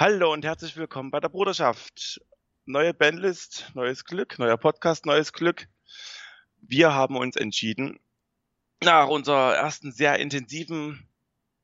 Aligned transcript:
Hallo 0.00 0.32
und 0.32 0.44
herzlich 0.44 0.76
willkommen 0.76 1.10
bei 1.10 1.18
der 1.18 1.28
Bruderschaft. 1.28 2.20
Neue 2.66 2.94
Bandlist, 2.94 3.72
neues 3.74 4.04
Glück, 4.04 4.38
neuer 4.38 4.56
Podcast, 4.56 5.06
neues 5.06 5.32
Glück. 5.32 5.66
Wir 6.60 6.94
haben 6.94 7.16
uns 7.16 7.34
entschieden, 7.34 7.98
nach 8.80 9.08
unserer 9.08 9.56
ersten 9.56 9.90
sehr 9.90 10.20
intensiven, 10.20 11.08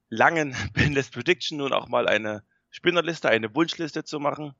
langen 0.08 0.56
Bandlist 0.74 1.12
Prediction 1.12 1.58
nun 1.58 1.72
auch 1.72 1.86
mal 1.86 2.08
eine 2.08 2.42
Spinnerliste, 2.70 3.28
eine 3.28 3.54
Wunschliste 3.54 4.02
zu 4.02 4.18
machen. 4.18 4.56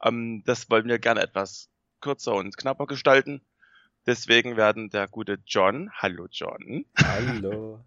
Ähm, 0.00 0.44
das 0.46 0.70
wollen 0.70 0.86
wir 0.86 1.00
gerne 1.00 1.20
etwas 1.20 1.70
kürzer 2.00 2.34
und 2.34 2.56
knapper 2.56 2.86
gestalten. 2.86 3.44
Deswegen 4.06 4.56
werden 4.56 4.90
der 4.90 5.08
gute 5.08 5.40
John, 5.44 5.90
hallo 5.92 6.28
John. 6.30 6.84
Hallo. 6.96 7.84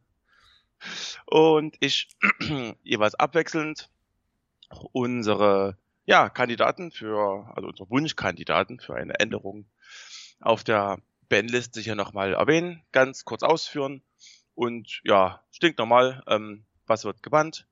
Und 1.25 1.77
ich 1.79 2.09
jeweils 2.83 3.15
abwechselnd 3.15 3.89
unsere 4.91 5.77
ja, 6.05 6.29
Kandidaten 6.29 6.91
für, 6.91 7.47
also 7.55 7.69
unsere 7.69 7.89
Wunschkandidaten 7.89 8.79
für 8.79 8.95
eine 8.95 9.19
Änderung 9.19 9.65
auf 10.39 10.63
der 10.63 10.97
Bandliste 11.29 11.79
hier 11.79 11.95
nochmal 11.95 12.33
erwähnen, 12.33 12.83
ganz 12.91 13.23
kurz 13.23 13.43
ausführen 13.43 14.01
und 14.55 15.01
ja, 15.03 15.43
stinknormal, 15.51 16.23
ähm, 16.27 16.65
was 16.87 17.05
wird 17.05 17.23
gebannt, 17.23 17.67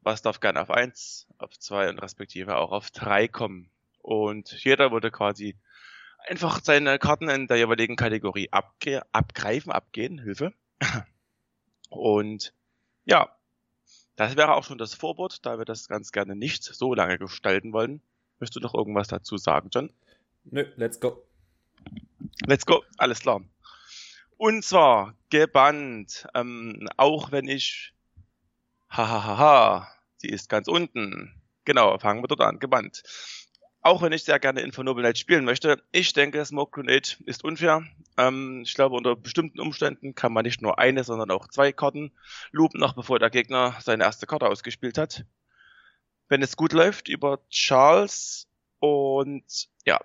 was 0.00 0.22
darf 0.22 0.40
gerne 0.40 0.60
auf 0.62 0.70
eins, 0.70 1.26
auf 1.38 1.58
zwei 1.58 1.88
und 1.88 1.98
respektive 1.98 2.56
auch 2.56 2.72
auf 2.72 2.90
drei 2.90 3.28
kommen. 3.28 3.70
Und 4.00 4.52
jeder 4.64 4.90
würde 4.90 5.10
quasi 5.10 5.56
einfach 6.26 6.60
seine 6.62 6.98
Karten 6.98 7.28
in 7.28 7.46
der 7.46 7.58
jeweiligen 7.58 7.96
Kategorie 7.96 8.48
abge 8.50 9.02
abgreifen, 9.12 9.72
abgehen, 9.72 10.18
Hilfe. 10.18 10.52
Und 11.90 12.54
ja, 13.04 13.37
das 14.18 14.36
wäre 14.36 14.54
auch 14.54 14.64
schon 14.64 14.78
das 14.78 14.94
Vorwort, 14.94 15.46
da 15.46 15.58
wir 15.58 15.64
das 15.64 15.88
ganz 15.88 16.10
gerne 16.10 16.34
nicht 16.34 16.64
so 16.64 16.92
lange 16.92 17.18
gestalten 17.18 17.72
wollen. 17.72 18.02
Möchtest 18.40 18.56
du 18.56 18.60
noch 18.60 18.74
irgendwas 18.74 19.08
dazu 19.08 19.36
sagen, 19.36 19.70
John? 19.72 19.92
Nö, 20.44 20.64
let's 20.76 20.98
go. 20.98 21.24
Let's 22.46 22.66
go, 22.66 22.82
alles 22.96 23.20
klar. 23.20 23.40
Und 24.36 24.64
zwar 24.64 25.14
gebannt, 25.30 26.26
ähm, 26.34 26.88
auch 26.96 27.30
wenn 27.30 27.46
ich, 27.46 27.94
hahaha, 28.90 29.88
sie 30.16 30.28
ist 30.28 30.48
ganz 30.48 30.66
unten. 30.66 31.32
Genau, 31.64 31.96
fangen 31.98 32.22
wir 32.22 32.28
dort 32.28 32.40
an, 32.40 32.58
gebannt 32.58 33.02
auch 33.80 34.02
wenn 34.02 34.12
ich 34.12 34.24
sehr 34.24 34.38
gerne 34.38 34.60
Infernoble 34.60 35.02
Night 35.02 35.18
spielen 35.18 35.44
möchte, 35.44 35.82
ich 35.92 36.12
denke, 36.12 36.44
Smoke 36.44 36.72
Grenade 36.72 37.10
ist 37.24 37.44
unfair. 37.44 37.84
Ähm, 38.18 38.62
ich 38.64 38.74
glaube, 38.74 38.96
unter 38.96 39.16
bestimmten 39.16 39.60
Umständen 39.60 40.14
kann 40.14 40.32
man 40.32 40.44
nicht 40.44 40.60
nur 40.60 40.78
eine, 40.78 41.04
sondern 41.04 41.30
auch 41.30 41.46
zwei 41.48 41.72
Karten 41.72 42.12
loopen, 42.50 42.80
noch 42.80 42.94
bevor 42.94 43.18
der 43.18 43.30
Gegner 43.30 43.76
seine 43.80 44.04
erste 44.04 44.26
Karte 44.26 44.48
ausgespielt 44.48 44.98
hat. 44.98 45.24
Wenn 46.28 46.42
es 46.42 46.56
gut 46.56 46.72
läuft, 46.72 47.08
über 47.08 47.38
Charles 47.48 48.48
und 48.80 49.68
ja, 49.86 50.00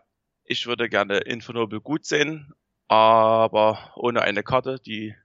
ich 0.46 0.68
würde 0.68 0.90
gerne 0.90 1.18
Infernoble 1.18 1.82
gut 1.82 2.06
sehen, 2.06 2.54
aber 2.88 3.92
ohne 3.96 4.22
eine 4.22 4.44
Karte, 4.44 4.80
die 4.80 5.16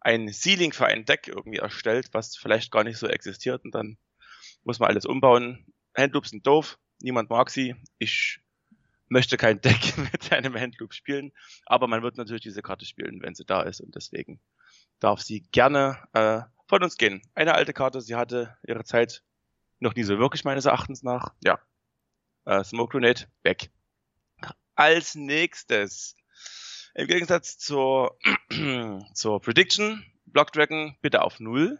ein 0.00 0.28
Ceiling 0.32 0.72
für 0.72 0.86
ein 0.86 1.04
Deck 1.04 1.28
irgendwie 1.28 1.58
erstellt, 1.58 2.08
was 2.12 2.36
vielleicht 2.36 2.72
gar 2.72 2.82
nicht 2.82 2.98
so 2.98 3.06
existiert 3.06 3.64
und 3.64 3.74
dann 3.74 3.98
muss 4.64 4.80
man 4.80 4.90
alles 4.90 5.06
umbauen. 5.06 5.64
Handloops 5.96 6.30
sind 6.30 6.46
doof, 6.46 6.78
niemand 7.00 7.30
mag 7.30 7.50
sie. 7.50 7.76
Ich 7.98 8.40
möchte 9.12 9.36
kein 9.36 9.60
Deck 9.60 9.96
mit 10.12 10.32
einem 10.32 10.54
Handloop 10.54 10.94
spielen, 10.94 11.32
aber 11.66 11.86
man 11.86 12.02
wird 12.02 12.16
natürlich 12.16 12.42
diese 12.42 12.62
Karte 12.62 12.84
spielen, 12.84 13.22
wenn 13.22 13.34
sie 13.34 13.44
da 13.44 13.62
ist 13.62 13.80
und 13.80 13.94
deswegen 13.94 14.40
darf 14.98 15.20
sie 15.20 15.42
gerne 15.52 15.98
äh, 16.14 16.40
von 16.66 16.82
uns 16.82 16.96
gehen. 16.96 17.22
Eine 17.34 17.54
alte 17.54 17.72
Karte, 17.72 18.00
sie 18.00 18.16
hatte 18.16 18.56
ihre 18.66 18.84
Zeit 18.84 19.22
noch 19.78 19.94
nie 19.94 20.04
so 20.04 20.18
wirklich 20.18 20.44
meines 20.44 20.64
Erachtens 20.64 21.02
nach. 21.02 21.34
Ja, 21.44 21.60
äh, 22.46 22.64
Smoke 22.64 22.92
Grenade, 22.92 23.26
weg. 23.42 23.70
Als 24.74 25.14
nächstes, 25.14 26.16
im 26.94 27.06
Gegensatz 27.06 27.58
zur, 27.58 28.18
zur 29.14 29.40
Prediction, 29.40 30.04
Block 30.26 30.52
Dragon 30.52 30.96
bitte 31.02 31.22
auf 31.22 31.40
Null 31.40 31.78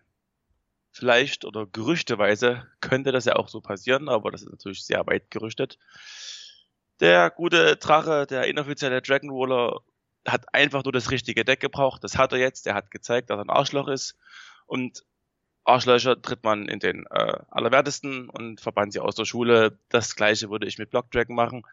vielleicht 0.91 1.47
oder 1.47 1.67
gerüchteweise 1.67 2.69
könnte 2.81 3.13
das 3.13 3.25
ja 3.25 3.37
auch 3.37 3.49
so 3.49 3.63
passieren, 3.63 4.11
aber 4.11 4.31
das 4.31 4.43
ist 4.43 4.51
natürlich 4.51 4.85
sehr 4.85 5.07
weit 5.07 5.31
gerüchtet. 5.31 5.79
Der 7.03 7.31
gute 7.31 7.75
Drache, 7.79 8.27
der 8.29 8.47
inoffizielle 8.47 9.03
Dragon 9.03 9.31
Roller, 9.31 9.81
hat 10.25 10.55
einfach 10.55 10.85
nur 10.85 10.93
das 10.93 11.11
richtige 11.11 11.45
Deck 11.45 11.59
gebraucht. 11.59 12.05
Das 12.05 12.17
hat 12.17 12.33
er 12.33 12.39
jetzt. 12.39 12.65
Er 12.69 12.75
hat 12.75 12.93
gezeigt, 12.93 13.29
dass 13.29 13.39
er 13.39 13.45
ein 13.45 13.51
Arschloch 13.51 13.89
ist. 13.89 14.17
Und 14.67 15.05
Arschlöcher 15.65 16.23
tritt 16.23 16.45
man 16.45 16.69
in 16.69 16.79
den 16.79 17.05
äh, 17.11 17.39
Allerwertesten 17.51 18.29
und 18.29 18.61
verbannt 18.61 18.93
sie 18.93 19.01
aus 19.01 19.17
der 19.17 19.25
Schule. 19.25 19.81
Das 19.89 20.15
gleiche 20.15 20.49
würde 20.49 20.69
ich 20.69 20.79
mit 20.79 20.91
Block 20.91 21.11
Dragon 21.11 21.35
machen. 21.35 21.65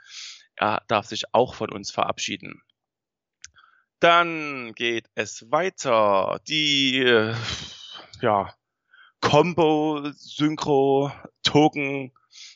Er 0.56 0.82
darf 0.88 1.06
sich 1.06 1.32
auch 1.32 1.54
von 1.54 1.72
uns 1.72 1.92
verabschieden. 1.92 2.64
Dann 4.00 4.74
geht 4.74 5.12
es 5.14 5.52
weiter. 5.52 6.40
Die, 6.48 7.04
äh, 7.04 7.36
ja, 8.22 8.56
Combo, 9.22 10.10
Synchro, 10.12 11.12
Token, 11.44 12.14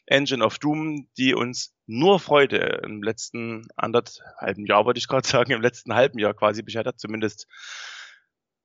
Engine 0.08 0.44
of 0.44 0.58
Doom, 0.58 1.08
die 1.18 1.36
uns 1.36 1.73
nur 1.86 2.20
Freude 2.20 2.82
im 2.84 3.04
letzten 3.04 3.68
anderthalben 3.76 4.66
Jahr, 4.66 4.86
wollte 4.86 5.00
ich 5.00 5.08
gerade 5.08 5.28
sagen, 5.28 5.52
im 5.52 5.62
letzten 5.62 5.94
halben 5.94 6.20
Jahr 6.20 6.34
quasi 6.34 6.62
beschert 6.62 7.00
zumindest 7.00 7.48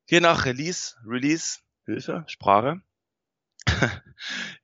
je 0.07 0.21
nach 0.21 0.47
Release, 0.47 0.97
Release, 1.07 1.59
Hilfe, 1.85 2.25
Sprache, 2.27 2.81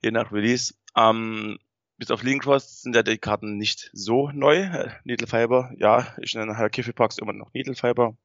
je 0.03 0.11
nach 0.11 0.33
Release, 0.33 0.75
ähm, 0.97 1.59
bis 1.97 2.11
auf 2.11 2.23
Link 2.23 2.43
Cross 2.43 2.83
sind 2.83 2.97
ja 2.97 3.03
die 3.03 3.19
Karten 3.19 3.57
nicht 3.57 3.91
so 3.93 4.31
neu. 4.31 4.57
Äh, 4.57 4.91
Needle 5.05 5.27
Fiber, 5.27 5.73
ja, 5.77 6.15
ich 6.21 6.35
nenne 6.35 6.57
Herr 6.57 6.71
Kiffelpax 6.71 7.19
immer 7.19 7.33
noch 7.33 7.53
Needle 7.53 7.75
Fiber. 7.75 8.17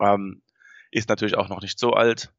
Ähm, 0.00 0.42
ist 0.90 1.08
natürlich 1.08 1.36
auch 1.36 1.48
noch 1.48 1.60
nicht 1.60 1.78
so 1.78 1.92
alt. 1.92 2.32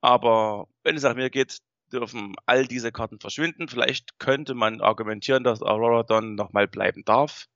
Aber 0.00 0.68
wenn 0.82 0.96
es 0.96 1.02
nach 1.02 1.14
mir 1.14 1.30
geht, 1.30 1.58
dürfen 1.92 2.34
all 2.46 2.66
diese 2.66 2.92
Karten 2.92 3.20
verschwinden. 3.20 3.68
Vielleicht 3.68 4.18
könnte 4.18 4.54
man 4.54 4.80
argumentieren, 4.80 5.44
dass 5.44 5.62
Aurora 5.62 6.02
Dawn 6.02 6.34
nochmal 6.34 6.68
bleiben 6.68 7.04
darf. 7.04 7.48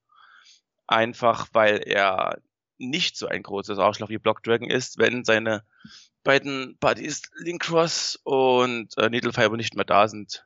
Einfach 0.87 1.49
weil 1.53 1.79
er 1.79 2.39
nicht 2.79 3.17
so 3.17 3.27
ein 3.27 3.43
großes 3.43 3.79
Arschloch 3.79 4.11
wie 4.11 4.19
Block 4.19 4.43
Dragon 4.43 4.69
ist, 4.69 4.99
wenn 4.99 5.25
seine 5.25 5.65
beiden 6.23 6.77
Buddies 6.79 7.23
Link 7.39 7.63
Cross 7.63 8.21
und 8.25 8.97
äh, 8.99 9.09
Needle 9.09 9.33
Fiber 9.33 9.57
nicht 9.57 9.75
mehr 9.75 9.85
da 9.85 10.09
sind. 10.09 10.45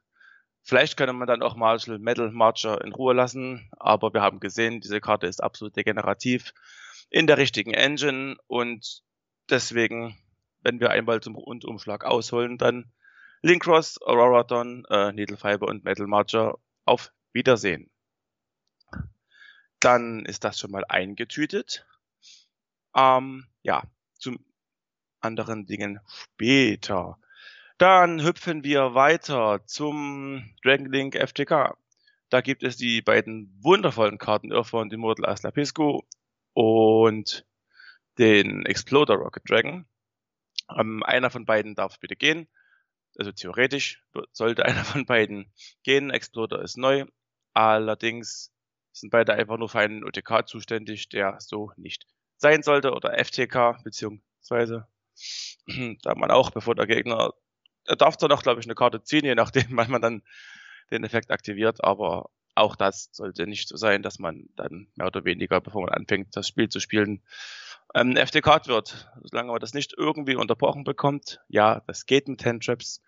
Vielleicht 0.63 0.97
könnte 0.97 1.13
man 1.13 1.27
dann 1.27 1.43
auch 1.43 1.57
Marshall 1.57 1.99
Metal 1.99 2.31
Marcher 2.31 2.85
in 2.85 2.93
Ruhe 2.93 3.15
lassen, 3.15 3.71
aber 3.79 4.15
wir 4.15 4.21
haben 4.21 4.41
gesehen, 4.41 4.81
diese 4.81 5.01
Karte 5.01 5.27
ist 5.27 5.43
absolut 5.43 5.75
degenerativ 5.75 6.53
in 7.09 7.27
der 7.27 7.39
richtigen 7.39 7.75
Engine 7.75 8.37
und 8.47 9.03
deswegen 9.49 10.17
wenn 10.63 10.81
wir 10.81 10.91
einmal 10.91 11.21
zum 11.21 11.37
Rundumschlag 11.37 12.05
ausholen, 12.05 12.59
dann 12.59 12.91
Linkross, 13.43 14.01
Aurora 14.03 14.45
Dawn, 14.45 14.85
äh, 14.91 15.13
Needle 15.13 15.37
Fiber 15.37 15.69
und 15.69 15.85
Metal 15.85 16.07
Marcher 16.07 16.59
auf 16.85 17.13
Wiedersehen. 17.33 17.91
Dann 19.81 20.27
ist 20.27 20.45
das 20.45 20.59
schon 20.59 20.71
mal 20.71 20.85
eingetütet. 20.89 21.87
Ähm, 22.95 23.47
ja, 23.63 23.83
zum 24.19 24.39
anderen 25.21 25.67
Dingen 25.67 26.01
später. 26.07 27.19
Dann 27.79 28.23
hüpfen 28.23 28.63
wir 28.63 28.95
weiter 28.95 29.65
zum 29.65 30.55
Dragon 30.63 30.93
Link 30.93 31.17
FTK. 31.17 31.79
Da 32.29 32.41
gibt 32.43 32.63
es 32.63 32.77
die 32.77 33.01
beiden 33.01 33.59
wundervollen 33.63 34.19
Karten 34.19 34.53
Earthbound 34.53 34.93
Immortal 34.93 35.25
Aslapisco 35.25 36.05
und 36.53 37.47
den 38.19 38.67
Exploder 38.67 39.15
Rocket 39.15 39.49
Dragon. 39.49 39.87
Ähm, 40.79 41.03
einer 41.03 41.31
von 41.31 41.47
beiden 41.47 41.75
darf 41.75 41.99
bitte 41.99 42.17
gehen. 42.17 42.49
Also 43.21 43.33
theoretisch 43.33 44.03
sollte 44.33 44.65
einer 44.67 44.83
von 44.83 45.05
beiden 45.05 45.53
gehen. 45.83 46.09
Exploder 46.09 46.63
ist 46.63 46.79
neu. 46.79 47.05
Allerdings 47.53 48.51
sind 48.93 49.11
beide 49.11 49.35
einfach 49.35 49.59
nur 49.59 49.69
für 49.69 49.81
einen 49.81 50.05
OTK 50.05 50.49
zuständig, 50.49 51.11
der 51.11 51.37
so 51.39 51.71
nicht 51.77 52.07
sein 52.39 52.63
sollte 52.63 52.93
oder 52.93 53.23
FTK 53.23 53.83
beziehungsweise 53.85 54.89
da 56.03 56.15
man 56.15 56.31
auch, 56.31 56.51
bevor 56.51 56.75
der 56.75 56.87
Gegner, 56.87 57.35
er 57.85 57.97
darf 57.97 58.17
zwar 58.17 58.31
noch, 58.31 58.43
glaube 58.43 58.61
ich, 58.61 58.67
eine 58.67 58.75
Karte 58.75 59.03
ziehen, 59.03 59.27
je 59.27 59.35
nachdem, 59.35 59.67
wann 59.77 59.91
man 59.91 60.01
dann 60.01 60.23
den 60.91 61.05
Effekt 61.05 61.31
aktiviert, 61.31 61.85
aber 61.85 62.31
auch 62.55 62.75
das 62.75 63.11
sollte 63.13 63.47
nicht 63.47 63.69
so 63.69 63.77
sein, 63.77 64.03
dass 64.03 64.19
man 64.19 64.49
dann 64.57 64.89
mehr 64.95 65.09
oder 65.09 65.27
weniger, 65.27 65.61
bevor 65.61 65.83
man 65.83 65.93
anfängt, 65.93 66.35
das 66.35 66.49
Spiel 66.49 66.71
zu 66.71 66.81
spielen, 66.81 67.23
ähm, 67.95 68.17
FTK 68.17 68.67
wird. 68.67 69.11
Solange 69.25 69.53
man 69.53 69.61
das 69.61 69.75
nicht 69.75 69.93
irgendwie 69.97 70.37
unterbrochen 70.37 70.85
bekommt, 70.85 71.41
ja, 71.49 71.83
das 71.87 72.07
geht 72.07 72.29
mit 72.29 72.45
Handtraps, 72.47 73.03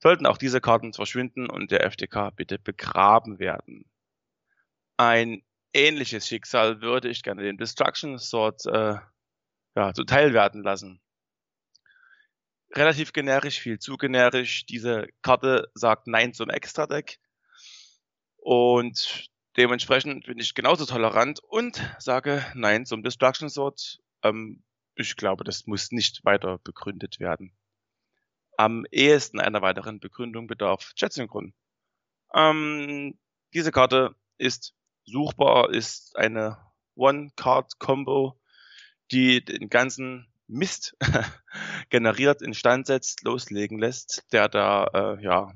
sollten 0.00 0.26
auch 0.26 0.38
diese 0.38 0.60
Karten 0.60 0.92
verschwinden 0.92 1.48
und 1.48 1.70
der 1.70 1.90
FTK 1.90 2.30
bitte 2.34 2.58
begraben 2.58 3.38
werden. 3.38 3.84
Ein 4.96 5.42
ähnliches 5.72 6.26
Schicksal 6.26 6.80
würde 6.80 7.08
ich 7.08 7.22
gerne 7.22 7.42
den 7.42 7.58
Destruction 7.58 8.18
Sword 8.18 8.66
äh, 8.66 8.96
ja, 9.74 9.92
zuteil 9.94 10.32
werden 10.32 10.62
lassen. 10.62 11.00
Relativ 12.74 13.12
generisch, 13.12 13.60
viel 13.60 13.78
zu 13.78 13.96
generisch. 13.96 14.66
Diese 14.66 15.06
Karte 15.22 15.70
sagt 15.74 16.08
Nein 16.08 16.32
zum 16.32 16.50
Extra-Deck. 16.50 17.18
Und 18.36 19.28
dementsprechend 19.56 20.26
bin 20.26 20.38
ich 20.38 20.54
genauso 20.54 20.84
tolerant 20.86 21.40
und 21.40 21.82
sage 21.98 22.44
Nein 22.54 22.86
zum 22.86 23.02
Destruction 23.02 23.48
Sword. 23.48 23.98
Ähm, 24.22 24.62
ich 24.94 25.16
glaube, 25.16 25.44
das 25.44 25.66
muss 25.66 25.92
nicht 25.92 26.24
weiter 26.24 26.58
begründet 26.58 27.20
werden. 27.20 27.56
Am 28.56 28.86
ehesten 28.90 29.40
einer 29.40 29.62
weiteren 29.62 30.00
Begründung 30.00 30.46
bedarf 30.46 30.92
Chat-Synchron. 30.94 31.54
Ähm, 32.34 33.18
diese 33.54 33.72
Karte 33.72 34.14
ist 34.38 34.74
suchbar, 35.04 35.70
ist 35.70 36.16
eine 36.16 36.58
One-Card-Combo, 36.94 38.38
die 39.10 39.44
den 39.44 39.68
ganzen 39.68 40.26
Mist 40.48 40.96
generiert, 41.90 42.42
instand 42.42 42.86
setzt, 42.86 43.22
loslegen 43.24 43.78
lässt, 43.78 44.24
der 44.32 44.48
da, 44.48 44.86
äh, 44.94 45.22
ja, 45.22 45.52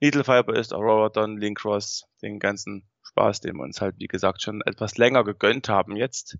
Needle 0.00 0.24
Fiber 0.24 0.54
ist, 0.54 0.74
Aurora 0.74 1.08
Don, 1.08 1.38
Link 1.38 1.58
Cross, 1.58 2.06
den 2.22 2.38
ganzen 2.38 2.88
Spaß, 3.02 3.40
den 3.40 3.56
wir 3.56 3.62
uns 3.62 3.80
halt, 3.80 3.96
wie 3.98 4.08
gesagt, 4.08 4.42
schon 4.42 4.60
etwas 4.62 4.98
länger 4.98 5.24
gegönnt 5.24 5.68
haben 5.68 5.96
jetzt. 5.96 6.38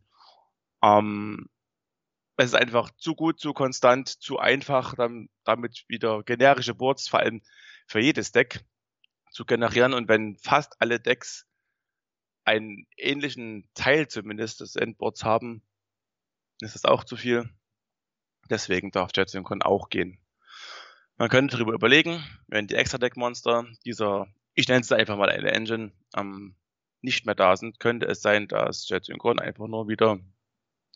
Ähm, 0.83 1.49
es 2.37 2.47
ist 2.47 2.55
einfach 2.55 2.91
zu 2.97 3.15
gut, 3.15 3.41
zu 3.41 3.53
konstant, 3.53 4.09
zu 4.09 4.39
einfach, 4.39 4.95
dann, 4.95 5.29
damit 5.45 5.85
wieder 5.89 6.23
generische 6.23 6.75
Boards, 6.75 7.09
vor 7.09 7.21
allem 7.21 7.43
für 7.87 8.01
jedes 8.01 8.33
Deck, 8.33 8.65
zu 9.31 9.45
generieren. 9.45 9.95
Und 9.95 10.09
wenn 10.09 10.37
fast 10.39 10.81
alle 10.81 11.01
Decks 11.01 11.47
einen 12.45 12.87
ähnlichen 12.97 13.69
Teil 13.75 14.09
zumindest 14.09 14.61
des 14.61 14.77
Endboards 14.77 15.25
haben, 15.25 15.63
ist 16.61 16.75
das 16.75 16.85
auch 16.85 17.05
zu 17.05 17.17
viel. 17.17 17.49
Deswegen 18.49 18.91
darf 18.91 19.11
JetSynchron 19.15 19.63
auch 19.63 19.89
gehen. 19.89 20.19
Man 21.17 21.29
könnte 21.31 21.57
darüber 21.57 21.73
überlegen, 21.73 22.23
wenn 22.47 22.67
die 22.67 22.75
Extra-Deck-Monster 22.75 23.67
dieser, 23.85 24.29
ich 24.55 24.69
nenne 24.69 24.83
es 24.83 24.93
einfach 24.93 25.17
mal 25.17 25.31
eine 25.31 25.51
Engine, 25.51 25.93
ähm, 26.15 26.55
nicht 27.01 27.27
mehr 27.27 27.35
da 27.35 27.57
sind, 27.57 27.81
könnte 27.81 28.07
es 28.07 28.21
sein, 28.23 28.49
dass 28.49 28.89
JetSynchron 28.89 29.41
einfach 29.41 29.67
nur 29.67 29.89
wieder 29.89 30.19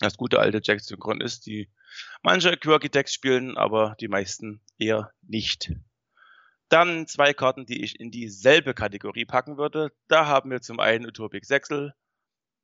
das 0.01 0.17
gute 0.17 0.41
alte 0.41 0.61
JetSynchron 0.63 1.21
ist, 1.21 1.47
die 1.47 1.71
manche 2.23 2.57
Quirky 2.57 2.89
Decks 2.89 3.13
spielen, 3.13 3.57
aber 3.57 3.97
die 4.01 4.09
meisten 4.09 4.61
eher 4.79 5.13
nicht. 5.23 5.73
Dann 6.69 7.07
zwei 7.07 7.35
Karten, 7.35 7.67
die 7.67 7.83
ich 7.83 8.01
in 8.01 8.11
dieselbe 8.11 8.75
Kategorie 8.75 9.27
packen 9.27 9.59
würde. 9.59 9.93
Da 10.09 10.27
haben 10.27 10.51
wir 10.51 10.61
zum 10.61 10.81
einen 10.81 11.07
Utopic 11.07 11.45
Sexel 11.45 11.95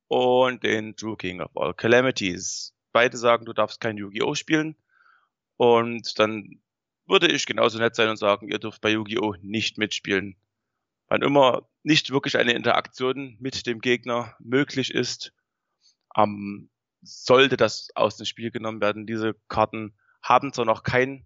und 0.07 0.63
den 0.63 0.95
True 0.95 1.17
King 1.17 1.41
of 1.41 1.55
All 1.55 1.73
Calamities. 1.73 2.73
Beide 2.91 3.17
sagen, 3.17 3.45
du 3.45 3.53
darfst 3.53 3.79
kein 3.81 3.97
Yu-Gi-Oh! 3.97 4.33
spielen. 4.33 4.75
Und 5.57 6.17
dann 6.19 6.61
würde 7.05 7.27
ich 7.27 7.45
genauso 7.45 7.77
nett 7.77 7.95
sein 7.95 8.09
und 8.09 8.17
sagen, 8.17 8.49
ihr 8.49 8.59
dürft 8.59 8.81
bei 8.81 8.91
Yu-Gi-Oh! 8.91 9.35
nicht 9.41 9.77
mitspielen. 9.77 10.37
Wann 11.07 11.21
immer 11.21 11.67
nicht 11.83 12.09
wirklich 12.09 12.37
eine 12.37 12.53
Interaktion 12.53 13.37
mit 13.39 13.67
dem 13.67 13.79
Gegner 13.79 14.35
möglich 14.39 14.93
ist, 14.93 15.33
ähm, 16.15 16.69
sollte 17.07 17.57
das 17.57 17.89
aus 17.95 18.17
dem 18.17 18.25
Spiel 18.25 18.51
genommen 18.51 18.81
werden. 18.81 19.07
Diese 19.07 19.35
Karten 19.47 19.97
haben 20.21 20.53
zwar 20.53 20.65
noch 20.65 20.83
keinen 20.83 21.25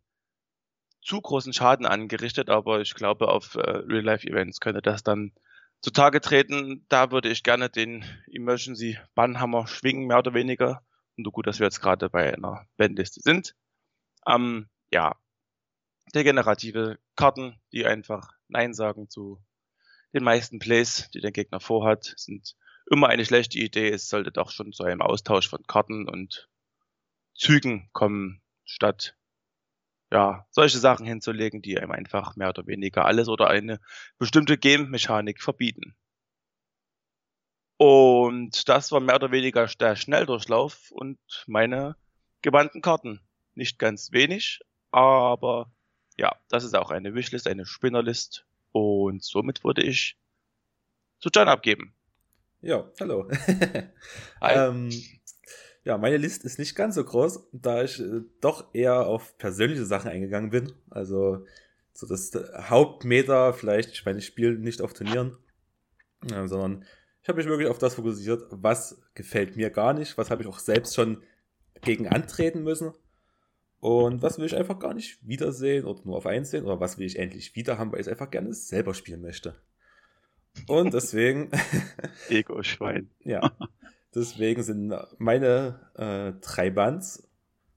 zu 1.01 1.19
großen 1.19 1.53
Schaden 1.53 1.85
angerichtet, 1.85 2.49
aber 2.49 2.81
ich 2.81 2.93
glaube, 2.93 3.27
auf 3.29 3.55
äh, 3.55 3.59
Real-Life-Events 3.59 4.59
könnte 4.59 4.81
das 4.81 5.03
dann 5.03 5.33
zutage 5.81 6.21
treten. 6.21 6.85
Da 6.89 7.11
würde 7.11 7.29
ich 7.29 7.43
gerne 7.43 7.69
den 7.69 8.05
Emergency 8.31 8.99
Bannhammer 9.15 9.67
schwingen, 9.67 10.07
mehr 10.07 10.19
oder 10.19 10.33
weniger. 10.33 10.83
Und 11.17 11.25
so 11.25 11.31
gut, 11.31 11.47
dass 11.47 11.59
wir 11.59 11.65
jetzt 11.65 11.81
gerade 11.81 12.09
bei 12.09 12.33
einer 12.33 12.67
Bandliste 12.77 13.21
sind. 13.21 13.55
Ähm, 14.27 14.69
ja, 14.91 15.15
degenerative 16.13 16.99
Karten, 17.15 17.59
die 17.71 17.85
einfach 17.85 18.33
Nein 18.47 18.73
sagen 18.73 19.09
zu 19.09 19.41
den 20.13 20.23
meisten 20.23 20.59
Plays, 20.59 21.09
die 21.13 21.21
der 21.21 21.31
Gegner 21.31 21.59
vorhat, 21.59 22.13
sind 22.17 22.55
immer 22.91 23.07
eine 23.07 23.25
schlechte 23.25 23.57
Idee. 23.57 23.89
Es 23.89 24.09
sollte 24.09 24.31
doch 24.31 24.51
schon 24.51 24.73
zu 24.73 24.83
einem 24.83 25.01
Austausch 25.01 25.49
von 25.49 25.63
Karten 25.65 26.07
und 26.09 26.49
Zügen 27.33 27.89
kommen, 27.93 28.41
statt 28.65 29.15
ja, 30.11 30.45
solche 30.51 30.77
Sachen 30.77 31.05
hinzulegen, 31.05 31.61
die 31.61 31.79
einem 31.79 31.91
einfach 31.91 32.35
mehr 32.35 32.49
oder 32.49 32.67
weniger 32.67 33.05
alles 33.05 33.29
oder 33.29 33.47
eine 33.49 33.79
bestimmte 34.17 34.57
Game-Mechanik 34.57 35.41
verbieten. 35.41 35.95
Und 37.77 38.67
das 38.67 38.91
war 38.91 38.99
mehr 38.99 39.15
oder 39.15 39.31
weniger 39.31 39.65
der 39.67 39.95
Schnelldurchlauf 39.95 40.91
und 40.91 41.17
meine 41.47 41.95
gewandten 42.41 42.81
Karten. 42.81 43.21
Nicht 43.55 43.79
ganz 43.79 44.11
wenig, 44.11 44.59
aber 44.91 45.71
ja, 46.17 46.35
das 46.49 46.65
ist 46.65 46.75
auch 46.75 46.91
eine 46.91 47.15
Wishlist, 47.15 47.47
eine 47.47 47.65
Spinnerlist 47.65 48.45
und 48.73 49.23
somit 49.23 49.63
würde 49.63 49.81
ich 49.81 50.17
zu 51.19 51.29
John 51.33 51.47
abgeben. 51.47 51.95
Ja, 52.61 52.91
hallo. 52.99 53.27
ähm, 54.41 54.91
ja, 55.83 55.97
meine 55.97 56.17
Liste 56.17 56.45
ist 56.45 56.59
nicht 56.59 56.75
ganz 56.75 56.93
so 56.93 57.03
groß, 57.03 57.49
da 57.51 57.83
ich 57.83 57.99
äh, 57.99 58.21
doch 58.39 58.73
eher 58.73 59.07
auf 59.07 59.35
persönliche 59.39 59.85
Sachen 59.85 60.11
eingegangen 60.11 60.51
bin. 60.51 60.71
Also 60.91 61.43
so 61.91 62.07
das 62.07 62.31
Hauptmeter, 62.69 63.53
vielleicht, 63.53 63.91
ich 63.91 64.05
meine, 64.05 64.19
ich 64.19 64.27
spiele 64.27 64.59
nicht 64.59 64.81
auf 64.81 64.93
Turnieren, 64.93 65.37
äh, 66.31 66.47
sondern 66.47 66.85
ich 67.23 67.29
habe 67.29 67.37
mich 67.37 67.47
wirklich 67.47 67.67
auf 67.67 67.79
das 67.79 67.95
fokussiert, 67.95 68.43
was 68.51 69.01
gefällt 69.15 69.55
mir 69.55 69.71
gar 69.71 69.93
nicht, 69.93 70.17
was 70.19 70.29
habe 70.29 70.43
ich 70.43 70.47
auch 70.47 70.59
selbst 70.59 70.93
schon 70.93 71.23
gegen 71.81 72.07
antreten 72.07 72.63
müssen 72.63 72.93
und 73.79 74.21
was 74.21 74.37
will 74.37 74.45
ich 74.45 74.55
einfach 74.55 74.77
gar 74.77 74.93
nicht 74.93 75.27
wiedersehen 75.27 75.85
oder 75.85 76.01
nur 76.03 76.17
auf 76.17 76.27
eins 76.27 76.51
sehen 76.51 76.65
oder 76.65 76.79
was 76.79 76.99
will 76.99 77.07
ich 77.07 77.17
endlich 77.17 77.55
wieder 77.55 77.79
haben, 77.79 77.91
weil 77.91 77.99
ich 77.99 78.05
es 78.05 78.11
einfach 78.11 78.29
gerne 78.29 78.53
selber 78.53 78.93
spielen 78.93 79.21
möchte. 79.21 79.55
Und 80.67 80.93
deswegen. 80.93 81.49
Ego-Schwein. 82.29 83.09
ja. 83.23 83.51
Deswegen 84.13 84.63
sind 84.63 84.93
meine 85.17 85.79
äh, 85.95 86.33
drei 86.41 86.69
Bands 86.69 87.29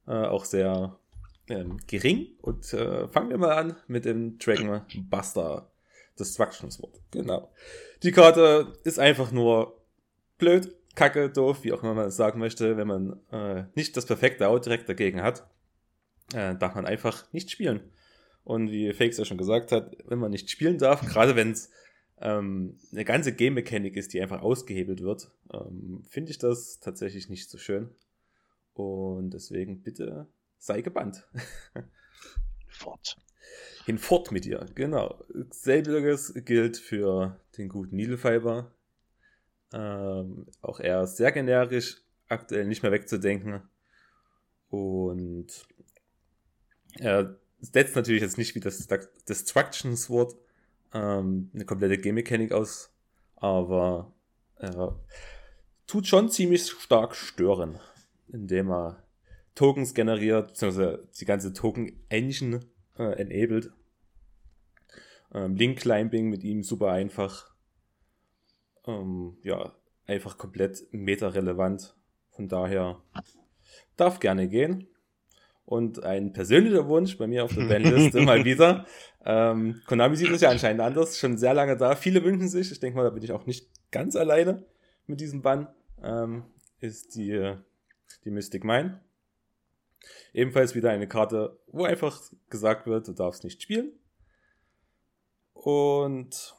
äh, 0.07 0.13
auch 0.13 0.45
sehr 0.45 0.99
ähm, 1.49 1.79
gering. 1.87 2.29
Und 2.41 2.73
äh, 2.73 3.07
fangen 3.09 3.31
wir 3.31 3.39
mal 3.39 3.57
an 3.57 3.77
mit 3.87 4.05
dem 4.05 4.39
Dragon 4.39 4.83
Buster 5.09 5.71
Destruction 6.19 6.71
Sword. 6.71 7.01
Genau. 7.11 7.53
Die 8.03 8.13
Karte 8.13 8.73
ist 8.85 8.99
einfach 8.99 9.33
nur 9.33 9.81
blöd, 10.39 10.75
kacke, 10.95 11.31
doof, 11.31 11.63
wie 11.63 11.73
auch 11.73 11.83
immer 11.83 11.95
man 11.95 12.09
es 12.09 12.17
sagen 12.17 12.39
möchte, 12.39 12.77
wenn 12.77 12.89
man 12.89 13.21
äh, 13.33 13.65
nicht 13.75 13.97
das 13.97 14.07
perfekte 14.07 14.49
Out 14.49 14.67
direkt 14.67 14.89
dagegen 14.89 15.23
hat, 15.23 15.49
äh, 16.33 16.55
darf 16.55 16.75
man 16.75 16.87
einfach 16.87 17.33
nicht 17.33 17.51
spielen. 17.51 17.81
Und 18.45 18.71
wie 18.71 18.93
Fakes 18.93 19.17
ja 19.17 19.25
schon 19.25 19.39
gesagt 19.39 19.73
hat, 19.73 19.97
wenn 20.07 20.19
man 20.19 20.31
nicht 20.31 20.51
spielen 20.51 20.79
darf, 20.79 21.01
gerade 21.01 21.35
wenn 21.35 21.53
es 21.53 21.71
ähm, 22.21 22.79
eine 22.93 23.05
ganze 23.05 23.33
Game-Mechanik 23.33 23.97
ist, 23.97 24.13
die 24.13 24.21
einfach 24.21 24.43
ausgehebelt 24.43 25.03
wird, 25.03 25.31
ähm, 25.53 26.05
finde 26.09 26.31
ich 26.31 26.39
das 26.39 26.81
tatsächlich 26.81 27.29
nicht 27.29 27.51
so 27.51 27.59
schön. 27.59 27.91
Und 28.75 29.31
deswegen 29.31 29.83
bitte 29.83 30.27
sei 30.59 30.81
gebannt. 30.81 31.27
Fort. 32.69 33.17
Hinfort 33.85 34.33
mit 34.33 34.47
dir, 34.47 34.67
genau. 34.75 35.23
Selbiges 35.51 36.33
gilt 36.45 36.79
für 36.79 37.39
den 37.59 37.69
guten 37.69 37.97
Needlefiber. 37.97 38.73
Ähm, 39.73 40.47
auch 40.63 40.81
er 40.81 41.03
ist 41.03 41.17
sehr 41.17 41.33
generisch, 41.33 42.01
aktuell 42.29 42.67
nicht 42.67 42.83
mehr 42.83 42.93
wegzudenken. 42.93 43.63
Und 44.71 45.67
er 46.99 47.39
setzt 47.61 47.97
natürlich 47.97 48.23
jetzt 48.23 48.39
nicht 48.39 48.55
wie 48.55 48.61
das 48.61 48.89
Destruction 49.29 49.97
Sword 49.97 50.35
ähm, 50.95 51.51
eine 51.53 51.65
komplette 51.65 51.99
Game-Mechanik 51.99 52.53
aus, 52.53 52.95
aber 53.37 54.15
er 54.57 54.99
tut 55.87 56.07
schon 56.07 56.31
ziemlich 56.31 56.71
stark 56.71 57.15
stören, 57.15 57.79
indem 58.29 58.71
er 58.71 59.03
Tokens 59.55 59.95
generiert, 59.95 60.49
beziehungsweise 60.49 61.09
die 61.21 61.25
ganze 61.25 61.53
Token-Engine 61.53 62.61
äh, 62.99 63.21
enabled. 63.21 63.73
Ähm, 65.33 65.57
Link 65.57 65.81
Climbing 65.81 66.29
mit 66.29 66.45
ihm 66.45 66.63
super 66.63 66.91
einfach. 66.93 67.55
Ähm, 68.87 69.37
ja, 69.43 69.75
einfach 70.07 70.39
komplett 70.39 70.87
meta-relevant. 70.93 71.97
Von 72.31 72.49
daher 72.49 73.03
darf 73.97 74.21
gerne 74.21 74.49
gehen. 74.49 74.89
Und 75.67 76.05
ein 76.05 76.33
persönlicher 76.33 76.89
Wunsch 76.89 77.17
bei 77.17 77.27
mir 77.27 77.45
auf 77.45 77.55
der 77.55 77.67
Bandliste 77.67 78.21
mal 78.21 78.45
wieder. 78.45 78.87
Ähm, 79.25 79.81
Konami 79.87 80.17
sieht 80.17 80.31
das 80.31 80.43
ja 80.43 80.51
anscheinend 80.51 80.83
anders, 80.83 81.19
schon 81.19 81.39
sehr 81.39 81.55
lange 81.55 81.77
da. 81.77 81.97
Viele 81.97 82.23
wünschen 82.23 82.49
sich, 82.49 82.71
ich 82.71 82.81
denke 82.81 82.99
mal, 82.99 83.05
da 83.05 83.11
bin 83.11 83.23
ich 83.23 83.33
auch 83.33 83.47
nicht 83.47 83.69
ganz 83.91 84.15
alleine 84.15 84.65
mit 85.07 85.21
diesem 85.21 85.41
Bann, 85.43 85.69
ähm, 86.03 86.45
ist 86.81 87.15
die, 87.15 87.55
die 88.25 88.31
Mystic 88.31 88.65
Mine. 88.65 89.01
Ebenfalls 90.35 90.75
wieder 90.75 90.91
eine 90.91 91.09
Karte, 91.09 91.59
wo 91.69 91.85
einfach 91.85 92.21
gesagt 92.51 92.87
wird, 92.87 93.09
du 93.09 93.13
darfst 93.13 93.45
nicht 93.45 93.63
spielen. 93.63 93.93
Und 95.55 96.55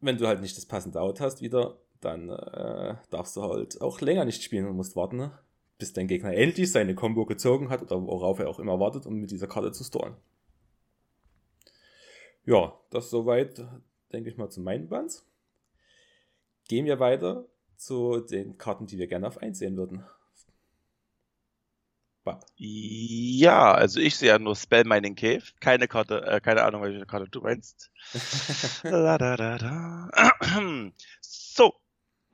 wenn 0.00 0.18
du 0.18 0.26
halt 0.26 0.40
nicht 0.40 0.56
das 0.56 0.66
passende 0.66 1.00
Out 1.00 1.20
hast 1.20 1.40
wieder, 1.40 1.78
dann 2.00 2.28
äh, 2.28 2.96
darfst 3.10 3.36
du 3.36 3.42
halt 3.42 3.80
auch 3.80 4.00
länger 4.00 4.24
nicht 4.24 4.42
spielen 4.42 4.66
und 4.66 4.76
musst 4.76 4.96
warten, 4.96 5.16
ne? 5.16 5.38
Bis 5.78 5.92
dein 5.92 6.08
Gegner 6.08 6.34
endlich 6.34 6.70
seine 6.70 6.94
Combo 6.94 7.24
gezogen 7.24 7.70
hat 7.70 7.82
oder 7.82 8.02
worauf 8.02 8.38
er 8.40 8.48
auch 8.48 8.58
immer 8.58 8.78
wartet, 8.80 9.06
um 9.06 9.14
mit 9.14 9.30
dieser 9.30 9.46
Karte 9.46 9.72
zu 9.72 9.84
storen. 9.84 10.16
Ja, 12.44 12.78
das 12.90 13.10
soweit, 13.10 13.64
denke 14.12 14.30
ich 14.30 14.36
mal, 14.36 14.50
zu 14.50 14.60
meinen 14.60 14.88
Bands. 14.88 15.24
gehen 16.68 16.86
wir 16.86 16.98
weiter 16.98 17.46
zu 17.76 18.20
den 18.20 18.58
Karten, 18.58 18.86
die 18.86 18.98
wir 18.98 19.06
gerne 19.06 19.28
auf 19.28 19.38
1 19.38 19.58
sehen 19.58 19.76
würden. 19.76 20.04
Bab. 22.24 22.44
Ja, 22.56 23.72
also 23.72 24.00
ich 24.00 24.16
sehe 24.16 24.28
ja 24.28 24.38
nur 24.38 24.56
Spell 24.56 24.84
Mining 24.84 25.14
Cave. 25.14 25.42
Keine 25.60 25.88
Karte, 25.88 26.22
äh, 26.26 26.40
keine 26.40 26.64
Ahnung, 26.64 26.82
welche 26.82 27.06
Karte 27.06 27.28
du 27.30 27.40
meinst. 27.40 27.90
da, 28.82 29.16
da, 29.16 29.36
da, 29.36 30.10
so, 31.20 31.74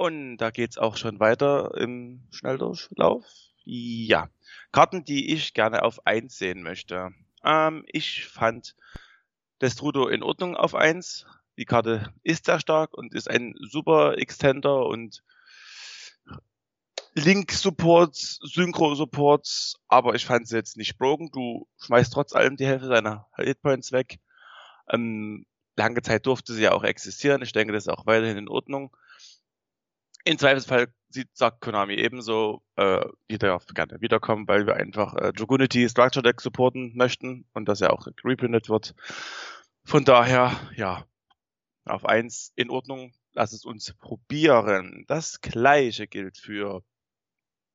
und 0.05 0.37
da 0.37 0.51
geht's 0.51 0.77
auch 0.77 0.99
schon 0.99 1.19
weiter 1.19 1.73
im 1.79 2.29
Schnelldurchlauf. 2.31 3.25
Ja, 3.65 4.29
Karten, 4.71 5.05
die 5.05 5.33
ich 5.33 5.55
gerne 5.55 5.83
auf 5.83 6.07
1 6.07 6.37
sehen 6.37 6.63
möchte. 6.63 7.11
Ähm, 7.43 7.85
ich 7.87 8.27
fand 8.27 8.77
Destrudo 9.63 10.09
in 10.09 10.23
Ordnung 10.23 10.57
auf 10.57 10.75
1. 10.75 11.25
Die 11.57 11.65
Karte 11.65 12.13
ist 12.23 12.45
sehr 12.45 12.61
stark 12.61 12.93
und 12.93 13.15
ist 13.15 13.31
ein 13.31 13.55
super 13.59 14.19
Extender 14.19 14.85
und 14.85 15.23
Link-Supports, 17.15 18.41
Synchro-Supports, 18.43 19.77
aber 19.89 20.15
ich 20.17 20.27
fand 20.27 20.49
sie 20.49 20.57
jetzt 20.57 20.77
nicht 20.77 20.99
broken. 20.99 21.31
Du 21.31 21.67
schmeißt 21.79 22.13
trotz 22.13 22.35
allem 22.35 22.57
die 22.57 22.67
Hälfte 22.67 22.89
deiner 22.89 23.27
Hitpoints 23.37 23.93
weg. 23.93 24.19
Ähm, 24.91 25.47
lange 25.77 26.03
Zeit 26.03 26.27
durfte 26.27 26.53
sie 26.53 26.65
ja 26.65 26.73
auch 26.73 26.85
existieren. 26.85 27.41
Ich 27.41 27.53
denke, 27.53 27.73
das 27.73 27.85
ist 27.85 27.93
auch 27.93 28.05
weiterhin 28.05 28.37
in 28.37 28.49
Ordnung. 28.49 28.95
Im 30.25 30.38
Zweifelsfall 30.38 30.88
sieht, 31.11 31.28
sagt 31.37 31.61
Konami 31.61 31.95
ebenso, 31.95 32.62
äh, 32.76 33.04
die 33.31 33.38
darf 33.38 33.66
gerne 33.66 34.00
wiederkommen, 34.00 34.49
weil 34.49 34.66
wir 34.66 34.76
einfach 34.76 35.14
äh, 35.16 35.33
Dragunity 35.33 35.88
Structure 35.88 36.23
Deck 36.23 36.40
supporten 36.40 36.97
möchten 36.97 37.47
und 37.52 37.69
das 37.69 37.81
ja 37.81 37.90
auch 37.90 38.07
reprintet 38.25 38.69
wird. 38.69 38.95
Von 39.85 40.04
daher, 40.04 40.59
ja, 40.76 41.04
auf 41.85 42.07
eins 42.07 42.52
in 42.57 42.71
Ordnung, 42.71 43.12
lass 43.35 43.52
es 43.52 43.64
uns 43.64 43.93
probieren. 43.99 45.04
Das 45.07 45.40
gleiche 45.43 46.07
gilt 46.07 46.38
für 46.38 46.83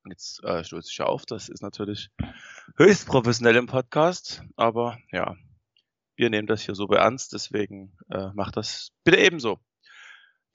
Jetzt 0.08 0.42
äh, 0.44 0.64
stoße 0.64 0.88
ich 0.90 1.00
auf, 1.02 1.26
das 1.26 1.50
ist 1.50 1.60
natürlich 1.62 2.08
höchst 2.78 3.06
professionell 3.06 3.56
im 3.56 3.66
Podcast, 3.66 4.42
aber 4.56 4.98
ja, 5.12 5.36
wir 6.16 6.30
nehmen 6.30 6.46
das 6.46 6.62
hier 6.62 6.74
so 6.74 6.86
ernst, 6.88 7.34
deswegen 7.34 7.96
äh, 8.10 8.28
macht 8.32 8.56
das 8.56 8.92
bitte 9.04 9.18
ebenso. 9.18 9.60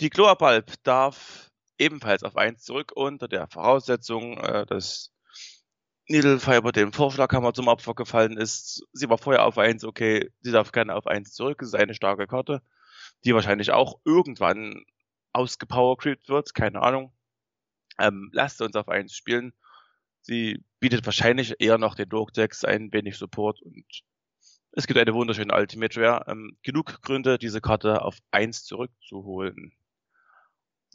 Die 0.02 0.10
Chlorbalb 0.10 0.74
darf 0.84 1.45
ebenfalls 1.78 2.24
auf 2.24 2.38
1 2.38 2.64
zurück 2.64 2.92
unter 2.96 3.28
der 3.28 3.48
Voraussetzung, 3.48 4.38
äh, 4.38 4.66
dass 4.66 5.12
Needlefiber 6.08 6.72
dem 6.72 6.94
Vorschlaghammer 6.94 7.54
zum 7.54 7.68
Opfer 7.68 7.96
gefallen 7.96 8.38
ist. 8.38 8.86
Sie 8.94 9.10
war 9.10 9.18
vorher 9.18 9.46
auf 9.46 9.58
1, 9.58 9.84
okay, 9.86 10.30
sie 10.42 10.52
darf 10.52 10.72
gerne 10.72 10.96
auf 10.96 11.08
1 11.08 11.34
zurück, 11.34 11.60
das 11.60 11.70
ist 11.70 11.76
eine 11.76 11.96
starke 11.96 12.28
Karte, 12.28 12.62
die 13.24 13.34
wahrscheinlich 13.34 13.72
auch 13.72 14.00
irgendwann 14.06 14.84
ausgepowercreept 15.34 16.30
wird, 16.30 16.54
keine 16.54 16.82
Ahnung. 16.82 17.12
Ähm, 18.00 18.30
lasst 18.34 18.62
uns 18.62 18.76
auf 18.76 18.88
1 18.88 19.14
spielen. 19.16 19.54
Sie 20.22 20.64
bietet 20.80 21.06
wahrscheinlich 21.06 21.56
eher 21.60 21.78
noch 21.78 21.96
den 21.96 22.10
Log-Decks 22.10 22.66
ein 22.66 22.92
wenig 22.92 23.18
Support 23.18 23.62
und 23.62 23.86
es 24.78 24.88
gibt 24.88 25.00
eine 25.00 25.14
wunderschöne 25.14 25.54
Ultimate 25.56 26.02
Rare. 26.02 26.26
Ähm, 26.28 26.58
genug 26.62 27.02
Gründe, 27.02 27.38
diese 27.38 27.62
Karte 27.62 28.02
auf 28.02 28.18
1 28.32 28.66
zurückzuholen. 28.66 29.72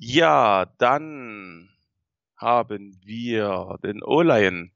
Ja, 0.03 0.65
dann 0.79 1.69
haben 2.35 2.99
wir 3.05 3.77
den 3.83 4.03
O-Lion. 4.03 4.73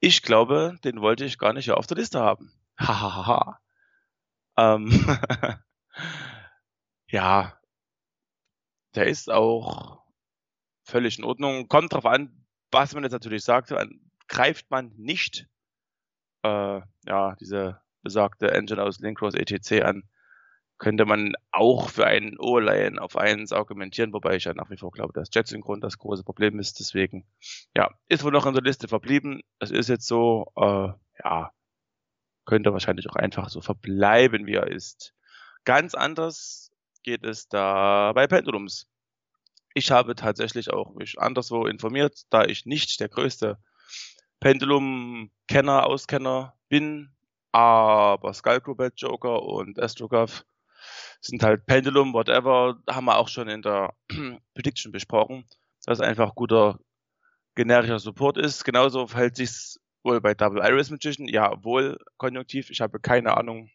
Ich 0.00 0.22
glaube, 0.22 0.76
den 0.82 1.00
wollte 1.00 1.24
ich 1.24 1.38
gar 1.38 1.52
nicht 1.52 1.70
auf 1.70 1.86
der 1.86 1.96
Liste 1.96 2.18
haben. 2.18 2.52
Hahaha. 2.76 3.60
ähm, 4.56 4.90
ja, 7.06 7.56
der 8.96 9.06
ist 9.06 9.30
auch 9.30 10.02
völlig 10.82 11.18
in 11.18 11.24
Ordnung. 11.24 11.68
Kommt 11.68 11.92
drauf 11.92 12.04
an, 12.04 12.44
was 12.72 12.94
man 12.94 13.04
jetzt 13.04 13.12
natürlich 13.12 13.44
sagt. 13.44 13.72
Greift 14.26 14.68
man 14.72 14.92
nicht 14.96 15.46
äh, 16.42 16.80
ja, 17.06 17.36
diese 17.36 17.80
besagte 18.02 18.50
Engine 18.50 18.82
aus 18.82 18.98
Linkross 18.98 19.34
ETC 19.34 19.84
an, 19.84 20.02
könnte 20.78 21.06
man 21.06 21.34
auch 21.52 21.88
für 21.88 22.06
einen 22.06 22.38
O-Lion 22.38 22.98
auf 22.98 23.16
1 23.16 23.52
argumentieren, 23.52 24.12
wobei 24.12 24.36
ich 24.36 24.44
ja 24.44 24.54
nach 24.54 24.70
wie 24.70 24.76
vor 24.76 24.90
glaube, 24.90 25.12
dass 25.12 25.30
Jet-Synchron 25.32 25.80
das 25.80 25.98
große 25.98 26.22
Problem 26.22 26.58
ist. 26.58 26.80
Deswegen, 26.80 27.26
ja, 27.74 27.90
ist 28.08 28.24
wohl 28.24 28.32
noch 28.32 28.46
in 28.46 28.54
der 28.54 28.62
Liste 28.62 28.88
verblieben. 28.88 29.40
Es 29.58 29.70
ist 29.70 29.88
jetzt 29.88 30.06
so, 30.06 30.52
äh, 30.56 30.88
ja, 31.24 31.50
könnte 32.44 32.72
wahrscheinlich 32.72 33.08
auch 33.08 33.16
einfach 33.16 33.48
so 33.48 33.60
verbleiben, 33.60 34.46
wie 34.46 34.54
er 34.54 34.68
ist. 34.68 35.14
Ganz 35.64 35.94
anders 35.94 36.70
geht 37.02 37.24
es 37.24 37.48
da 37.48 38.12
bei 38.12 38.26
Pendulums. 38.26 38.86
Ich 39.74 39.90
habe 39.90 40.14
tatsächlich 40.14 40.72
auch 40.72 40.94
mich 40.94 41.18
anderswo 41.18 41.66
informiert, 41.66 42.22
da 42.30 42.44
ich 42.44 42.66
nicht 42.66 43.00
der 43.00 43.08
größte 43.08 43.58
Pendulum-Kenner, 44.40 45.86
Auskenner 45.86 46.54
bin, 46.68 47.14
aber 47.52 48.32
Skullcrobet 48.34 49.00
Joker 49.00 49.42
und 49.42 49.80
Astrogov 49.80 50.44
sind 51.20 51.42
halt 51.42 51.66
Pendulum, 51.66 52.12
whatever, 52.12 52.80
haben 52.88 53.06
wir 53.06 53.18
auch 53.18 53.28
schon 53.28 53.48
in 53.48 53.62
der 53.62 53.94
Prediction 54.54 54.92
besprochen, 54.92 55.44
dass 55.84 56.00
einfach 56.00 56.34
guter 56.34 56.78
generischer 57.54 57.98
Support 57.98 58.38
ist. 58.38 58.64
Genauso 58.64 59.06
verhält 59.06 59.36
sich 59.36 59.76
wohl 60.02 60.20
bei 60.20 60.34
Double 60.34 60.62
Iris 60.62 60.90
Magician, 60.90 61.28
ja, 61.28 61.62
wohl 61.64 61.98
konjunktiv. 62.16 62.70
Ich 62.70 62.80
habe 62.80 63.00
keine 63.00 63.36
Ahnung, 63.36 63.70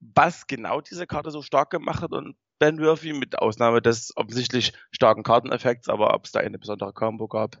was 0.00 0.46
genau 0.46 0.80
diese 0.80 1.06
Karte 1.06 1.30
so 1.30 1.42
stark 1.42 1.70
gemacht 1.70 2.02
hat 2.02 2.12
und 2.12 2.36
Ben 2.58 2.76
Murphy, 2.76 3.12
mit 3.12 3.38
Ausnahme 3.38 3.82
des 3.82 4.16
offensichtlich 4.16 4.72
starken 4.90 5.22
Karteneffekts, 5.22 5.88
aber 5.90 6.14
ob 6.14 6.24
es 6.24 6.32
da 6.32 6.40
eine 6.40 6.58
besondere 6.58 6.94
Combo 6.94 7.28
gab. 7.28 7.58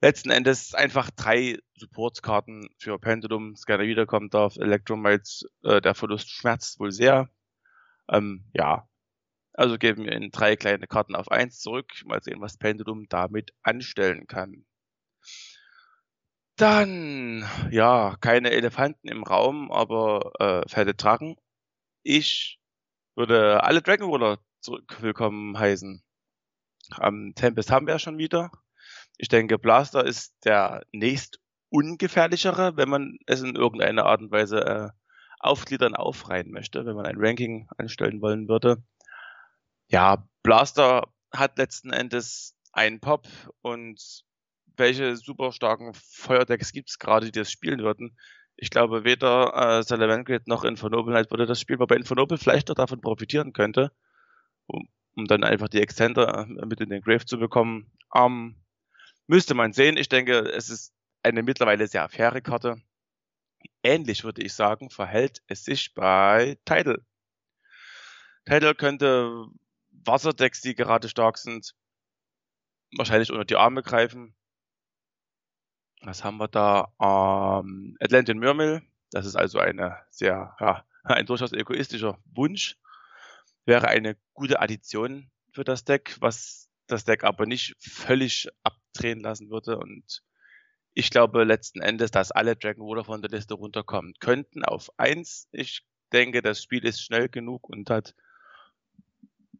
Letzten 0.00 0.30
Endes 0.30 0.74
einfach 0.74 1.10
drei 1.10 1.58
Support-Karten 1.74 2.68
für 2.78 2.98
Pendulum, 3.00 3.54
gerne 3.66 3.84
wiederkommen 3.88 4.30
darf. 4.30 4.56
Electromites, 4.56 5.44
äh, 5.64 5.80
der 5.80 5.96
Verlust 5.96 6.30
schmerzt 6.30 6.78
wohl 6.78 6.92
sehr. 6.92 7.28
Ähm, 8.08 8.44
ja, 8.52 8.88
also 9.54 9.76
geben 9.76 10.04
wir 10.04 10.12
ihnen 10.12 10.30
drei 10.30 10.54
kleine 10.54 10.86
Karten 10.86 11.16
auf 11.16 11.32
eins 11.32 11.58
zurück. 11.58 11.90
Mal 12.04 12.22
sehen, 12.22 12.40
was 12.40 12.58
Pendulum 12.58 13.06
damit 13.08 13.52
anstellen 13.62 14.28
kann. 14.28 14.64
Dann, 16.54 17.44
ja, 17.70 18.16
keine 18.20 18.50
Elefanten 18.52 19.08
im 19.08 19.24
Raum, 19.24 19.72
aber 19.72 20.32
äh, 20.38 20.68
fette 20.68 20.94
Drachen. 20.94 21.36
Ich 22.04 22.60
würde 23.16 23.64
alle 23.64 23.82
Dragon 23.82 24.08
Ruler 24.08 24.38
zurück 24.60 25.02
willkommen 25.02 25.58
heißen. 25.58 26.04
Am 26.92 27.32
Tempest 27.34 27.72
haben 27.72 27.86
wir 27.86 27.94
ja 27.94 27.98
schon 27.98 28.18
wieder. 28.18 28.52
Ich 29.18 29.28
denke, 29.28 29.58
Blaster 29.58 30.04
ist 30.04 30.34
der 30.44 30.82
nächst 30.92 31.40
ungefährlichere, 31.70 32.76
wenn 32.76 32.88
man 32.88 33.18
es 33.26 33.42
in 33.42 33.56
irgendeiner 33.56 34.06
Art 34.06 34.20
und 34.20 34.30
Weise 34.30 34.64
äh, 34.64 34.88
aufgliedern, 35.40 35.94
aufreihen 35.94 36.50
möchte, 36.50 36.86
wenn 36.86 36.96
man 36.96 37.06
ein 37.06 37.18
Ranking 37.18 37.68
anstellen 37.76 38.22
wollen 38.22 38.48
würde. 38.48 38.82
Ja, 39.88 40.26
Blaster 40.42 41.08
hat 41.32 41.58
letzten 41.58 41.92
Endes 41.92 42.56
einen 42.72 43.00
Pop 43.00 43.28
und 43.60 44.24
welche 44.76 45.16
super 45.16 45.52
starken 45.52 45.92
Feuerdecks 45.94 46.72
gibt 46.72 46.88
es 46.90 46.98
gerade, 46.98 47.26
die 47.26 47.32
das 47.32 47.50
spielen 47.50 47.80
würden? 47.80 48.16
ich 48.60 48.70
glaube, 48.70 49.04
weder 49.04 49.78
äh, 49.78 49.82
Salamander 49.84 50.40
noch 50.46 50.64
Infernoble 50.64 51.12
Knight 51.12 51.30
würde 51.30 51.46
das 51.46 51.60
Spiel, 51.60 51.78
wobei 51.78 51.94
Infernoble 51.94 52.38
vielleicht 52.38 52.68
noch 52.68 52.74
davon 52.74 53.00
profitieren 53.00 53.52
könnte, 53.52 53.92
um, 54.66 54.88
um 55.16 55.26
dann 55.26 55.44
einfach 55.44 55.68
die 55.68 55.80
Extender 55.80 56.46
äh, 56.48 56.66
mit 56.66 56.80
in 56.80 56.90
den 56.90 57.00
Grave 57.00 57.24
zu 57.24 57.38
bekommen. 57.38 57.92
Ähm, 58.14 58.56
müsste 59.28 59.54
man 59.54 59.72
sehen. 59.72 59.96
Ich 59.96 60.08
denke, 60.08 60.40
es 60.40 60.68
ist 60.68 60.92
eine 61.22 61.42
mittlerweile 61.42 61.86
sehr 61.86 62.08
faire 62.08 62.40
Karte. 62.40 62.82
Ähnlich 63.82 64.24
würde 64.24 64.42
ich 64.42 64.54
sagen, 64.54 64.90
verhält 64.90 65.42
es 65.46 65.64
sich 65.64 65.94
bei 65.94 66.58
Tidal. 66.64 67.04
Tidal 68.44 68.74
könnte 68.74 69.46
Wasserdecks, 69.90 70.60
die 70.62 70.74
gerade 70.74 71.08
stark 71.08 71.38
sind, 71.38 71.74
wahrscheinlich 72.96 73.30
unter 73.30 73.44
die 73.44 73.56
Arme 73.56 73.82
greifen. 73.82 74.34
Was 76.00 76.24
haben 76.24 76.38
wir 76.38 76.48
da? 76.48 76.92
Ähm, 77.00 77.96
Atlantic 78.00 78.36
Murmel. 78.36 78.82
Das 79.10 79.26
ist 79.26 79.36
also 79.36 79.58
eine 79.58 79.98
sehr, 80.10 80.56
ja, 80.60 80.84
ein 81.02 81.26
durchaus 81.26 81.52
egoistischer 81.52 82.18
Wunsch. 82.34 82.76
Wäre 83.64 83.88
eine 83.88 84.16
gute 84.32 84.60
Addition 84.60 85.30
für 85.52 85.64
das 85.64 85.84
Deck, 85.84 86.16
was 86.20 86.70
das 86.86 87.04
Deck 87.04 87.24
aber 87.24 87.46
nicht 87.46 87.76
völlig 87.80 88.48
abdrehen 88.98 89.20
lassen 89.20 89.50
würde. 89.50 89.78
Und 89.78 90.22
ich 90.94 91.10
glaube 91.10 91.44
letzten 91.44 91.80
Endes, 91.80 92.10
dass 92.10 92.32
alle 92.32 92.56
Dragon 92.56 92.82
Ruler 92.82 93.04
von 93.04 93.22
der 93.22 93.30
Liste 93.30 93.54
runterkommen 93.54 94.14
könnten 94.20 94.64
auf 94.64 94.90
eins. 94.98 95.48
Ich 95.52 95.82
denke, 96.12 96.42
das 96.42 96.62
Spiel 96.62 96.84
ist 96.84 97.02
schnell 97.02 97.28
genug 97.28 97.68
und 97.68 97.90
hat 97.90 98.14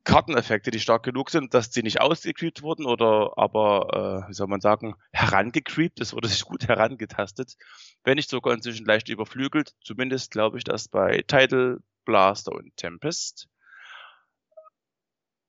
Karteneffekte, 0.05 0.71
die 0.71 0.81
stark 0.81 1.03
genug 1.03 1.29
sind, 1.29 1.53
dass 1.53 1.73
sie 1.73 1.83
nicht 1.83 2.01
ausgecreept 2.01 2.63
wurden 2.63 2.87
oder 2.87 3.33
aber, 3.37 4.25
äh, 4.25 4.29
wie 4.29 4.33
soll 4.33 4.47
man 4.47 4.61
sagen, 4.61 4.95
herangecreept. 5.13 6.01
Es 6.01 6.15
wurde 6.15 6.29
sich 6.29 6.45
gut 6.45 6.67
herangetastet. 6.67 7.57
Wenn 8.05 8.17
nicht 8.17 8.31
sogar 8.31 8.55
inzwischen 8.55 8.87
leicht 8.87 9.09
überflügelt. 9.11 9.75
Zumindest 9.83 10.31
glaube 10.31 10.57
ich 10.57 10.65
das 10.65 10.89
bei 10.89 11.23
Tidal, 11.27 11.81
Blaster 12.07 12.53
und 12.53 12.75
Tempest. 12.77 13.49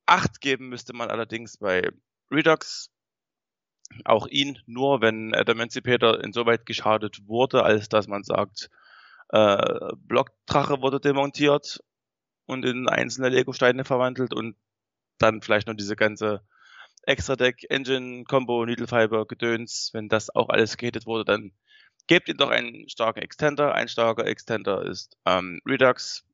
Acht 0.05 0.41
geben 0.41 0.69
müsste 0.69 0.93
man 0.93 1.09
allerdings 1.09 1.57
bei 1.57 1.89
Redux. 2.29 2.91
Auch 4.05 4.27
ihn 4.27 4.59
nur, 4.65 5.01
wenn 5.01 5.31
der 5.31 5.47
Emancipator 5.47 6.23
insoweit 6.23 6.65
geschadet 6.65 7.27
wurde, 7.27 7.63
als 7.63 7.89
dass 7.89 8.07
man 8.07 8.23
sagt, 8.23 8.69
äh, 9.29 9.93
Blockdrache 9.97 10.81
wurde 10.81 10.99
demontiert 10.99 11.79
und 12.45 12.65
in 12.65 12.87
einzelne 12.87 13.29
Lego-Steine 13.29 13.85
verwandelt 13.85 14.33
und 14.33 14.55
dann 15.17 15.41
vielleicht 15.41 15.67
noch 15.67 15.75
diese 15.75 15.95
ganze 15.95 16.41
Extra 17.03 17.35
Deck, 17.35 17.65
Engine, 17.69 18.23
Combo, 18.25 18.65
Needle 18.65 18.87
Fiber, 18.87 19.25
Gedöns, 19.25 19.91
wenn 19.93 20.09
das 20.09 20.33
auch 20.33 20.49
alles 20.49 20.77
gehittet 20.77 21.05
wurde, 21.05 21.25
dann 21.25 21.51
gebt 22.07 22.27
ihm 22.27 22.37
doch 22.37 22.49
einen 22.49 22.89
starken 22.89 23.19
Extender. 23.19 23.73
Ein 23.75 23.87
starker 23.87 24.25
Extender 24.25 24.83
ist 24.83 25.15
ähm, 25.25 25.61
Redux. 25.65 26.25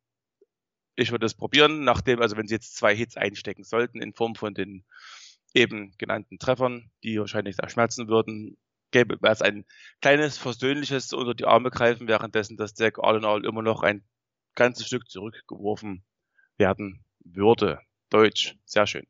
Ich 0.95 1.11
würde 1.11 1.25
es 1.25 1.33
probieren, 1.33 1.83
nachdem, 1.83 2.21
also 2.21 2.37
wenn 2.37 2.47
sie 2.47 2.55
jetzt 2.55 2.77
zwei 2.77 2.95
Hits 2.95 3.17
einstecken 3.17 3.63
sollten 3.63 4.01
in 4.01 4.13
Form 4.13 4.35
von 4.35 4.53
den 4.53 4.85
eben 5.55 5.93
genannten 5.97 6.37
Treffern, 6.37 6.91
die 7.03 7.19
wahrscheinlich 7.19 7.55
sehr 7.55 7.69
schmerzen 7.69 8.07
würden, 8.07 8.57
gäbe 8.91 9.17
es 9.21 9.41
ein 9.41 9.65
kleines 10.01 10.37
versöhnliches 10.37 11.13
unter 11.13 11.33
die 11.33 11.45
Arme 11.45 11.71
greifen, 11.71 12.07
währenddessen 12.07 12.57
das 12.57 12.73
Deck 12.73 12.99
all 12.99 13.17
in 13.17 13.25
all 13.25 13.45
immer 13.45 13.61
noch 13.61 13.81
ein 13.81 14.03
ganzes 14.53 14.85
Stück 14.85 15.09
zurückgeworfen 15.09 16.03
werden 16.57 17.03
würde. 17.19 17.81
Deutsch, 18.09 18.55
sehr 18.65 18.85
schön. 18.85 19.07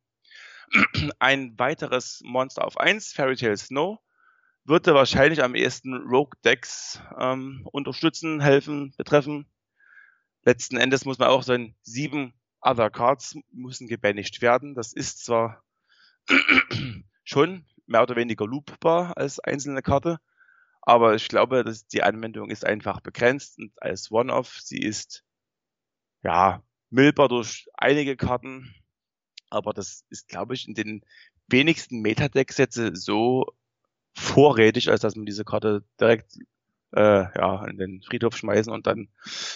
Ein 1.19 1.59
weiteres 1.59 2.21
Monster 2.23 2.65
auf 2.65 2.79
1, 2.79 3.13
Fairy 3.13 3.35
Tail 3.35 3.57
Snow, 3.57 3.99
würde 4.63 4.95
wahrscheinlich 4.95 5.43
am 5.43 5.53
ehesten 5.53 5.93
Rogue 5.93 6.39
Decks 6.43 6.99
ähm, 7.19 7.67
unterstützen, 7.71 8.41
helfen, 8.41 8.95
betreffen. 8.97 9.45
Letzten 10.43 10.77
Endes 10.77 11.05
muss 11.05 11.19
man 11.19 11.29
auch 11.29 11.43
sagen, 11.43 11.75
sieben 11.83 12.33
Other 12.61 12.89
Cards 12.89 13.35
müssen 13.51 13.87
gebändigt 13.87 14.41
werden. 14.41 14.73
Das 14.73 14.93
ist 14.93 15.23
zwar 15.23 15.63
schon 17.23 17.65
mehr 17.87 18.03
oder 18.03 18.15
weniger 18.15 18.45
loopbar 18.45 19.17
als 19.17 19.39
einzelne 19.39 19.81
Karte, 19.81 20.19
aber 20.81 21.15
ich 21.15 21.27
glaube, 21.27 21.63
dass 21.63 21.87
die 21.87 22.03
Anwendung 22.03 22.49
ist 22.49 22.65
einfach 22.65 23.01
begrenzt 23.01 23.57
und 23.57 23.71
als 23.81 24.11
One-Off, 24.11 24.59
sie 24.61 24.79
ist 24.79 25.23
ja 26.23 26.63
milber 26.89 27.27
durch 27.27 27.67
einige 27.73 28.15
Karten, 28.15 28.73
aber 29.49 29.73
das 29.73 30.05
ist, 30.09 30.27
glaube 30.27 30.53
ich, 30.53 30.67
in 30.67 30.75
den 30.75 31.01
wenigsten 31.47 32.01
Metadeck-Sätze 32.01 32.95
so 32.95 33.45
vorrätig, 34.15 34.89
als 34.89 35.01
dass 35.01 35.15
man 35.15 35.25
diese 35.25 35.45
Karte 35.45 35.83
direkt 35.99 36.37
äh, 36.95 37.25
ja, 37.37 37.65
in 37.65 37.77
den 37.77 38.01
Friedhof 38.01 38.37
schmeißen 38.37 38.71
und 38.71 38.87
dann 38.87 39.09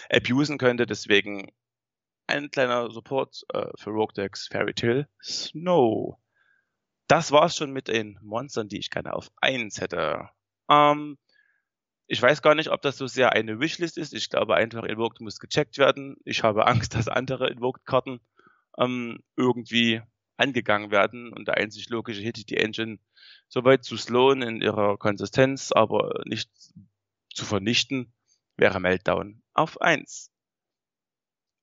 abusen 0.09 0.57
könnte. 0.57 0.85
Deswegen 0.85 1.51
ein 2.27 2.51
kleiner 2.51 2.91
Support 2.91 3.43
äh, 3.53 3.67
für 3.75 3.91
Rogue 3.91 4.13
Decks 4.15 4.47
Fairy 4.47 4.73
Tale 4.73 5.07
Snow. 5.23 6.19
Das 7.09 7.31
war's 7.31 7.55
schon 7.55 7.71
mit 7.71 7.87
den 7.87 8.19
Monstern, 8.21 8.69
die 8.69 8.77
ich 8.77 8.91
gerne 8.91 9.13
auf 9.13 9.31
1 9.41 9.81
hätte. 9.81 10.29
Ähm, 10.69 11.17
ich 12.05 12.21
weiß 12.21 12.43
gar 12.43 12.53
nicht, 12.53 12.69
ob 12.69 12.83
das 12.83 12.97
so 12.97 13.07
sehr 13.07 13.31
eine 13.33 13.59
Wishlist 13.59 13.97
ist. 13.97 14.13
Ich 14.13 14.29
glaube 14.29 14.53
einfach, 14.55 14.83
Invoked 14.83 15.19
muss 15.19 15.39
gecheckt 15.39 15.79
werden. 15.79 16.17
Ich 16.23 16.43
habe 16.43 16.67
Angst, 16.67 16.93
dass 16.95 17.07
andere 17.07 17.49
Invoked-Karten 17.49 18.19
ähm, 18.77 19.23
irgendwie 19.35 20.03
angegangen 20.37 20.91
werden 20.91 21.33
und 21.33 21.47
der 21.47 21.57
einzig 21.57 21.89
logische 21.89 22.21
Hit, 22.21 22.47
die 22.47 22.57
Engine 22.57 22.99
soweit 23.47 23.83
zu 23.83 23.97
slowen 23.97 24.43
in 24.43 24.61
ihrer 24.61 24.95
Konsistenz, 24.97 25.71
aber 25.71 26.21
nicht 26.25 26.51
zu 27.33 27.43
vernichten, 27.43 28.13
wäre 28.55 28.79
Meltdown 28.79 29.41
auf 29.55 29.81
1. 29.81 30.31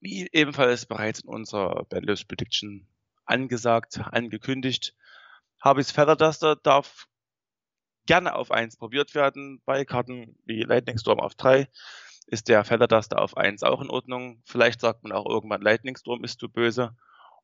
Wie 0.01 0.29
ebenfalls 0.33 0.87
bereits 0.87 1.21
in 1.21 1.29
unserer 1.29 1.85
Bandless 1.85 2.25
Prediction 2.25 2.89
angesagt, 3.25 4.01
angekündigt, 4.01 4.97
Habis 5.67 5.91
Feather 5.91 6.15
Duster 6.15 6.55
darf 6.55 7.09
gerne 8.07 8.37
auf 8.37 8.53
1 8.53 8.77
probiert 8.77 9.17
werden. 9.17 9.61
Bei 9.65 9.85
Karten 9.85 10.39
wie 10.45 10.63
Lightning 10.63 10.97
Storm 10.97 11.19
auf 11.19 11.35
3 11.35 11.69
ist 12.29 12.47
der 12.47 12.65
Feather 12.65 12.87
Duster 12.87 13.21
auf 13.21 13.37
1 13.37 13.65
auch 13.65 13.81
in 13.81 13.91
Ordnung. 13.91 14.41
Vielleicht 14.45 14.81
sagt 14.81 15.03
man 15.03 15.11
auch 15.11 15.27
irgendwann, 15.29 15.63
Lightning 15.63 15.97
Storm 15.97 16.23
ist 16.23 16.39
zu 16.39 16.49
böse 16.49 16.97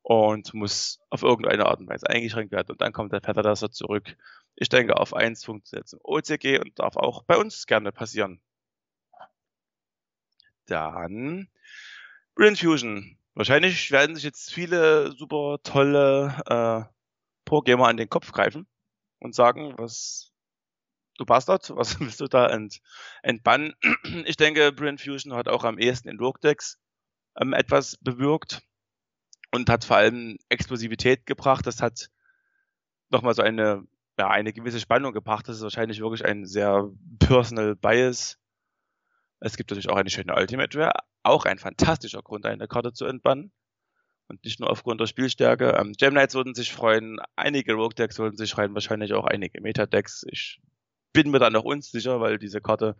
und 0.02 0.54
muss 0.54 1.00
auf 1.10 1.24
irgendeine 1.24 1.66
Art 1.66 1.80
und 1.80 1.88
Weise 1.88 2.08
eingeschränkt 2.08 2.52
werden 2.52 2.70
und 2.70 2.80
dann 2.80 2.92
kommt 2.92 3.12
der 3.12 3.22
Feather 3.22 3.42
Duster 3.42 3.72
zurück. 3.72 4.16
Ich 4.54 4.68
denke, 4.68 4.98
auf 4.98 5.14
1 5.14 5.44
funktioniert 5.44 5.86
es 5.86 5.94
im 5.94 6.00
OCG 6.04 6.60
und 6.60 6.78
darf 6.78 6.94
auch 6.96 7.24
bei 7.24 7.36
uns 7.36 7.66
gerne 7.66 7.90
passieren. 7.90 8.40
Dann 10.66 11.48
Brain 12.36 12.54
Fusion. 12.54 13.18
Wahrscheinlich 13.34 13.90
werden 13.90 14.14
sich 14.14 14.22
jetzt 14.22 14.52
viele 14.52 15.10
super 15.10 15.58
tolle 15.64 16.88
äh, 16.88 16.91
Pro-Gamer 17.44 17.88
an 17.88 17.96
den 17.96 18.08
Kopf 18.08 18.32
greifen 18.32 18.66
und 19.18 19.34
sagen, 19.34 19.74
was 19.78 20.32
du 21.18 21.24
Bastard, 21.24 21.70
was 21.74 21.98
willst 22.00 22.20
du 22.20 22.26
da 22.26 22.48
ent, 22.48 22.80
entbannen? 23.22 23.74
Ich 24.26 24.36
denke, 24.36 24.72
Brain 24.72 24.98
Fusion 24.98 25.34
hat 25.34 25.48
auch 25.48 25.64
am 25.64 25.78
ehesten 25.78 26.08
in 26.08 26.16
Logdex 26.16 26.78
ähm, 27.40 27.52
etwas 27.52 27.96
bewirkt 28.00 28.62
und 29.52 29.68
hat 29.70 29.84
vor 29.84 29.96
allem 29.96 30.38
Explosivität 30.48 31.26
gebracht. 31.26 31.66
Das 31.66 31.80
hat 31.80 32.08
nochmal 33.10 33.34
so 33.34 33.42
eine, 33.42 33.86
ja, 34.18 34.28
eine 34.28 34.52
gewisse 34.52 34.80
Spannung 34.80 35.12
gebracht. 35.12 35.48
Das 35.48 35.56
ist 35.56 35.62
wahrscheinlich 35.62 36.00
wirklich 36.00 36.24
ein 36.24 36.46
sehr 36.46 36.88
personal 37.18 37.76
Bias. 37.76 38.38
Es 39.40 39.56
gibt 39.56 39.70
natürlich 39.70 39.90
auch 39.90 39.96
eine 39.96 40.10
schöne 40.10 40.34
Ultimate 40.34 40.78
Rare, 40.78 40.92
auch 41.22 41.44
ein 41.44 41.58
fantastischer 41.58 42.22
Grund, 42.22 42.46
eine 42.46 42.68
Karte 42.68 42.92
zu 42.92 43.06
entbannen. 43.06 43.52
Und 44.32 44.42
nicht 44.46 44.60
nur 44.60 44.70
aufgrund 44.70 44.98
der 44.98 45.06
Spielstärke. 45.06 45.76
Ähm, 45.78 45.92
Gem 45.92 46.12
Knights 46.14 46.34
würden 46.34 46.54
sich 46.54 46.72
freuen, 46.72 47.18
einige 47.36 47.74
Rogue 47.74 47.94
Decks 47.94 48.18
würden 48.18 48.38
sich 48.38 48.52
freuen, 48.52 48.72
wahrscheinlich 48.72 49.12
auch 49.12 49.26
einige 49.26 49.60
Meta 49.60 49.84
Decks. 49.84 50.24
Ich 50.30 50.58
bin 51.12 51.30
mir 51.30 51.38
da 51.38 51.50
noch 51.50 51.64
unsicher, 51.64 52.18
weil 52.18 52.38
diese 52.38 52.62
Karte 52.62 52.96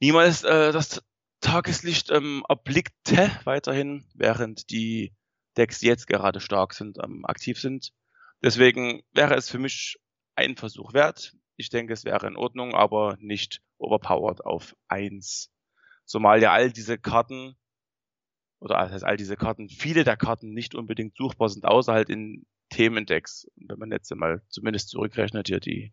niemals 0.00 0.42
äh, 0.42 0.72
das 0.72 1.00
Tageslicht 1.40 2.10
ähm, 2.10 2.42
erblickte 2.48 3.30
weiterhin, 3.44 4.04
während 4.14 4.68
die 4.70 5.14
Decks, 5.56 5.80
jetzt 5.80 6.08
gerade 6.08 6.40
stark 6.40 6.74
sind, 6.74 6.98
ähm, 7.00 7.24
aktiv 7.24 7.60
sind. 7.60 7.92
Deswegen 8.42 9.04
wäre 9.12 9.36
es 9.36 9.48
für 9.48 9.60
mich 9.60 9.96
ein 10.34 10.56
Versuch 10.56 10.92
wert. 10.92 11.36
Ich 11.54 11.70
denke, 11.70 11.92
es 11.92 12.04
wäre 12.04 12.26
in 12.26 12.36
Ordnung, 12.36 12.74
aber 12.74 13.16
nicht 13.20 13.62
overpowered 13.78 14.44
auf 14.44 14.74
eins. 14.88 15.52
Zumal 16.04 16.42
ja 16.42 16.50
all 16.50 16.72
diese 16.72 16.98
Karten, 16.98 17.56
oder 18.60 18.78
das 18.78 18.92
heißt 18.92 19.04
all 19.04 19.16
diese 19.16 19.36
Karten, 19.36 19.68
viele 19.68 20.04
der 20.04 20.16
Karten 20.16 20.52
nicht 20.52 20.74
unbedingt 20.74 21.16
suchbar 21.16 21.48
sind, 21.48 21.64
außer 21.64 21.92
halt 21.92 22.08
in 22.08 22.46
Themendecks. 22.70 23.46
Wenn 23.56 23.78
man 23.78 23.90
jetzt 23.90 24.14
mal 24.14 24.42
zumindest 24.48 24.88
zurückrechnet, 24.88 25.48
hier 25.48 25.60
die 25.60 25.92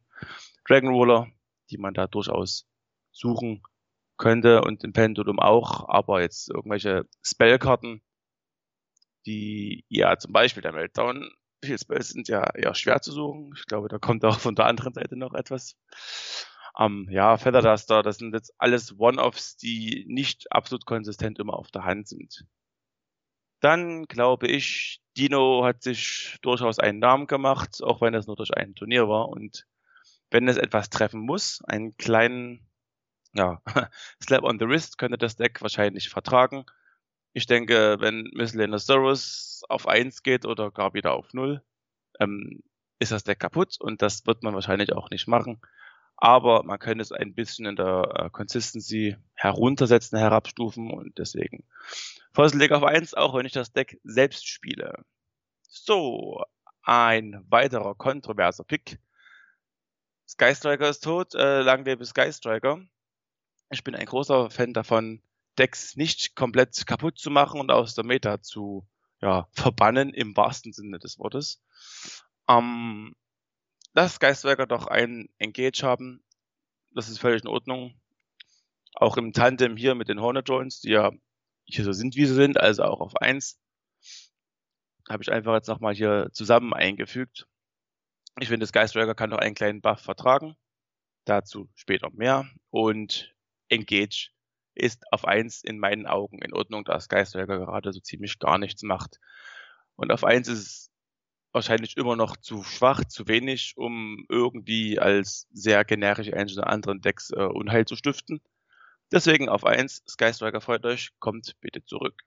Dragon 0.67 0.93
Roller, 0.93 1.27
die 1.69 1.77
man 1.77 1.93
da 1.93 2.07
durchaus 2.07 2.67
suchen 3.11 3.63
könnte 4.17 4.61
und 4.61 4.83
im 4.83 4.93
Pendulum 4.93 5.39
auch, 5.39 5.87
aber 5.89 6.21
jetzt 6.21 6.49
irgendwelche 6.49 7.07
Spellkarten, 7.21 8.01
die, 9.25 9.85
ja, 9.89 10.17
zum 10.17 10.33
Beispiel 10.33 10.61
der 10.61 10.73
Meltdown, 10.73 11.29
viele 11.63 11.77
Spells 11.77 12.09
sind 12.09 12.27
ja 12.27 12.43
eher 12.55 12.75
schwer 12.75 13.01
zu 13.01 13.11
suchen. 13.11 13.53
Ich 13.55 13.65
glaube, 13.65 13.87
da 13.87 13.97
kommt 13.97 14.25
auch 14.25 14.39
von 14.39 14.55
der 14.55 14.65
anderen 14.65 14.93
Seite 14.93 15.15
noch 15.15 15.33
etwas. 15.33 15.77
Ähm, 16.77 17.07
ja, 17.09 17.37
Feather 17.37 17.61
Duster, 17.61 18.03
das 18.03 18.17
sind 18.17 18.33
jetzt 18.33 18.53
alles 18.57 18.97
One-Offs, 18.97 19.57
die 19.57 20.05
nicht 20.07 20.51
absolut 20.51 20.85
konsistent 20.85 21.39
immer 21.39 21.53
auf 21.53 21.69
der 21.71 21.83
Hand 21.83 22.07
sind. 22.07 22.45
Dann 23.59 24.05
glaube 24.05 24.47
ich, 24.47 25.01
Dino 25.15 25.63
hat 25.63 25.83
sich 25.83 26.37
durchaus 26.41 26.79
einen 26.79 26.99
Namen 26.99 27.27
gemacht, 27.27 27.81
auch 27.83 28.01
wenn 28.01 28.13
es 28.13 28.27
nur 28.27 28.35
durch 28.35 28.53
ein 28.55 28.75
Turnier 28.75 29.07
war. 29.07 29.29
Und 29.29 29.67
wenn 30.31 30.47
es 30.47 30.57
etwas 30.57 30.89
treffen 30.89 31.21
muss, 31.21 31.61
einen 31.65 31.95
kleinen 31.95 32.67
ja, 33.33 33.61
Slap 34.23 34.43
on 34.43 34.59
the 34.59 34.67
Wrist 34.67 34.97
könnte 34.97 35.17
das 35.17 35.35
Deck 35.35 35.61
wahrscheinlich 35.61 36.09
vertragen. 36.09 36.65
Ich 37.33 37.47
denke, 37.47 37.97
wenn 37.99 38.29
Miscellaneous 38.33 39.63
auf 39.69 39.87
1 39.87 40.23
geht 40.23 40.45
oder 40.45 40.71
gar 40.71 40.93
wieder 40.93 41.13
auf 41.13 41.33
0, 41.33 41.63
ähm, 42.19 42.61
ist 42.99 43.11
das 43.11 43.23
Deck 43.23 43.39
kaputt 43.39 43.77
und 43.79 44.01
das 44.01 44.25
wird 44.25 44.43
man 44.43 44.53
wahrscheinlich 44.53 44.93
auch 44.93 45.09
nicht 45.09 45.27
machen. 45.27 45.61
Aber 46.17 46.63
man 46.63 46.79
könnte 46.79 47.01
es 47.01 47.11
ein 47.11 47.33
bisschen 47.33 47.65
in 47.65 47.75
der 47.75 48.09
äh, 48.15 48.29
Consistency 48.29 49.17
heruntersetzen, 49.33 50.17
herabstufen 50.17 50.91
und 50.91 51.17
deswegen 51.17 51.63
Fossil 52.33 52.59
Deck 52.59 52.71
auf 52.71 52.83
1, 52.83 53.13
auch 53.13 53.35
wenn 53.35 53.45
ich 53.45 53.51
das 53.51 53.73
Deck 53.73 53.99
selbst 54.03 54.47
spiele. 54.47 55.03
So, 55.67 56.43
ein 56.83 57.43
weiterer 57.49 57.95
kontroverser 57.95 58.63
Pick. 58.63 58.99
Skystriker 60.27 60.89
ist 60.89 61.03
tot, 61.03 61.35
äh, 61.35 61.61
lang 61.61 61.85
lebe 61.85 62.05
Skystriker. 62.05 62.81
Ich 63.69 63.83
bin 63.83 63.95
ein 63.95 64.05
großer 64.05 64.49
Fan 64.49 64.73
davon, 64.73 65.21
Decks 65.57 65.95
nicht 65.95 66.35
komplett 66.35 66.85
kaputt 66.87 67.19
zu 67.19 67.29
machen 67.29 67.59
und 67.59 67.71
aus 67.71 67.95
der 67.95 68.05
Meta 68.05 68.41
zu 68.41 68.87
ja, 69.21 69.47
verbannen, 69.51 70.13
im 70.13 70.35
wahrsten 70.35 70.73
Sinne 70.73 70.99
des 70.99 71.19
Wortes. 71.19 71.61
Ähm, 72.47 73.15
lass 73.93 74.19
Geistwerker 74.19 74.67
doch 74.67 74.87
ein 74.87 75.29
Engage 75.37 75.83
haben. 75.83 76.23
Das 76.91 77.09
ist 77.09 77.19
völlig 77.19 77.43
in 77.43 77.47
Ordnung. 77.47 77.99
Auch 78.95 79.17
im 79.17 79.33
Tandem 79.33 79.77
hier 79.77 79.95
mit 79.95 80.09
den 80.09 80.21
Hornet 80.21 80.47
Joints, 80.47 80.81
die 80.81 80.91
ja 80.91 81.11
hier 81.65 81.83
so 81.83 81.93
sind, 81.93 82.15
wie 82.15 82.25
sie 82.25 82.35
sind, 82.35 82.59
also 82.59 82.83
auch 82.83 82.99
auf 82.99 83.15
1. 83.17 83.59
habe 85.09 85.23
ich 85.23 85.31
einfach 85.31 85.53
jetzt 85.53 85.67
nochmal 85.67 85.95
hier 85.95 86.29
zusammen 86.33 86.73
eingefügt. 86.73 87.47
Ich 88.39 88.49
finde, 88.49 88.67
Sky 88.67 88.87
Striker 88.87 89.15
kann 89.15 89.29
noch 89.29 89.37
einen 89.37 89.55
kleinen 89.55 89.81
Buff 89.81 90.01
vertragen. 90.01 90.55
Dazu 91.25 91.69
später 91.75 92.09
mehr. 92.11 92.49
Und 92.69 93.33
Engage 93.69 94.31
ist 94.75 95.03
auf 95.11 95.25
eins 95.25 95.63
in 95.63 95.79
meinen 95.79 96.05
Augen 96.05 96.41
in 96.41 96.53
Ordnung, 96.53 96.83
da 96.83 96.99
Sky 96.99 97.25
Striker 97.25 97.59
gerade 97.59 97.93
so 97.93 97.99
ziemlich 97.99 98.39
gar 98.39 98.57
nichts 98.57 98.83
macht. 98.83 99.19
Und 99.95 100.11
auf 100.11 100.23
eins 100.23 100.47
ist 100.47 100.59
es 100.59 100.92
wahrscheinlich 101.53 101.97
immer 101.97 102.15
noch 102.15 102.35
zu 102.37 102.63
schwach, 102.63 103.05
zu 103.05 103.27
wenig, 103.27 103.75
um 103.77 104.25
irgendwie 104.29 104.99
als 104.99 105.47
sehr 105.53 105.85
generisch 105.85 106.33
einzelne 106.33 106.67
anderen 106.67 107.01
Decks 107.01 107.29
äh, 107.31 107.43
Unheil 107.43 107.85
zu 107.85 107.95
stiften. 107.95 108.41
Deswegen 109.11 109.47
auf 109.47 109.63
eins 109.63 110.03
Sky 110.09 110.33
Striker 110.33 110.59
freut 110.59 110.85
euch, 110.85 111.11
kommt 111.19 111.53
bitte 111.61 111.85
zurück. 111.85 112.23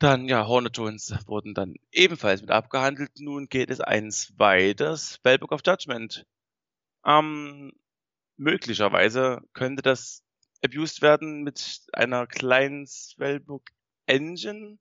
Dann, 0.00 0.28
ja, 0.28 0.48
Hornetones 0.48 1.14
wurden 1.26 1.54
dann 1.54 1.76
ebenfalls 1.92 2.40
mit 2.40 2.50
abgehandelt. 2.50 3.12
Nun 3.20 3.48
geht 3.48 3.70
es 3.70 3.80
eins 3.80 4.32
weiter. 4.36 4.96
Spellbook 4.96 5.52
of 5.52 5.60
Judgment. 5.64 6.26
Ähm, 7.06 7.72
möglicherweise 8.36 9.42
könnte 9.52 9.82
das 9.82 10.24
abused 10.64 11.02
werden 11.02 11.44
mit 11.44 11.82
einer 11.92 12.26
kleinen 12.26 12.88
Spellbook 12.88 13.70
Engine, 14.06 14.78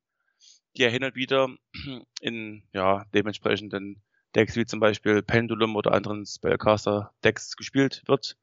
die 0.75 0.83
ja 0.83 0.89
hin 0.89 1.03
und 1.03 1.15
wieder 1.15 1.49
in 2.21 2.63
ja, 2.73 3.05
dementsprechenden 3.13 4.01
Decks 4.35 4.55
wie 4.55 4.65
zum 4.65 4.79
Beispiel 4.79 5.21
Pendulum 5.21 5.75
oder 5.75 5.91
anderen 5.93 6.25
Spellcaster-Decks 6.25 7.57
gespielt 7.57 8.03
wird. 8.07 8.37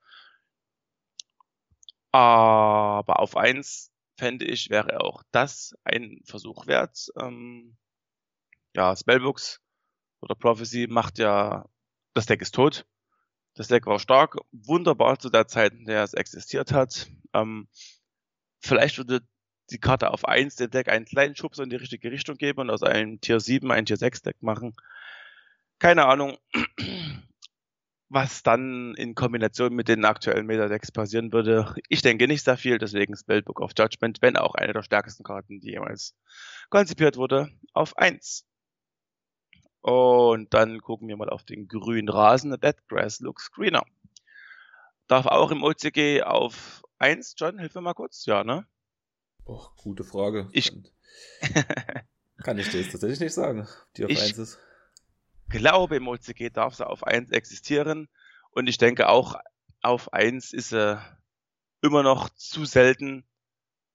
Aber 2.12 3.20
auf 3.20 3.36
eins 3.36 3.90
fände 4.18 4.44
ich, 4.44 4.70
wäre 4.70 5.00
auch 5.00 5.22
das 5.30 5.74
ein 5.84 6.20
Versuch 6.24 6.66
wert. 6.66 7.08
Ähm, 7.18 7.76
ja, 8.74 8.94
Spellbooks 8.94 9.60
oder 10.20 10.34
Prophecy 10.34 10.86
macht 10.88 11.18
ja, 11.18 11.66
das 12.14 12.26
Deck 12.26 12.42
ist 12.42 12.54
tot. 12.54 12.86
Das 13.54 13.68
Deck 13.68 13.86
war 13.86 13.98
stark, 13.98 14.36
wunderbar 14.52 15.18
zu 15.18 15.30
der 15.30 15.48
Zeit, 15.48 15.72
in 15.72 15.86
der 15.86 16.04
es 16.04 16.14
existiert 16.14 16.72
hat. 16.72 17.08
Ähm, 17.32 17.68
vielleicht 18.60 18.98
würde 18.98 19.26
die 19.70 19.78
Karte 19.78 20.11
auf 20.11 20.26
1 20.26 20.57
dem 20.57 20.70
Deck 20.70 20.88
einen 20.88 21.04
kleinen 21.04 21.37
Schubs 21.37 21.59
in 21.59 21.70
die 21.70 21.76
richtige 21.76 22.11
Richtung 22.11 22.37
geben 22.37 22.61
und 22.61 22.70
aus 22.70 22.83
einem 22.83 23.20
Tier 23.20 23.40
7 23.40 23.70
ein 23.70 23.87
Tier 23.87 23.96
6 23.96 24.22
Deck 24.22 24.42
machen. 24.42 24.74
Keine 25.78 26.07
Ahnung 26.07 26.38
was 28.09 28.42
dann 28.42 28.94
in 28.94 29.14
Kombination 29.14 29.74
mit 29.74 29.88
den 29.88 30.04
aktuellen 30.04 30.46
Meta-Decks 30.46 30.92
passieren 30.92 31.33
würde. 31.33 31.74
Ich 31.88 32.00
denke 32.02 32.26
nicht 32.26 32.44
sehr 32.44 32.57
viel, 32.57 32.78
deswegen 32.78 33.14
Spellbook 33.16 33.61
of 33.61 33.72
Judgment, 33.76 34.22
wenn 34.22 34.37
auch 34.37 34.54
eine 34.54 34.72
der 34.72 34.83
stärksten 34.83 35.24
Karten, 35.24 35.61
die 35.61 35.72
jemals 35.72 36.16
konzipiert 36.70 37.16
wurde, 37.16 37.50
auf 37.74 37.96
1. 37.98 38.46
Und 39.81 40.54
dann 40.54 40.81
gucken 40.81 41.09
wir 41.09 41.16
mal 41.16 41.28
auf 41.28 41.44
den 41.44 41.68
grünen 41.68 42.09
Rasen. 42.09 42.50
Dead 42.61 42.76
Grass 42.88 43.20
looks 43.20 43.50
greener. 43.52 43.85
Darf 45.07 45.26
auch 45.26 45.50
im 45.50 45.62
OCG 45.62 46.22
auf 46.22 46.83
1, 46.98 47.35
John, 47.38 47.59
hilf 47.59 47.74
mir 47.74 47.83
mal 47.83 47.94
kurz. 47.94 48.26
Ja, 48.26 48.42
ne? 48.42 48.66
Och, 49.48 49.74
gute 49.76 50.04
Frage. 50.04 50.48
Ich 50.52 50.70
kann 52.44 52.58
ich 52.58 52.68
dir 52.70 52.80
jetzt 52.80 52.92
tatsächlich 52.92 53.20
nicht 53.20 53.34
sagen, 53.34 53.66
die 53.96 54.04
auf 54.04 54.11
ich 54.11 54.20
1 54.20 54.38
ist 54.38 54.58
glaube, 55.48 55.96
im 55.96 56.08
OCG 56.08 56.50
darf 56.50 56.74
sie 56.74 56.87
auf 56.87 57.04
1 57.04 57.30
existieren. 57.30 58.08
Und 58.50 58.68
ich 58.68 58.78
denke 58.78 59.08
auch, 59.08 59.37
auf 59.82 60.12
1 60.12 60.52
ist 60.52 60.70
sie 60.70 61.00
immer 61.82 62.02
noch 62.02 62.28
zu 62.30 62.64
selten 62.64 63.24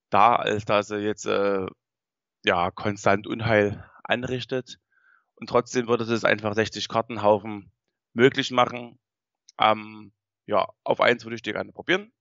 da, 0.09 0.35
als 0.35 0.65
dass 0.65 0.87
sie 0.87 0.97
jetzt 0.97 1.25
äh, 1.25 1.67
ja 2.43 2.71
konstant 2.71 3.27
Unheil 3.27 3.87
anrichtet. 4.03 4.79
Und 5.35 5.47
trotzdem 5.47 5.87
würde 5.87 6.03
es 6.05 6.25
einfach 6.25 6.55
60 6.55 6.87
Kartenhaufen 6.87 7.71
möglich 8.13 8.51
machen. 8.51 8.99
Ähm, 9.59 10.13
ja, 10.45 10.67
auf 10.83 11.01
1 11.01 11.23
würde 11.25 11.35
ich 11.35 11.41
die 11.41 11.53
gerne 11.53 11.71
probieren 11.71 12.11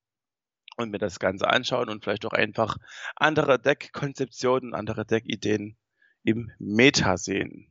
und 0.76 0.90
mir 0.90 0.98
das 0.98 1.18
Ganze 1.18 1.48
anschauen 1.48 1.88
und 1.88 2.02
vielleicht 2.02 2.26
auch 2.26 2.32
einfach 2.32 2.76
andere 3.16 3.58
Deck-Konzeptionen, 3.58 4.74
andere 4.74 5.04
Deck-Ideen 5.04 5.76
im 6.24 6.50
Meta 6.58 7.16
sehen. 7.16 7.68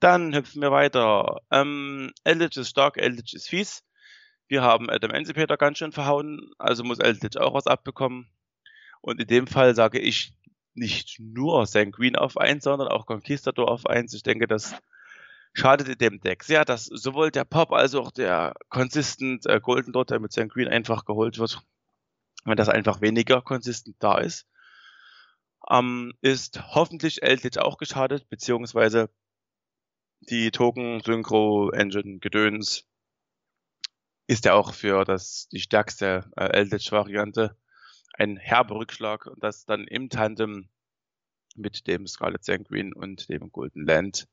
Dann 0.00 0.34
hüpfen 0.34 0.62
wir 0.62 0.70
weiter. 0.70 1.40
Ähm, 1.50 2.12
Eldritch 2.24 2.56
ist 2.56 2.70
stark, 2.70 2.98
Eldritch 2.98 3.34
ist 3.34 3.48
fies. 3.48 3.84
Wir 4.48 4.62
haben 4.62 4.90
Adam 4.90 5.10
Emancipator 5.10 5.56
ganz 5.56 5.78
schön 5.78 5.92
verhauen, 5.92 6.52
also 6.58 6.84
muss 6.84 6.98
Eldritch 6.98 7.38
auch 7.38 7.54
was 7.54 7.66
abbekommen. 7.66 8.28
Und 9.00 9.20
in 9.20 9.26
dem 9.26 9.46
Fall 9.46 9.74
sage 9.74 9.98
ich 9.98 10.34
nicht 10.74 11.18
nur 11.18 11.66
Sanguine 11.66 12.20
auf 12.20 12.36
1, 12.36 12.64
sondern 12.64 12.88
auch 12.88 13.06
Conquistador 13.06 13.70
auf 13.70 13.86
1. 13.86 14.14
Ich 14.14 14.22
denke, 14.22 14.46
das 14.46 14.74
schadet 15.54 16.00
dem 16.00 16.20
Deck 16.20 16.44
sehr, 16.44 16.64
dass 16.64 16.86
sowohl 16.86 17.30
der 17.30 17.44
Pop 17.44 17.72
als 17.72 17.94
auch 17.94 18.10
der 18.10 18.54
Consistent 18.68 19.46
äh, 19.46 19.60
Golden 19.60 19.92
Dot, 19.92 20.10
der 20.10 20.20
mit 20.20 20.32
Sanguine 20.32 20.70
einfach 20.70 21.04
geholt 21.04 21.38
wird, 21.38 21.62
wenn 22.44 22.56
das 22.56 22.68
einfach 22.68 23.00
weniger 23.00 23.42
konsistent 23.42 23.96
da 23.98 24.18
ist. 24.18 24.46
Ähm, 25.70 26.12
ist 26.20 26.74
hoffentlich 26.74 27.22
Eldritch 27.22 27.58
auch 27.58 27.78
geschadet, 27.78 28.28
beziehungsweise 28.28 29.10
die 30.20 30.50
Token-Synchro-Engine-Gedöns 30.50 32.86
ist 34.26 34.44
ja 34.44 34.54
auch 34.54 34.74
für 34.74 35.04
das, 35.04 35.48
die 35.48 35.60
stärkste 35.60 36.30
äh, 36.36 36.46
Eldritch-Variante 36.46 37.56
ein 38.14 38.36
herber 38.36 38.76
Rückschlag 38.76 39.26
und 39.26 39.42
das 39.42 39.64
dann 39.64 39.86
im 39.86 40.10
Tandem 40.10 40.68
mit 41.54 41.86
dem 41.86 42.06
Scarlet 42.06 42.44
Sanguine 42.44 42.94
und 42.94 43.28
dem 43.28 43.50
Golden 43.50 43.84
Land, 43.84 44.28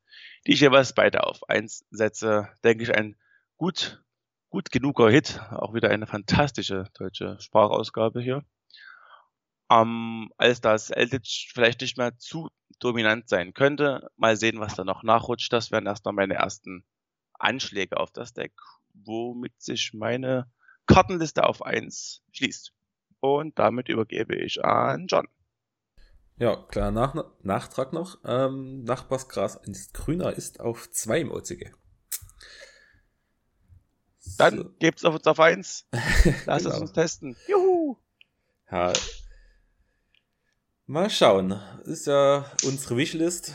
die 0.46 0.54
ich 0.54 0.62
jeweils 0.62 0.94
beide 0.94 1.24
auf 1.24 1.50
eins 1.50 1.86
setze, 1.90 2.50
denke 2.64 2.84
ich 2.84 2.96
ein 2.96 3.18
gut, 3.58 4.04
gut 4.50 4.72
genuger 4.72 5.10
Hit. 5.10 5.40
Auch 5.52 5.74
wieder 5.74 5.90
eine 5.90 6.08
fantastische 6.08 6.86
deutsche 6.94 7.40
Sprachausgabe 7.40 8.22
hier. 8.22 8.44
Ähm, 9.72 10.32
als 10.38 10.62
das 10.62 10.90
Eldritch 10.90 11.52
vielleicht 11.54 11.82
nicht 11.82 11.98
mehr 11.98 12.18
zu 12.18 12.50
dominant 12.80 13.30
sein 13.30 13.54
könnte. 13.54 14.10
Mal 14.18 14.36
sehen, 14.36 14.60
was 14.60 14.76
da 14.76 14.84
noch 14.84 15.04
nachrutscht. 15.04 15.54
Das 15.54 15.72
wären 15.72 15.86
erstmal 15.86 16.14
meine 16.14 16.36
ersten 16.36 16.84
Anschläge 17.34 17.98
auf 17.98 18.12
das 18.12 18.34
Deck, 18.34 18.54
womit 18.94 19.62
sich 19.62 19.94
meine 19.94 20.52
Kartenliste 20.88 21.44
auf 21.46 21.62
1 21.62 22.24
schließt. 22.32 22.74
Und 23.20 23.60
damit 23.60 23.90
übergebe 23.90 24.36
ich 24.36 24.64
an 24.64 25.08
John. 25.08 25.28
Ja, 26.38 26.56
klar, 26.56 26.92
Nach 26.92 27.16
Nachtrag 27.42 27.92
noch. 27.92 28.18
Ähm, 28.24 28.84
Nachbarsgras 28.84 29.58
ist 29.68 29.94
grüner 29.94 30.32
ist 30.32 30.62
auf 30.62 30.90
2 30.90 31.20
im 31.20 31.32
OCG. 31.32 31.74
Dann 34.40 34.74
gebt's 34.80 35.06
auf 35.06 35.16
uns 35.16 35.28
auf 35.28 35.40
1. 35.40 35.88
Lass 36.46 36.64
genau. 36.64 36.76
es 36.76 36.82
uns 36.82 36.92
testen. 36.94 37.36
Juhu! 37.48 37.98
Ja, 38.72 38.94
Mal 40.92 41.12
schauen. 41.12 41.52
Ist 41.86 42.08
ja 42.08 42.52
unsere 42.66 42.98
Wishlist. 42.98 43.54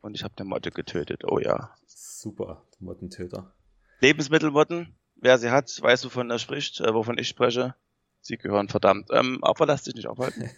Und 0.00 0.14
ich 0.14 0.22
habe 0.22 0.36
den 0.36 0.46
Motte 0.46 0.70
getötet. 0.70 1.24
Oh 1.26 1.40
ja. 1.40 1.74
Super, 1.84 2.62
Mottentöter. 2.78 3.52
Lebensmittelmotten. 3.98 4.94
Wer 5.16 5.38
sie 5.38 5.50
hat, 5.50 5.76
weiß, 5.82 6.04
wovon 6.04 6.30
er 6.30 6.38
spricht, 6.38 6.78
äh, 6.78 6.94
wovon 6.94 7.18
ich 7.18 7.26
spreche. 7.26 7.74
Sie 8.20 8.36
gehören 8.36 8.68
verdammt. 8.68 9.08
Ähm, 9.10 9.42
aber 9.42 9.66
lass 9.66 9.82
dich 9.82 9.96
nicht 9.96 10.06
aufhalten. 10.06 10.48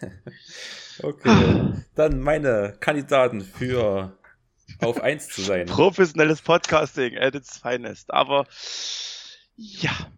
okay. 1.01 1.73
Dann 1.95 2.19
meine 2.19 2.77
Kandidaten 2.79 3.41
für 3.41 4.15
auf 4.81 5.01
1 5.01 5.29
zu 5.29 5.41
sein. 5.41 5.65
Professionelles 5.65 6.43
Podcasting 6.43 7.17
at 7.17 7.33
its 7.33 7.57
finest. 7.57 8.13
Aber 8.13 8.45
ja. 9.61 10.11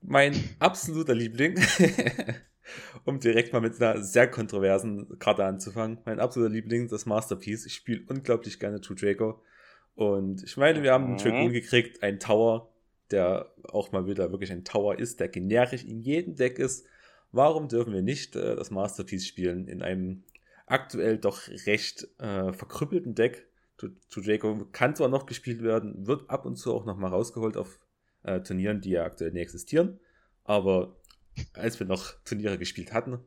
Mein 0.00 0.34
absoluter 0.58 1.14
Liebling 1.14 1.58
um 3.04 3.20
direkt 3.20 3.52
mal 3.52 3.60
mit 3.60 3.80
einer 3.80 4.02
sehr 4.02 4.28
kontroversen 4.28 5.18
Karte 5.18 5.44
anzufangen. 5.44 5.98
Mein 6.04 6.20
absoluter 6.20 6.52
Liebling, 6.52 6.88
das 6.88 7.06
Masterpiece. 7.06 7.66
Ich 7.66 7.74
spiele 7.74 8.02
unglaublich 8.08 8.58
gerne 8.58 8.80
True 8.80 8.96
Draco. 8.96 9.42
Und 9.94 10.42
ich 10.44 10.56
meine, 10.56 10.82
wir 10.82 10.92
haben 10.92 11.06
einen 11.06 11.16
Dragoon 11.16 11.52
gekriegt, 11.52 12.02
einen 12.02 12.20
Tower, 12.20 12.72
der 13.10 13.52
auch 13.64 13.92
mal 13.92 14.06
wieder 14.06 14.30
wirklich 14.30 14.52
ein 14.52 14.64
Tower 14.64 14.98
ist, 14.98 15.20
der 15.20 15.28
generisch 15.28 15.84
in 15.84 16.00
jedem 16.00 16.36
Deck 16.36 16.58
ist. 16.58 16.86
Warum 17.32 17.68
dürfen 17.68 17.92
wir 17.92 18.02
nicht 18.02 18.36
äh, 18.36 18.56
das 18.56 18.70
Masterpiece 18.70 19.26
spielen 19.26 19.66
in 19.66 19.82
einem 19.82 20.24
aktuell 20.66 21.18
doch 21.18 21.48
recht 21.66 22.08
äh, 22.18 22.52
verkrüppelten 22.52 23.14
Deck? 23.14 23.46
True 23.76 24.24
Draco 24.24 24.66
kann 24.72 24.96
zwar 24.96 25.08
noch 25.08 25.26
gespielt 25.26 25.62
werden, 25.62 26.06
wird 26.06 26.28
ab 26.30 26.46
und 26.46 26.56
zu 26.56 26.74
auch 26.74 26.84
noch 26.84 26.96
mal 26.96 27.08
rausgeholt 27.08 27.56
auf 27.56 27.78
äh, 28.22 28.40
Turnieren, 28.40 28.80
die 28.80 28.90
ja 28.90 29.04
aktuell 29.04 29.32
nicht 29.32 29.42
existieren. 29.42 30.00
Aber 30.44 30.96
als 31.54 31.78
wir 31.78 31.86
noch 31.86 32.14
Turniere 32.24 32.58
gespielt 32.58 32.92
hatten. 32.92 33.18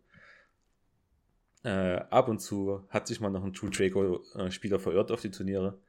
Äh, 1.64 1.98
ab 2.10 2.28
und 2.28 2.40
zu 2.40 2.86
hat 2.90 3.08
sich 3.08 3.20
mal 3.20 3.30
noch 3.30 3.44
ein 3.44 3.54
True 3.54 3.70
Draco-Spieler 3.70 4.80
verirrt 4.80 5.12
auf 5.12 5.22
die 5.22 5.32
Turniere. 5.32 5.80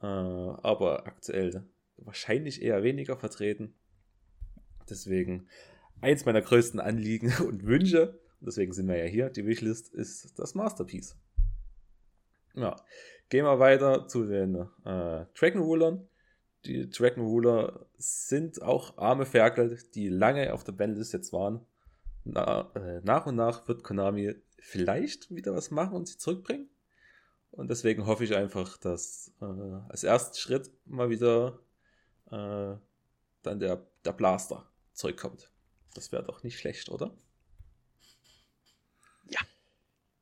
Äh, 0.00 0.06
aber 0.06 1.06
aktuell 1.06 1.66
wahrscheinlich 1.96 2.62
eher 2.62 2.82
weniger 2.82 3.16
vertreten. 3.16 3.74
Deswegen 4.90 5.48
eins 6.00 6.24
meiner 6.24 6.42
größten 6.42 6.80
Anliegen 6.80 7.32
und 7.46 7.64
Wünsche, 7.64 8.20
deswegen 8.40 8.72
sind 8.72 8.88
wir 8.88 8.96
ja 8.96 9.04
hier, 9.04 9.30
die 9.30 9.46
Wishlist 9.46 9.94
ist 9.94 10.38
das 10.38 10.54
Masterpiece. 10.54 11.16
Ja. 12.54 12.76
Gehen 13.30 13.46
wir 13.46 13.58
weiter 13.58 14.06
zu 14.08 14.26
den 14.26 14.56
äh, 14.84 15.24
Dragon 15.34 15.62
Rulern. 15.62 16.08
Die 16.64 16.88
Dragon 16.88 17.24
Ruler 17.24 17.86
sind 17.96 18.62
auch 18.62 18.96
arme 18.96 19.26
Ferkel, 19.26 19.78
die 19.94 20.08
lange 20.08 20.52
auf 20.52 20.62
der 20.62 20.72
Bandlist 20.72 21.12
jetzt 21.12 21.32
waren. 21.32 21.66
Na, 22.24 22.70
äh, 22.76 23.00
nach 23.02 23.26
und 23.26 23.34
nach 23.34 23.66
wird 23.66 23.82
Konami 23.82 24.36
vielleicht 24.60 25.34
wieder 25.34 25.54
was 25.54 25.72
machen 25.72 25.94
und 25.94 26.06
sie 26.06 26.18
zurückbringen. 26.18 26.68
Und 27.50 27.68
deswegen 27.68 28.06
hoffe 28.06 28.24
ich 28.24 28.36
einfach, 28.36 28.76
dass 28.78 29.32
äh, 29.40 29.44
als 29.88 30.04
ersten 30.04 30.36
Schritt 30.36 30.70
mal 30.86 31.10
wieder 31.10 31.58
äh, 32.30 32.76
dann 33.42 33.58
der, 33.58 33.84
der 34.04 34.12
Blaster 34.12 34.70
zurückkommt. 34.92 35.50
Das 35.94 36.12
wäre 36.12 36.22
doch 36.22 36.44
nicht 36.44 36.58
schlecht, 36.58 36.88
oder? 36.90 37.12
Ja. 39.26 39.40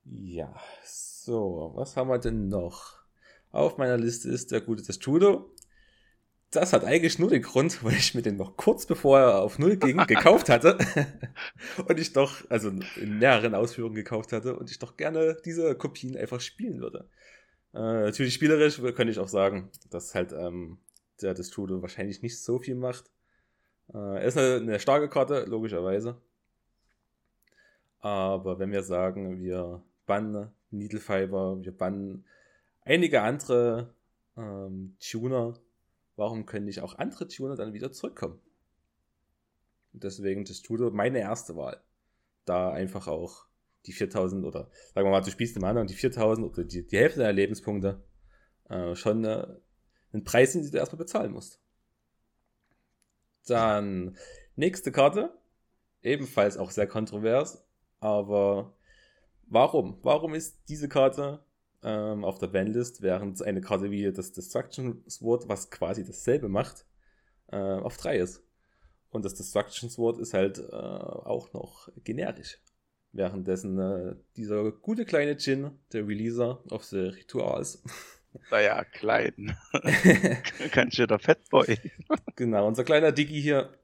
Ja, 0.05 0.61
so, 0.85 1.73
was 1.75 1.97
haben 1.97 2.09
wir 2.09 2.19
denn 2.19 2.49
noch? 2.49 2.99
Auf 3.53 3.77
meiner 3.77 3.99
Liste 3.99 4.31
ist 4.31 4.51
der 4.53 4.63
gute 4.63 4.83
Testudo 4.83 5.55
das 6.51 6.73
hat 6.73 6.85
eigentlich 6.85 7.19
nur 7.19 7.31
den 7.31 7.43
Grund, 7.43 7.85
weil 7.85 7.95
ich 7.95 8.15
mir 8.15 8.23
den 8.23 8.37
noch 8.37 8.57
kurz 8.57 8.87
bevor 8.87 9.21
er 9.21 9.41
auf 9.41 9.59
Null 9.59 9.77
ging, 9.77 9.97
gekauft 10.07 10.49
hatte. 10.49 10.79
und 11.89 11.99
ich 11.99 12.13
doch, 12.13 12.49
also 12.51 12.71
in 12.97 13.19
mehreren 13.19 13.55
Ausführungen 13.55 13.95
gekauft 13.95 14.33
hatte 14.33 14.57
und 14.57 14.71
ich 14.71 14.79
doch 14.79 14.97
gerne 14.97 15.37
diese 15.45 15.75
Kopien 15.77 16.17
einfach 16.17 16.41
spielen 16.41 16.81
würde. 16.81 17.09
Äh, 17.73 17.79
natürlich 17.79 18.35
spielerisch 18.35 18.81
könnte 18.81 19.11
ich 19.11 19.19
auch 19.19 19.29
sagen, 19.29 19.71
dass 19.91 20.15
halt 20.15 20.33
ähm, 20.33 20.79
der 21.23 21.35
Destrudo 21.35 21.83
wahrscheinlich 21.83 22.23
nicht 22.23 22.41
so 22.43 22.59
viel 22.59 22.75
macht. 22.75 23.11
Äh, 23.95 23.99
er 23.99 24.23
ist 24.23 24.37
eine, 24.37 24.57
eine 24.57 24.81
starke 24.81 25.09
Karte, 25.09 25.45
logischerweise. 25.47 26.21
Aber 28.01 28.59
wenn 28.59 28.73
wir 28.73 28.83
sagen, 28.83 29.39
wir 29.39 29.83
bannen 30.07 30.51
Needle 30.71 31.01
Fiber, 31.01 31.63
wir 31.63 31.77
bannen 31.77 32.25
einige 32.85 33.23
andere 33.23 33.95
ähm, 34.37 34.97
Tuner, 34.99 35.55
warum 36.21 36.45
können 36.45 36.67
nicht 36.67 36.83
auch 36.83 36.99
andere 36.99 37.27
Tuner 37.27 37.57
dann 37.57 37.73
wieder 37.73 37.91
zurückkommen? 37.91 38.39
Und 39.93 40.05
deswegen 40.05 40.45
das 40.45 40.61
Tudo 40.61 40.91
meine 40.91 41.19
erste 41.19 41.57
Wahl. 41.57 41.83
Da 42.45 42.71
einfach 42.71 43.09
auch 43.09 43.47
die 43.87 43.93
4000 43.93 44.45
oder 44.45 44.71
sagen 44.95 45.07
wir 45.07 45.11
mal, 45.11 45.23
du 45.23 45.31
spielst 45.31 45.57
im 45.57 45.65
anderen 45.65 45.89
die 45.89 45.95
4000 45.95 46.47
oder 46.47 46.65
die, 46.65 46.87
die 46.87 46.99
Hälfte 46.99 47.21
deiner 47.21 47.33
Lebenspunkte 47.33 48.05
äh, 48.69 48.95
schon 48.95 49.25
äh, 49.25 49.47
einen 50.13 50.25
Preis 50.25 50.53
den 50.53 50.71
du 50.71 50.77
erstmal 50.77 50.99
bezahlen 50.99 51.33
musst. 51.33 51.59
Dann 53.47 54.17
nächste 54.57 54.93
Karte, 54.93 55.33
ebenfalls 56.03 56.59
auch 56.59 56.71
sehr 56.71 56.87
kontrovers, 56.87 57.65
aber 57.99 58.77
warum? 59.47 59.99
Warum 60.03 60.35
ist 60.35 60.69
diese 60.69 60.89
Karte 60.89 61.43
ähm, 61.83 62.25
auf 62.25 62.39
der 62.39 62.49
Bandlist, 62.49 63.03
während 63.03 63.43
eine 63.43 63.61
Karte 63.61 63.91
wie 63.91 64.13
das 64.13 64.33
Destruction 64.33 65.03
Sword, 65.09 65.49
was 65.49 65.71
quasi 65.71 66.05
dasselbe 66.05 66.49
macht, 66.49 66.87
äh, 67.49 67.57
auf 67.57 67.97
3 67.97 68.19
ist. 68.19 68.43
Und 69.11 69.25
das 69.25 69.35
Destruction 69.35 69.91
Sword 69.91 70.19
ist 70.19 70.35
halt 70.35 70.59
äh, 70.59 70.73
auch 70.73 71.53
noch 71.53 71.89
generisch. 72.05 72.59
Währenddessen 73.13 73.79
äh, 73.79 74.17
dieser 74.37 74.71
gute 74.71 75.05
kleine 75.05 75.33
Jin, 75.33 75.73
der 75.93 76.07
Releaser 76.07 76.63
of 76.71 76.85
the 76.85 76.99
Rituals. 76.99 77.83
Naja, 78.53 78.85
klein. 78.85 79.57
Ganz 80.73 80.95
schöner 80.95 81.19
Fettboy. 81.19 81.77
genau, 82.37 82.65
unser 82.69 82.85
kleiner 82.85 83.11
Diggi 83.11 83.43
hier, 83.43 83.77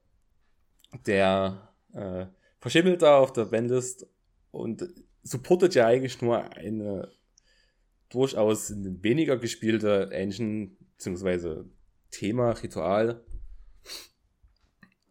der 1.05 1.73
äh, 1.93 2.27
verschimmelt 2.61 3.03
da 3.03 3.19
auf 3.19 3.33
der 3.33 3.47
Bandlist 3.47 4.07
und 4.53 4.89
supportet 5.25 5.75
ja 5.75 5.87
eigentlich 5.87 6.23
nur 6.23 6.45
eine 6.57 7.11
durchaus 8.09 8.71
ein 8.71 9.03
weniger 9.03 9.37
gespielter 9.37 10.13
Engine, 10.13 10.71
beziehungsweise 10.97 11.69
Thema, 12.11 12.51
Ritual. 12.51 13.25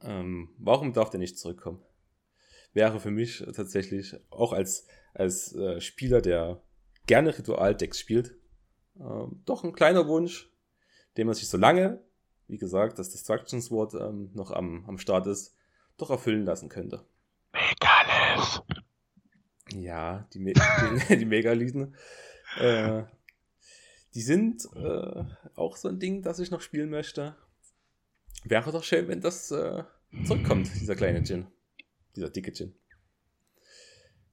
Ähm, 0.01 0.49
warum 0.57 0.93
darf 0.93 1.09
der 1.09 1.19
nicht 1.19 1.37
zurückkommen? 1.37 1.81
Wäre 2.73 2.99
für 2.99 3.11
mich 3.11 3.43
tatsächlich 3.55 4.15
auch 4.29 4.53
als, 4.53 4.87
als 5.13 5.55
äh, 5.55 5.79
Spieler, 5.81 6.21
der 6.21 6.61
gerne 7.07 7.37
Ritualdecks 7.37 7.99
spielt, 7.99 8.35
äh, 8.99 9.27
doch 9.45 9.63
ein 9.63 9.73
kleiner 9.73 10.07
Wunsch, 10.07 10.51
den 11.17 11.27
man 11.27 11.35
sich 11.35 11.47
so 11.47 11.57
lange, 11.57 12.03
wie 12.47 12.57
gesagt, 12.57 12.99
das 12.99 13.09
Destruction 13.09 13.61
Sword 13.61 13.93
ähm, 13.95 14.31
noch 14.33 14.51
am, 14.51 14.85
am 14.87 14.97
Start 14.97 15.27
ist, 15.27 15.55
doch 15.97 16.09
erfüllen 16.09 16.45
lassen 16.45 16.69
könnte. 16.69 17.05
Megalith! 17.53 18.63
Ja, 19.73 20.27
die, 20.33 20.39
Me 20.39 20.53
die, 21.09 21.17
die 21.17 21.25
Megalithen. 21.25 21.95
Äh, 22.59 23.03
die 24.13 24.21
sind 24.21 24.65
äh, 24.75 25.23
auch 25.55 25.77
so 25.77 25.89
ein 25.89 25.99
Ding, 25.99 26.21
das 26.21 26.39
ich 26.39 26.51
noch 26.51 26.61
spielen 26.61 26.89
möchte. 26.89 27.35
Wäre 28.43 28.71
doch 28.71 28.83
schön, 28.83 29.07
wenn 29.07 29.21
das 29.21 29.51
äh, 29.51 29.83
zurückkommt, 30.25 30.69
dieser 30.79 30.95
kleine 30.95 31.23
Gin. 31.23 31.47
Dieser 32.15 32.29
dicke 32.29 32.53
Gin. 32.53 32.73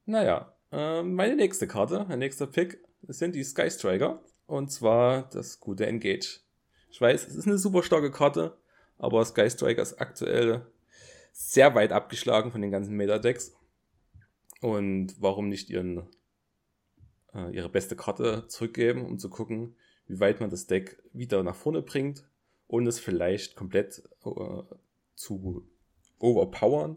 Naja, 0.04 0.54
äh, 0.70 1.02
meine 1.02 1.36
nächste 1.36 1.66
Karte, 1.66 2.04
mein 2.08 2.18
nächster 2.18 2.46
Pick, 2.46 2.82
sind 3.02 3.34
die 3.34 3.44
Sky 3.44 3.70
Striker. 3.70 4.22
Und 4.46 4.70
zwar 4.70 5.28
das 5.30 5.60
gute 5.60 5.86
Engage. 5.86 6.40
Ich 6.90 7.00
weiß, 7.00 7.26
es 7.26 7.36
ist 7.36 7.46
eine 7.46 7.58
super 7.58 7.82
starke 7.82 8.10
Karte, 8.10 8.58
aber 8.98 9.24
Sky 9.24 9.48
Striker 9.48 9.82
ist 9.82 10.00
aktuell 10.00 10.66
sehr 11.32 11.74
weit 11.74 11.92
abgeschlagen 11.92 12.52
von 12.52 12.60
den 12.60 12.70
ganzen 12.70 12.96
Meta-Decks. 12.96 13.56
Und 14.60 15.14
warum 15.18 15.48
nicht 15.48 15.70
ihren 15.70 16.06
äh, 17.34 17.54
ihre 17.54 17.68
beste 17.68 17.96
Karte 17.96 18.46
zurückgeben, 18.48 19.04
um 19.06 19.18
zu 19.18 19.28
gucken, 19.28 19.76
wie 20.06 20.20
weit 20.20 20.40
man 20.40 20.50
das 20.50 20.66
Deck 20.66 21.02
wieder 21.12 21.42
nach 21.42 21.56
vorne 21.56 21.82
bringt, 21.82 22.24
ohne 22.66 22.88
es 22.88 22.98
vielleicht 22.98 23.56
komplett 23.56 24.02
äh, 24.24 24.62
zu 25.14 25.66
overpowern, 26.18 26.96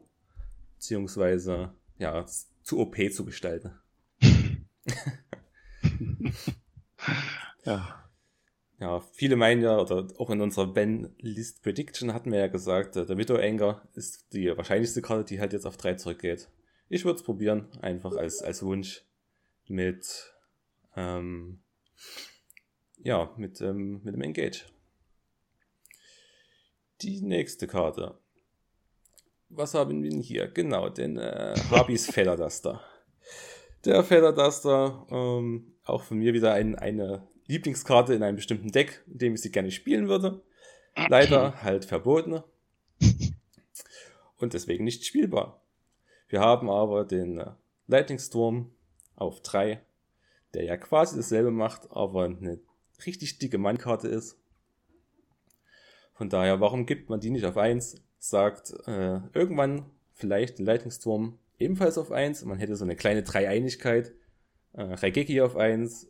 beziehungsweise 0.76 1.74
ja, 1.98 2.26
zu 2.64 2.80
OP 2.80 2.98
zu 3.12 3.26
gestalten. 3.26 3.72
ja. 7.66 8.02
Ja, 8.78 9.00
viele 9.00 9.38
meinen 9.38 9.62
ja, 9.62 9.80
oder 9.80 10.06
auch 10.18 10.30
in 10.30 10.42
unserer 10.42 10.68
Ben-List 10.68 11.64
Prediction 11.64 12.14
hatten 12.14 12.32
wir 12.32 12.40
ja 12.40 12.48
gesagt, 12.48 12.98
äh, 12.98 13.06
der 13.06 13.18
Widow 13.18 13.38
Anger 13.38 13.88
ist 13.94 14.34
die 14.34 14.56
wahrscheinlichste 14.56 15.02
Karte, 15.02 15.24
die 15.24 15.40
halt 15.40 15.54
jetzt 15.54 15.66
auf 15.66 15.78
3 15.78 15.94
zurückgeht. 15.94 16.50
Ich 16.90 17.06
würde 17.06 17.16
es 17.18 17.24
probieren, 17.24 17.70
einfach 17.82 18.18
als, 18.18 18.42
als 18.42 18.64
Wunsch 18.64 19.06
mit, 19.68 20.34
ähm, 20.96 21.60
ja, 22.98 23.34
mit, 23.38 23.62
ähm, 23.62 24.02
mit 24.04 24.14
dem 24.14 24.22
Engage. 24.22 24.66
Die 27.02 27.22
nächste 27.22 27.68
Karte. 27.68 28.18
Was 29.50 29.74
haben 29.74 30.04
wir 30.04 30.10
denn 30.10 30.22
hier? 30.22 30.48
Genau, 30.48 30.90
den 30.90 31.18
äh, 31.18 31.56
Habis 31.70 32.10
Feather 32.10 32.38
Duster. 32.38 32.82
Der 33.84 34.04
Feather 34.04 34.34
Duster, 34.34 35.06
ähm, 35.12 35.74
auch 35.84 36.04
von 36.04 36.18
mir 36.18 36.34
wieder 36.34 36.54
ein, 36.54 36.76
eine 36.76 37.28
Lieblingskarte 37.48 38.14
in 38.14 38.24
einem 38.24 38.38
bestimmten 38.38 38.72
Deck, 38.72 39.04
in 39.08 39.20
dem 39.20 39.36
ich 39.36 39.42
sie 39.42 39.52
gerne 39.52 39.72
spielen 39.72 40.08
würde. 40.08 40.42
Leider 41.10 41.62
halt 41.64 41.86
verboten. 41.86 42.42
Und 44.38 44.54
deswegen 44.54 44.84
nicht 44.84 45.06
spielbar. 45.06 45.62
Wir 46.28 46.40
haben 46.40 46.70
aber 46.70 47.06
den 47.06 47.40
äh, 47.40 47.52
Lightning 47.88 48.20
Storm 48.20 48.72
auf 49.16 49.42
3, 49.42 49.82
der 50.54 50.64
ja 50.64 50.78
quasi 50.78 51.16
dasselbe 51.16 51.52
macht, 51.52 51.92
aber 51.92 52.26
eine 52.26 52.60
richtig 53.06 53.40
dicke 53.40 53.58
Mannkarte 53.58 54.08
ist. 54.08 54.40
Von 56.14 56.30
daher, 56.30 56.62
warum 56.62 56.86
gibt 56.86 57.10
man 57.10 57.20
die 57.20 57.30
nicht 57.30 57.46
auf 57.46 57.58
1? 57.58 58.02
Sagt 58.18 58.74
äh, 58.88 59.20
irgendwann 59.34 59.92
vielleicht 60.14 60.60
den 60.60 60.66
Leitungsturm 60.66 61.38
ebenfalls 61.60 61.98
auf 61.98 62.12
1. 62.12 62.46
Man 62.46 62.58
hätte 62.58 62.76
so 62.76 62.86
eine 62.86 62.96
kleine 62.96 63.24
Dreieinigkeit. 63.24 64.14
Äh, 64.74 64.84
Raigeki 64.84 65.42
auf 65.42 65.58
1, 65.58 66.08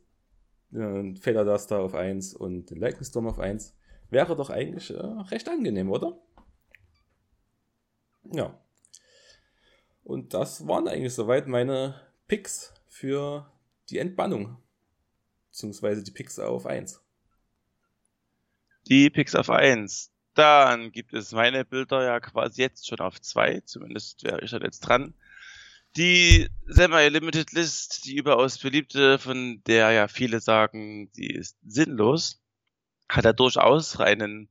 äh, 0.73 1.15
Federduster 1.15 1.79
auf 1.79 1.95
1 1.95 2.35
und 2.35 2.69
den 2.69 2.79
Lightning 2.79 3.25
auf 3.25 3.39
1. 3.39 3.75
Wäre 4.11 4.35
doch 4.35 4.51
eigentlich 4.51 4.91
äh, 4.91 4.99
recht 4.99 5.49
angenehm, 5.49 5.89
oder? 5.89 6.19
Ja. 8.31 8.59
Und 10.03 10.35
das 10.35 10.67
waren 10.67 10.87
eigentlich 10.87 11.15
soweit 11.15 11.47
meine 11.47 11.99
Picks 12.27 12.74
für 12.95 13.51
die 13.89 13.99
Entbannung. 13.99 14.57
Beziehungsweise 15.49 16.01
die 16.01 16.11
Picks 16.11 16.39
auf 16.39 16.65
1. 16.65 17.01
Die 18.87 19.09
Picks 19.09 19.35
auf 19.35 19.49
1. 19.49 20.11
Dann 20.33 20.91
gibt 20.91 21.13
es 21.13 21.33
meine 21.33 21.65
Bilder 21.65 22.03
ja 22.03 22.19
quasi 22.21 22.61
jetzt 22.61 22.87
schon 22.87 22.99
auf 22.99 23.19
2. 23.19 23.61
Zumindest 23.65 24.23
wäre 24.23 24.41
ich 24.41 24.51
dann 24.51 24.61
jetzt 24.61 24.79
dran. 24.79 25.13
Die 25.97 26.47
Semi-Limited 26.67 27.51
List, 27.51 28.05
die 28.05 28.15
überaus 28.15 28.59
beliebte, 28.59 29.19
von 29.19 29.61
der 29.65 29.91
ja 29.91 30.07
viele 30.07 30.39
sagen, 30.39 31.11
die 31.13 31.33
ist 31.33 31.57
sinnlos, 31.65 32.41
hat 33.09 33.25
ja 33.25 33.33
durchaus 33.33 33.99
einen 33.99 34.49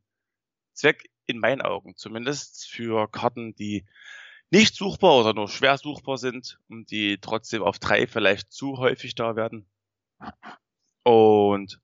Zweck 0.74 1.11
in 1.26 1.38
meinen 1.38 1.62
Augen. 1.62 1.96
Zumindest 1.96 2.68
für 2.68 3.09
Karten, 3.11 3.54
die 3.54 3.87
nicht 4.50 4.74
suchbar 4.76 5.16
oder 5.20 5.35
nur 5.35 5.48
schwer 5.48 5.78
suchbar 5.78 6.18
sind 6.18 6.59
und 6.68 6.90
die 6.90 7.18
trotzdem 7.20 7.62
auf 7.62 7.78
drei 7.78 8.07
vielleicht 8.07 8.52
zu 8.52 8.78
häufig 8.78 9.14
da 9.14 9.37
werden. 9.37 9.68
Und 11.02 11.80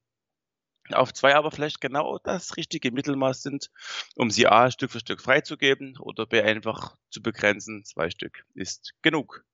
auf 0.93 1.13
zwei 1.13 1.35
aber 1.37 1.51
vielleicht 1.51 1.81
genau 1.81 2.19
das 2.19 2.57
richtige 2.57 2.91
Mittelmaß 2.91 3.43
sind, 3.43 3.71
um 4.17 4.31
sie 4.31 4.47
A 4.47 4.71
Stück 4.71 4.91
für 4.91 5.01
Stück 5.01 5.21
freizugeben 5.21 5.97
oder 5.99 6.27
B 6.27 6.41
einfach 6.43 6.97
zu 7.11 7.23
begrenzen. 7.23 7.85
Zwei 7.85 8.11
Stück 8.11 8.45
ist 8.55 8.95
genug. 9.03 9.45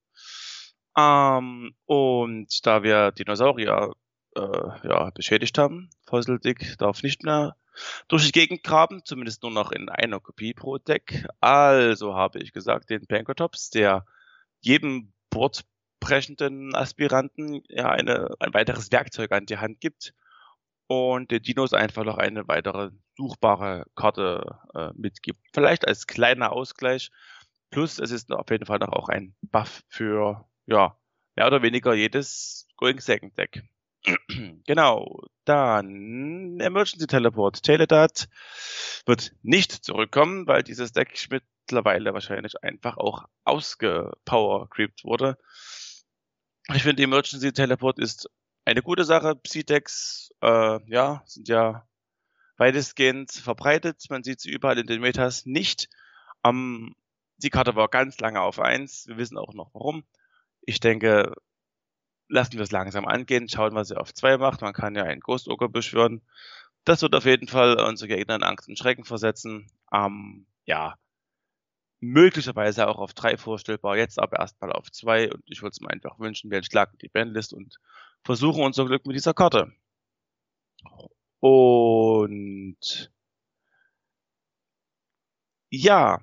Ähm, 0.97 1.75
und 1.85 2.67
da 2.67 2.83
wir 2.83 3.13
Dinosaurier 3.13 3.93
äh, 4.35 4.89
ja, 4.89 5.11
beschädigt 5.11 5.59
haben, 5.59 5.91
Fossil-Dick 6.07 6.79
darf 6.79 7.03
nicht 7.03 7.23
mehr 7.23 7.57
durch 8.09 8.27
die 8.27 8.33
Gegend 8.33 8.63
graben, 8.63 9.03
zumindest 9.05 9.43
nur 9.43 9.53
noch 9.53 9.73
in 9.73 9.89
einer 9.89 10.21
Kopie 10.21 10.55
pro 10.55 10.79
Deck. 10.79 11.27
Also 11.41 12.15
habe 12.15 12.41
ich 12.41 12.53
gesagt, 12.53 12.91
den 12.91 13.07
Pankotops, 13.07 13.71
der 13.71 14.05
jedem 14.61 15.13
bordbrechenden 15.31 16.75
Aspiranten 16.75 17.63
ja 17.69 17.91
eine, 17.91 18.31
ein 18.41 18.55
weiteres 18.55 18.91
Werkzeug 18.93 19.33
an 19.33 19.47
die 19.47 19.59
Hand 19.59 19.81
gibt, 19.81 20.15
und 20.89 21.31
der 21.31 21.41
Dinos 21.41 21.73
einfach 21.73 22.05
noch 22.05 22.19
eine 22.19 22.47
weitere 22.49 22.91
suchbare 23.17 23.87
Karte 23.95 24.59
äh, 24.75 24.91
mitgibt. 24.95 25.41
Vielleicht 25.53 25.87
als 25.87 26.07
kleiner 26.07 26.53
Ausgleich. 26.53 27.11
Plus 27.71 27.99
es 27.99 28.11
ist 28.11 28.31
auf 28.31 28.51
jeden 28.51 28.67
Fall 28.67 28.79
noch 28.79 28.93
auch 28.93 29.09
ein 29.09 29.35
Buff 29.43 29.83
für, 29.89 30.49
ja, 30.67 30.97
mehr 31.35 31.47
oder 31.47 31.63
weniger 31.63 31.95
jedes 31.95 32.69
Going 32.77 33.01
Second 33.01 33.37
Deck. 33.37 33.65
genau. 34.67 35.23
Dann 35.45 36.59
Emergency 36.61 37.07
Teleport. 37.07 37.63
Teledat 37.63 38.29
wird 39.05 39.33
nicht 39.43 39.73
zurückkommen, 39.73 40.47
weil 40.47 40.63
dieses 40.63 40.93
Deck 40.93 41.29
mittlerweile 41.31 42.15
wahrscheinlich 42.15 42.63
einfach 42.63 42.97
auch 42.97 43.25
ausgepower 43.45 44.69
creept 44.71 45.05
wurde. 45.05 45.39
Ich 46.75 46.83
finde, 46.83 47.03
Emergency 47.03 47.53
Teleport 47.53 47.99
ist 47.99 48.29
eine 48.65 48.83
gute 48.83 49.05
Sache. 49.05 49.37
Psydex, 49.37 50.33
äh, 50.43 50.81
ja, 50.91 51.23
sind 51.27 51.49
ja 51.49 51.87
weitestgehend 52.57 53.31
verbreitet. 53.31 54.05
Man 54.11 54.25
sieht 54.25 54.41
sie 54.41 54.51
überall 54.51 54.79
in 54.79 54.87
den 54.87 55.01
Metas 55.01 55.47
nicht. 55.47 55.89
Ähm, 56.45 56.95
die 57.39 57.51
Karte 57.51 57.77
war 57.77 57.89
ganz 57.89 58.19
lange 58.19 58.41
auf 58.41 58.59
eins. 58.59 59.07
Wir 59.07 59.19
wissen 59.19 59.39
auch 59.39 59.55
noch 59.55 59.71
warum. 59.75 60.05
Ich 60.63 60.81
denke, 60.81 61.35
lassen 62.29 62.55
wir 62.55 62.63
es 62.63 62.73
langsam 62.73 63.07
angehen, 63.07 63.49
schauen, 63.49 63.75
was 63.75 63.89
sie 63.89 63.99
auf 63.99 64.15
zwei 64.15 64.39
macht. 64.39 64.61
Man 64.61 64.73
kann 64.73 64.95
ja 64.95 65.05
einen 65.05 65.21
Ghost 65.21 65.49
Ogre 65.49 65.69
beschwören. 65.69 66.23
Das 66.85 67.03
wird 67.03 67.15
auf 67.15 67.25
jeden 67.25 67.49
Fall 67.49 67.81
unsere 67.81 68.09
Gegner 68.09 68.37
in 68.37 68.43
Angst 68.43 68.69
und 68.69 68.79
Schrecken 68.79 69.05
versetzen. 69.05 69.71
Ähm, 69.93 70.47
ja, 70.65 70.97
möglicherweise 72.01 72.89
auch 72.89 72.99
auf 72.99 73.15
drei 73.15 73.37
vorstellbar, 73.37 73.97
jetzt 73.97 74.19
aber 74.19 74.39
erstmal 74.39 74.73
auf 74.73 74.91
zwei. 74.93 75.31
Und 75.33 75.43
ich 75.47 75.63
würde 75.63 75.73
es 75.73 75.81
mir 75.81 75.91
einfach 75.91 76.19
wünschen, 76.19 76.51
wir 76.51 76.59
entschlagen 76.59 76.99
die 77.03 77.09
Bandlist 77.09 77.53
und 77.53 77.79
versuchen 78.25 78.63
unser 78.65 78.87
Glück 78.87 79.07
mit 79.07 79.17
dieser 79.17 79.35
Karte. 79.35 79.73
Und 81.41 83.13
ja, 85.71 86.21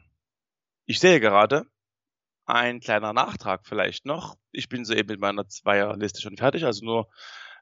ich 0.86 1.00
sehe 1.00 1.20
gerade 1.20 1.66
ein 2.46 2.80
kleiner 2.80 3.14
Nachtrag 3.14 3.66
vielleicht 3.66 4.06
noch. 4.06 4.36
Ich 4.52 4.70
bin 4.70 4.86
soeben 4.86 5.08
mit 5.10 5.20
meiner 5.20 5.48
Zweierliste 5.48 6.22
schon 6.22 6.38
fertig, 6.38 6.66
also 6.66 6.84
nur 6.86 7.10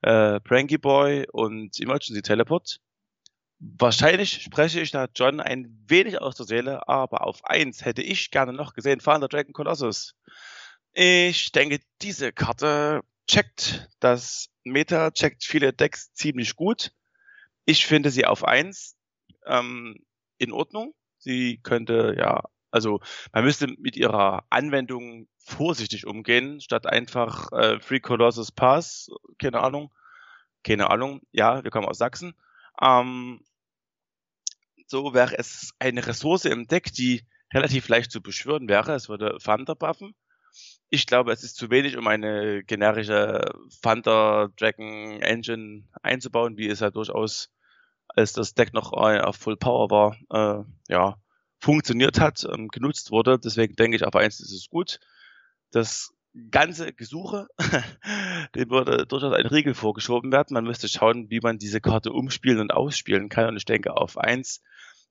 äh, 0.02 0.40
Pranky 0.40 0.78
Boy 0.78 1.28
und 1.32 1.80
Emergency 1.80 2.22
Teleport. 2.22 2.80
Wahrscheinlich 3.60 4.42
spreche 4.42 4.82
ich 4.82 4.90
da 4.90 5.08
John 5.14 5.40
ein 5.40 5.84
wenig 5.88 6.20
aus 6.20 6.36
der 6.36 6.48
Seele, 6.48 6.88
aber 6.88 7.28
auf 7.28 7.46
eins 7.46 7.86
hätte 7.86 8.02
ich 8.02 8.32
gerne 8.32 8.54
noch 8.54 8.74
gesehen, 8.74 9.02
Father 9.02 9.28
Dragon 9.28 9.54
Colossus. 9.54 10.16
Ich 10.94 11.52
denke, 11.52 11.80
diese 12.02 12.34
Karte 12.34 13.02
checkt 13.28 13.88
das 14.00 14.50
Meta, 14.64 15.12
checkt 15.12 15.44
viele 15.44 15.74
Decks 15.74 16.12
ziemlich 16.14 16.56
gut. 16.56 16.92
Ich 17.66 17.86
finde 17.86 18.10
sie 18.10 18.26
auf 18.26 18.44
eins 18.44 18.98
ähm, 19.46 20.04
in 20.38 20.52
Ordnung. 20.52 20.94
Sie 21.20 21.60
könnte 21.62 22.16
ja, 22.18 22.44
also 22.72 23.02
man 23.34 23.44
müsste 23.44 23.68
mit 23.68 23.96
ihrer 23.98 24.46
Anwendung 24.50 25.28
vorsichtig 25.38 26.08
umgehen, 26.08 26.62
statt 26.62 26.88
einfach 26.88 27.52
äh, 27.52 27.80
Free 27.80 28.00
Colossus 28.00 28.52
Pass, 28.52 29.10
keine 29.38 29.62
Ahnung, 29.62 29.94
keine 30.64 30.90
Ahnung, 30.90 31.22
ja, 31.32 31.64
wir 31.64 31.72
kommen 31.72 31.88
aus 31.88 31.98
Sachsen. 31.98 32.34
Ähm, 32.82 33.42
so 34.88 35.14
wäre 35.14 35.38
es 35.38 35.72
eine 35.80 36.06
Ressource 36.06 36.46
im 36.46 36.68
Deck, 36.68 36.94
die 36.94 37.26
relativ 37.54 37.88
leicht 37.88 38.12
zu 38.12 38.22
beschwören 38.22 38.68
wäre. 38.68 38.94
Es 38.94 39.10
würde 39.10 39.38
Thunder 39.44 39.76
buffen. 39.76 40.16
Ich 40.90 41.08
glaube, 41.08 41.32
es 41.32 41.44
ist 41.44 41.56
zu 41.56 41.70
wenig, 41.70 41.98
um 41.98 42.08
eine 42.08 42.64
generische 42.64 43.54
Thunder 43.82 44.50
Dragon 44.58 45.22
Engine 45.22 45.88
einzubauen, 46.02 46.58
wie 46.58 46.68
es 46.68 46.82
ja 46.82 46.92
durchaus, 46.92 47.50
als 48.10 48.34
das 48.34 48.54
Deck 48.54 48.74
noch 48.74 48.92
auf 48.92 49.38
Full 49.38 49.56
Power 49.56 49.90
war, 49.90 50.18
äh, 50.30 50.64
ja, 50.90 51.18
funktioniert 51.62 52.20
hat, 52.20 52.46
ähm, 52.52 52.68
genutzt 52.70 53.12
wurde. 53.12 53.40
Deswegen 53.40 53.76
denke 53.76 53.96
ich, 53.96 54.04
auf 54.04 54.16
eins 54.16 54.40
ist 54.40 54.52
es 54.52 54.68
gut. 54.70 55.00
Das 55.72 56.12
ganze 56.50 56.92
Gesuche, 56.92 57.48
dem 58.56 58.70
würde 58.72 59.06
durchaus 59.06 59.34
ein 59.34 59.46
Riegel 59.46 59.76
vorgeschoben 59.76 60.32
werden. 60.32 60.56
Man 60.56 60.66
müsste 60.66 60.88
schauen, 60.88 61.30
wie 61.30 61.40
man 61.40 61.60
diese 61.60 61.80
Karte 61.80 62.12
umspielen 62.12 62.60
und 62.60 62.72
ausspielen 62.72 63.30
kann. 63.30 63.50
Und 63.50 63.58
ich 63.58 63.66
denke, 63.66 63.96
auf 63.96 64.18
eins 64.18 64.62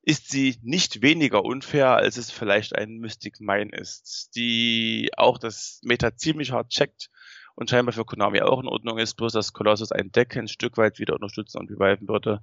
ist 0.02 0.30
sie 0.30 0.58
nicht 0.62 1.02
weniger 1.02 1.44
unfair, 1.44 1.90
als 1.90 2.16
es 2.16 2.30
vielleicht 2.30 2.74
ein 2.74 2.98
Mystic 2.98 3.40
Mine 3.40 3.70
ist, 3.70 4.30
die 4.34 5.10
auch 5.16 5.38
das 5.38 5.80
Meta 5.84 6.16
ziemlich 6.16 6.52
hart 6.52 6.70
checkt 6.70 7.10
und 7.54 7.70
scheinbar 7.70 7.92
für 7.92 8.04
Konami 8.04 8.40
auch 8.40 8.60
in 8.60 8.68
Ordnung 8.68 8.98
ist, 8.98 9.14
bloß 9.14 9.32
dass 9.32 9.52
Colossus 9.52 9.92
ein 9.92 10.10
Deck 10.10 10.36
ein 10.36 10.48
Stück 10.48 10.78
weit 10.78 10.98
wieder 10.98 11.14
unterstützen 11.14 11.58
und 11.58 11.70
reviven 11.70 12.08
würde. 12.08 12.42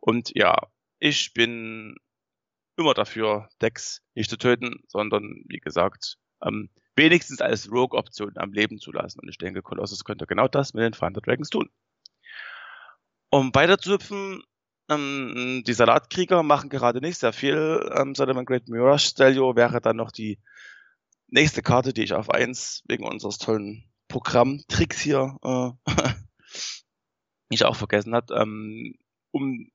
Und 0.00 0.32
ja, 0.34 0.56
ich 0.98 1.34
bin 1.34 1.96
immer 2.76 2.94
dafür, 2.94 3.48
Decks 3.60 4.02
nicht 4.14 4.30
zu 4.30 4.36
töten, 4.36 4.82
sondern 4.88 5.42
wie 5.48 5.58
gesagt, 5.58 6.18
ähm, 6.42 6.70
wenigstens 6.94 7.40
als 7.40 7.70
Rogue-Option 7.70 8.32
am 8.36 8.52
Leben 8.52 8.78
zu 8.78 8.92
lassen. 8.92 9.20
Und 9.20 9.28
ich 9.28 9.38
denke, 9.38 9.62
Colossus 9.62 10.04
könnte 10.04 10.26
genau 10.26 10.48
das 10.48 10.74
mit 10.74 10.82
den 10.82 10.92
Thunder 10.92 11.20
Dragons 11.20 11.50
tun. 11.50 11.68
Um 13.30 13.54
weiterzupfen, 13.54 14.42
ähm, 14.88 15.62
die 15.66 15.72
Salatkrieger 15.72 16.42
machen 16.42 16.70
gerade 16.70 17.00
nicht 17.00 17.18
sehr 17.18 17.32
viel. 17.32 17.90
Ähm, 17.94 18.14
Solomon 18.14 18.44
Great 18.44 18.68
Mirage 18.68 19.08
Stelio 19.08 19.56
wäre 19.56 19.80
dann 19.80 19.96
noch 19.96 20.12
die 20.12 20.38
nächste 21.28 21.62
Karte, 21.62 21.92
die 21.92 22.04
ich 22.04 22.14
auf 22.14 22.30
eins 22.30 22.82
wegen 22.86 23.04
unseres 23.04 23.38
tollen 23.38 23.84
Programmtricks 24.08 25.00
hier 25.00 25.36
äh, 25.42 25.70
ich 27.50 27.64
auch 27.64 27.76
vergessen 27.76 28.14
hat. 28.14 28.30
Ähm, 28.30 28.94
um 29.32 29.70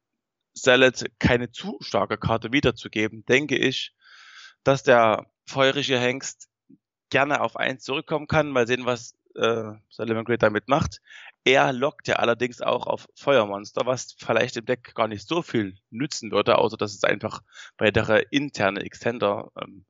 Salad 0.54 1.06
keine 1.20 1.52
zu 1.52 1.78
starke 1.82 2.18
Karte 2.18 2.52
wiederzugeben, 2.52 3.26
denke 3.26 3.58
ich, 3.58 3.94
dass 4.64 4.84
der 4.84 5.28
feurige 5.46 6.00
Hengst 6.00 6.50
gerne 7.10 7.42
auf 7.42 7.56
eins 7.56 7.84
zurückkommen 7.84 8.28
kann. 8.28 8.50
Mal 8.50 8.68
sehen, 8.68 8.86
was 8.86 9.16
äh, 9.36 9.74
Solomon 9.90 10.26
Great 10.26 10.44
damit 10.44 10.68
macht. 10.68 11.02
Er 11.44 11.74
lockt 11.74 12.08
ja 12.08 12.18
allerdings 12.18 12.62
auch 12.62 12.86
auf 12.86 13.08
Feuermonster, 13.16 13.86
was 13.86 14.16
vielleicht 14.18 14.58
im 14.58 14.66
Deck 14.66 14.94
gar 14.94 15.08
nicht 15.08 15.28
so 15.28 15.42
viel 15.42 15.76
nützen 15.90 16.32
würde, 16.32 16.58
außer 16.58 16.78
dass 16.78 16.94
es 16.94 17.04
einfach 17.04 17.42
weitere 17.78 18.24
interne 18.30 18.82
Extender 18.82 19.52
ähm, 19.60 19.86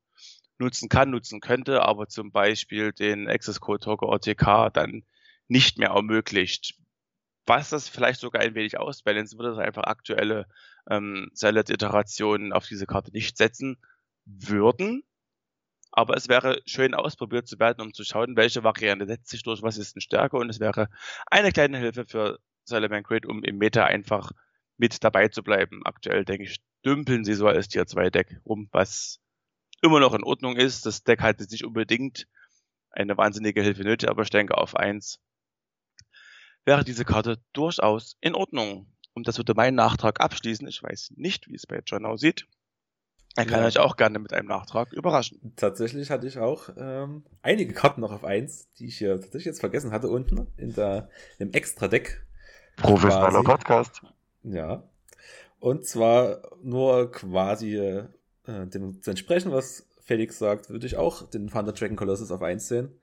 nutzen 0.60 0.90
kann, 0.90 1.10
nutzen 1.10 1.42
könnte, 1.42 1.82
aber 1.82 2.08
zum 2.08 2.32
Beispiel 2.32 2.94
den 2.94 3.28
Access 3.28 3.60
Code 3.60 3.84
Token 3.84 4.08
OTK 4.08 4.70
dann 4.74 5.04
nicht 5.48 5.78
mehr 5.78 5.90
ermöglicht. 5.90 6.76
Was 7.46 7.70
das 7.70 7.90
vielleicht 7.90 8.20
sogar 8.20 8.42
ein 8.42 8.56
wenig 8.56 8.78
ausbalancen 8.78 9.40
würde, 9.40 9.50
dass 9.52 9.60
einfach 9.60 9.84
aktuelle 9.84 10.48
ähm, 10.90 11.30
Salad-Iterationen 11.34 12.54
auf 12.54 12.68
diese 12.68 12.86
Karte 12.86 13.12
nicht 13.12 13.38
setzen 13.38 13.78
würden. 14.26 15.04
Aber 15.92 16.16
es 16.16 16.30
wäre 16.30 16.62
schön 16.66 16.94
ausprobiert 16.94 17.48
zu 17.48 17.60
werden, 17.60 17.82
um 17.82 17.94
zu 17.94 18.04
schauen, 18.04 18.38
welche 18.38 18.64
Variante 18.64 19.06
setzt 19.06 19.30
sich 19.30 19.44
durch, 19.44 19.62
was 19.62 19.78
ist 19.78 19.96
denn 19.96 20.02
stärker. 20.02 20.38
Und 20.38 20.50
es 20.50 20.60
wäre 20.60 20.88
eine 21.26 21.52
kleine 21.52 21.78
Hilfe 21.80 22.06
für 22.06 22.40
Salaman 22.64 23.04
Crate, 23.04 23.28
um 23.28 23.44
im 23.44 23.58
Meta 23.58 23.84
einfach 23.84 24.32
mit 24.78 25.04
dabei 25.04 25.28
zu 25.28 25.44
bleiben. 25.44 25.82
Aktuell, 25.84 26.24
denke 26.24 26.46
ich, 26.46 26.62
dümpeln 26.86 27.26
sie 27.26 27.34
so 27.34 27.48
als 27.48 27.68
Tier 27.68 27.86
2 27.86 28.10
Deck 28.10 28.40
rum, 28.46 28.70
was 28.72 29.20
immer 29.82 30.00
noch 30.00 30.14
in 30.14 30.24
Ordnung 30.24 30.56
ist. 30.56 30.86
Das 30.86 31.04
Deck 31.04 31.22
hat 31.22 31.42
jetzt 31.42 31.52
nicht 31.52 31.66
unbedingt 31.66 32.28
eine 32.92 33.18
wahnsinnige 33.18 33.62
Hilfe 33.62 33.84
nötig, 33.84 34.10
aber 34.10 34.24
ich 34.24 34.30
denke 34.30 34.58
auf 34.58 34.76
1 34.76 35.20
wäre 36.66 36.84
diese 36.84 37.06
Karte 37.06 37.40
durchaus 37.54 38.18
in 38.22 38.36
Ordnung. 38.36 38.88
Und 39.14 39.28
das 39.28 39.38
würde 39.38 39.54
meinen 39.54 39.76
Nachtrag 39.76 40.22
abschließen. 40.22 40.68
Ich 40.68 40.82
weiß 40.82 41.14
nicht, 41.16 41.48
wie 41.50 41.56
es 41.56 41.68
bei 41.68 41.82
John 41.86 42.06
aussieht. 42.06 42.48
Er 43.36 43.46
kann 43.46 43.62
ja. 43.62 43.68
euch 43.68 43.80
auch 43.80 43.96
gerne 43.96 44.20
mit 44.20 44.34
einem 44.34 44.48
Nachtrag 44.48 44.92
überraschen. 44.92 45.54
Tatsächlich 45.56 46.12
hatte 46.12 46.28
ich 46.28 46.38
auch 46.38 46.70
ähm, 46.76 47.24
einige 47.42 47.74
Karten 47.74 48.02
noch 48.02 48.12
auf 48.12 48.26
eins, 48.26 48.70
die 48.74 48.88
ich 48.88 48.98
hier 48.98 49.16
tatsächlich 49.16 49.46
jetzt 49.46 49.62
vergessen 49.62 49.92
hatte 49.92 50.10
unten 50.10 50.48
in 50.58 50.74
der 50.74 51.10
im 51.40 51.52
Extra-Deck. 51.52 52.26
Professioneller 52.76 53.44
Podcast. 53.44 54.02
Ja. 54.44 54.84
Und 55.60 55.86
zwar 55.86 56.42
nur 56.62 57.12
quasi 57.12 57.76
äh, 57.78 58.08
dem 58.46 59.02
zu 59.02 59.12
entsprechen, 59.12 59.52
was 59.52 59.88
Felix 60.02 60.40
sagt, 60.40 60.70
würde 60.70 60.88
ich 60.88 60.98
auch 60.98 61.30
den 61.30 61.48
Thunder 61.48 61.72
Dragon 61.72 61.96
Colossus 61.96 62.32
auf 62.32 62.42
eins 62.42 62.68
sehen. 62.68 63.00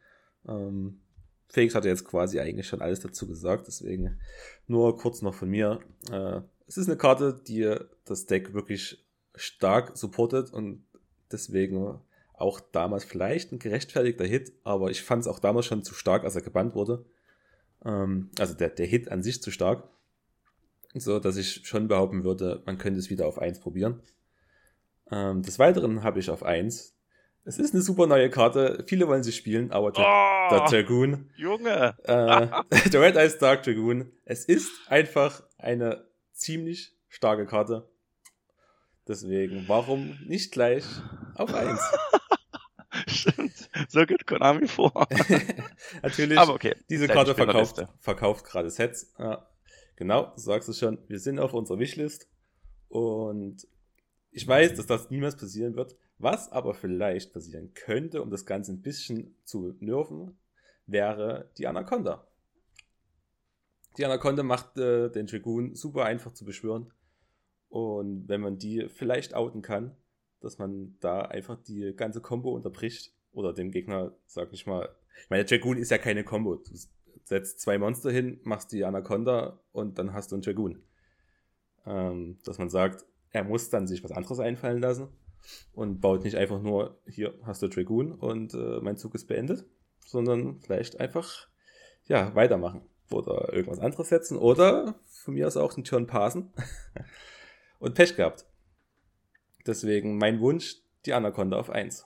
Ähm, 0.46 1.00
Felix 1.48 1.74
hatte 1.74 1.88
jetzt 1.88 2.04
quasi 2.04 2.40
eigentlich 2.40 2.68
schon 2.68 2.82
alles 2.82 3.00
dazu 3.00 3.26
gesagt, 3.26 3.66
deswegen 3.66 4.18
nur 4.66 4.98
kurz 4.98 5.22
noch 5.22 5.34
von 5.34 5.48
mir. 5.48 5.80
Äh, 6.10 6.40
es 6.66 6.76
ist 6.76 6.88
eine 6.88 6.98
Karte, 6.98 7.40
die 7.46 7.74
das 8.04 8.26
Deck 8.26 8.52
wirklich 8.52 9.04
stark 9.34 9.96
supportet 9.96 10.52
und 10.52 10.84
deswegen 11.32 12.00
auch 12.34 12.60
damals 12.60 13.04
vielleicht 13.04 13.52
ein 13.52 13.58
gerechtfertigter 13.58 14.24
Hit, 14.24 14.52
aber 14.62 14.90
ich 14.90 15.02
fand 15.02 15.22
es 15.22 15.28
auch 15.28 15.38
damals 15.38 15.66
schon 15.66 15.82
zu 15.82 15.94
stark, 15.94 16.24
als 16.24 16.36
er 16.36 16.42
gebannt 16.42 16.74
wurde. 16.74 17.04
Ähm, 17.84 18.30
also 18.38 18.54
der, 18.54 18.70
der 18.70 18.86
Hit 18.86 19.10
an 19.10 19.22
sich 19.22 19.42
zu 19.42 19.50
stark. 19.50 19.88
So, 20.94 21.18
dass 21.18 21.36
ich 21.36 21.66
schon 21.66 21.88
behaupten 21.88 22.24
würde, 22.24 22.62
man 22.64 22.78
könnte 22.78 22.98
es 22.98 23.10
wieder 23.10 23.26
auf 23.26 23.38
1 23.38 23.60
probieren. 23.60 24.02
Ähm, 25.10 25.42
des 25.42 25.58
Weiteren 25.58 26.02
habe 26.02 26.20
ich 26.20 26.30
auf 26.30 26.42
1. 26.42 26.94
Es 27.48 27.58
ist 27.58 27.72
eine 27.72 27.82
super 27.82 28.06
neue 28.06 28.28
Karte. 28.28 28.84
Viele 28.86 29.08
wollen 29.08 29.22
sie 29.22 29.32
spielen, 29.32 29.72
aber 29.72 29.90
der, 29.90 30.04
oh, 30.04 30.50
der 30.50 30.68
Dragoon. 30.68 31.30
Junge! 31.34 31.96
Äh, 32.04 32.88
der 32.90 33.00
Red 33.00 33.16
Eyes 33.16 33.38
Dark 33.38 33.62
Dragoon. 33.62 34.12
Es 34.26 34.44
ist 34.44 34.70
einfach 34.88 35.42
eine 35.56 36.04
ziemlich 36.34 36.94
starke 37.08 37.46
Karte. 37.46 37.88
Deswegen, 39.06 39.64
warum 39.66 40.18
nicht 40.26 40.52
gleich 40.52 40.84
auf 41.36 41.54
1? 41.54 41.80
Stimmt, 43.06 43.70
so 43.88 44.04
geht 44.04 44.26
Konami 44.26 44.68
vor. 44.68 45.08
Natürlich, 46.02 46.38
Aber 46.38 46.52
okay, 46.52 46.74
diese 46.90 47.08
Karte 47.08 47.34
verkauft, 47.34 47.82
verkauft 47.98 48.44
gerade 48.44 48.68
Sets. 48.68 49.14
Ja, 49.18 49.48
genau, 49.96 50.32
du 50.34 50.40
sagst 50.42 50.68
es 50.68 50.78
schon, 50.78 50.98
wir 51.08 51.18
sind 51.18 51.38
auf 51.38 51.54
unserer 51.54 51.78
Wishlist 51.78 52.28
und 52.88 53.66
ich 54.32 54.46
weiß, 54.46 54.74
dass 54.74 54.84
das 54.84 55.08
niemals 55.08 55.38
passieren 55.38 55.76
wird. 55.76 55.96
Was 56.18 56.50
aber 56.50 56.74
vielleicht 56.74 57.32
passieren 57.32 57.72
könnte, 57.74 58.22
um 58.22 58.30
das 58.30 58.44
Ganze 58.44 58.72
ein 58.72 58.82
bisschen 58.82 59.36
zu 59.44 59.76
nerven, 59.78 60.36
wäre 60.86 61.50
die 61.58 61.68
Anaconda. 61.68 62.26
Die 63.96 64.04
Anaconda 64.04 64.42
macht 64.42 64.76
äh, 64.78 65.10
den 65.10 65.26
Dragoon 65.26 65.76
super 65.76 66.04
einfach 66.04 66.32
zu 66.32 66.44
beschwören. 66.44 66.92
Und 67.68 68.28
wenn 68.28 68.40
man 68.40 68.58
die 68.58 68.88
vielleicht 68.88 69.34
outen 69.34 69.62
kann, 69.62 69.96
dass 70.40 70.58
man 70.58 70.96
da 71.00 71.22
einfach 71.22 71.62
die 71.62 71.94
ganze 71.96 72.20
Combo 72.20 72.52
unterbricht 72.52 73.12
oder 73.32 73.52
dem 73.52 73.70
Gegner, 73.70 74.16
sag 74.26 74.52
ich 74.52 74.66
mal, 74.66 74.88
ich 75.22 75.30
meine, 75.30 75.44
Dragoon 75.44 75.78
ist 75.78 75.90
ja 75.90 75.98
keine 75.98 76.24
Combo. 76.24 76.56
Du 76.56 76.72
setzt 77.24 77.60
zwei 77.60 77.78
Monster 77.78 78.10
hin, 78.10 78.40
machst 78.42 78.72
die 78.72 78.84
Anaconda 78.84 79.60
und 79.72 79.98
dann 79.98 80.12
hast 80.12 80.32
du 80.32 80.36
einen 80.36 80.42
Dragoon. 80.42 80.82
Ähm, 81.86 82.38
dass 82.44 82.58
man 82.58 82.70
sagt, 82.70 83.04
er 83.30 83.44
muss 83.44 83.70
dann 83.70 83.86
sich 83.86 84.02
was 84.02 84.12
anderes 84.12 84.40
einfallen 84.40 84.80
lassen 84.80 85.08
und 85.72 86.00
baut 86.00 86.24
nicht 86.24 86.36
einfach 86.36 86.60
nur, 86.60 86.98
hier 87.06 87.34
hast 87.42 87.62
du 87.62 87.68
Dragoon 87.68 88.12
und 88.12 88.54
äh, 88.54 88.80
mein 88.80 88.96
Zug 88.96 89.14
ist 89.14 89.26
beendet, 89.26 89.64
sondern 90.04 90.60
vielleicht 90.60 91.00
einfach, 91.00 91.48
ja, 92.06 92.34
weitermachen 92.34 92.82
oder 93.10 93.52
irgendwas 93.52 93.78
anderes 93.78 94.08
setzen 94.08 94.36
oder 94.36 94.94
von 95.06 95.34
mir 95.34 95.46
aus 95.46 95.56
auch 95.56 95.74
einen 95.74 95.84
Turn 95.84 96.06
passen 96.06 96.52
und 97.78 97.94
Pech 97.94 98.16
gehabt. 98.16 98.46
Deswegen 99.66 100.18
mein 100.18 100.40
Wunsch, 100.40 100.76
die 101.04 101.12
Anaconda 101.12 101.58
auf 101.58 101.70
1. 101.70 102.04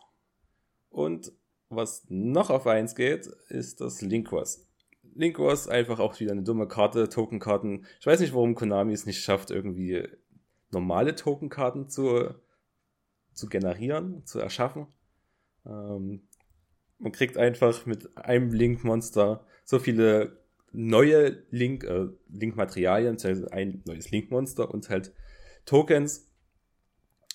Und 0.90 1.32
was 1.68 2.04
noch 2.08 2.50
auf 2.50 2.66
1 2.66 2.94
geht, 2.94 3.26
ist 3.48 3.80
das 3.80 4.02
Linkwas. 4.02 4.66
Linkwas 5.14 5.68
einfach 5.68 5.98
auch 5.98 6.18
wieder 6.20 6.32
eine 6.32 6.42
dumme 6.42 6.68
Karte, 6.68 7.08
Tokenkarten. 7.08 7.86
Ich 8.00 8.06
weiß 8.06 8.20
nicht, 8.20 8.34
warum 8.34 8.54
Konami 8.54 8.92
es 8.92 9.06
nicht 9.06 9.22
schafft, 9.22 9.50
irgendwie 9.50 10.08
normale 10.70 11.14
Tokenkarten 11.14 11.88
zu, 11.88 12.34
zu 13.32 13.48
generieren, 13.48 14.24
zu 14.26 14.38
erschaffen. 14.38 14.86
Ähm, 15.66 16.28
man 16.98 17.12
kriegt 17.12 17.36
einfach 17.36 17.86
mit 17.86 18.16
einem 18.16 18.52
Link-Monster 18.52 19.44
so 19.64 19.78
viele 19.78 20.38
neue 20.72 21.44
Link, 21.50 21.84
äh, 21.84 22.08
Link-Materialien, 22.28 23.16
ein 23.50 23.82
neues 23.84 24.10
Link-Monster 24.10 24.72
und 24.72 24.88
halt 24.88 25.12
Tokens, 25.66 26.30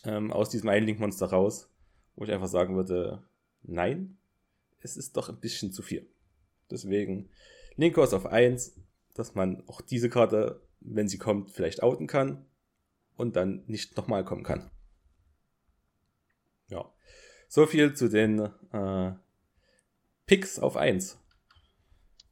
ähm, 0.05 0.31
aus 0.31 0.49
diesem 0.49 0.69
einen 0.69 0.85
Link-Monster 0.85 1.27
raus, 1.27 1.69
wo 2.15 2.23
ich 2.25 2.31
einfach 2.31 2.47
sagen 2.47 2.75
würde, 2.75 3.23
nein, 3.63 4.17
es 4.81 4.97
ist 4.97 5.17
doch 5.17 5.29
ein 5.29 5.39
bisschen 5.39 5.71
zu 5.71 5.81
viel. 5.81 6.09
Deswegen 6.71 7.29
Linkos 7.75 8.13
auf 8.13 8.25
1, 8.25 8.79
dass 9.13 9.35
man 9.35 9.63
auch 9.67 9.81
diese 9.81 10.09
Karte, 10.09 10.61
wenn 10.79 11.07
sie 11.07 11.17
kommt, 11.17 11.51
vielleicht 11.51 11.83
outen 11.83 12.07
kann 12.07 12.45
und 13.15 13.35
dann 13.35 13.63
nicht 13.67 13.97
nochmal 13.97 14.23
kommen 14.23 14.43
kann. 14.43 14.69
So 17.47 17.65
viel 17.65 17.93
zu 17.93 18.09
den 18.09 18.49
äh, 18.73 19.11
Picks 20.25 20.59
auf 20.59 20.75
1. 20.75 21.17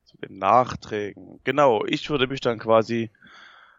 Zu 0.03 0.18
den 0.18 0.38
Nachträgen. 0.38 1.39
Genau, 1.43 1.86
ich 1.86 2.09
würde 2.09 2.28
mich 2.28 2.41
dann 2.41 2.59
quasi 2.59 3.11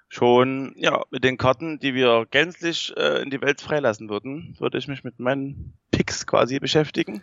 schon, 0.08 0.74
ja, 0.76 1.04
mit 1.10 1.24
den 1.24 1.36
Karten, 1.36 1.78
die 1.78 1.94
wir 1.94 2.26
gänzlich 2.30 2.94
äh, 2.96 3.22
in 3.22 3.30
die 3.30 3.40
Welt 3.40 3.60
freilassen 3.60 4.08
würden, 4.08 4.56
würde 4.58 4.78
ich 4.78 4.88
mich 4.88 5.04
mit 5.04 5.18
meinen 5.18 5.74
Picks 5.90 6.26
quasi 6.26 6.58
beschäftigen. 6.58 7.22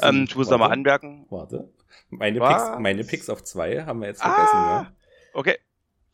Ähm, 0.00 0.24
ich 0.28 0.36
muss 0.36 0.48
da 0.48 0.58
mal 0.58 0.70
anmerken. 0.70 1.26
Warte. 1.30 1.72
Meine 2.08 2.40
Picks, 2.40 2.78
meine 2.78 3.04
Picks 3.04 3.28
auf 3.28 3.42
zwei 3.44 3.84
haben 3.84 4.00
wir 4.00 4.08
jetzt 4.08 4.22
vergessen, 4.22 4.56
ah, 4.56 4.82
ja? 4.82 4.92
Okay. 5.32 5.58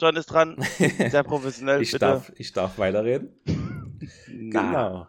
John 0.00 0.16
ist 0.16 0.26
dran. 0.26 0.56
Sehr 1.10 1.22
professionell. 1.24 1.82
ich, 1.82 1.90
darf, 1.92 2.32
ich 2.36 2.52
darf 2.52 2.78
weiterreden. 2.78 3.34
genau. 4.26 5.06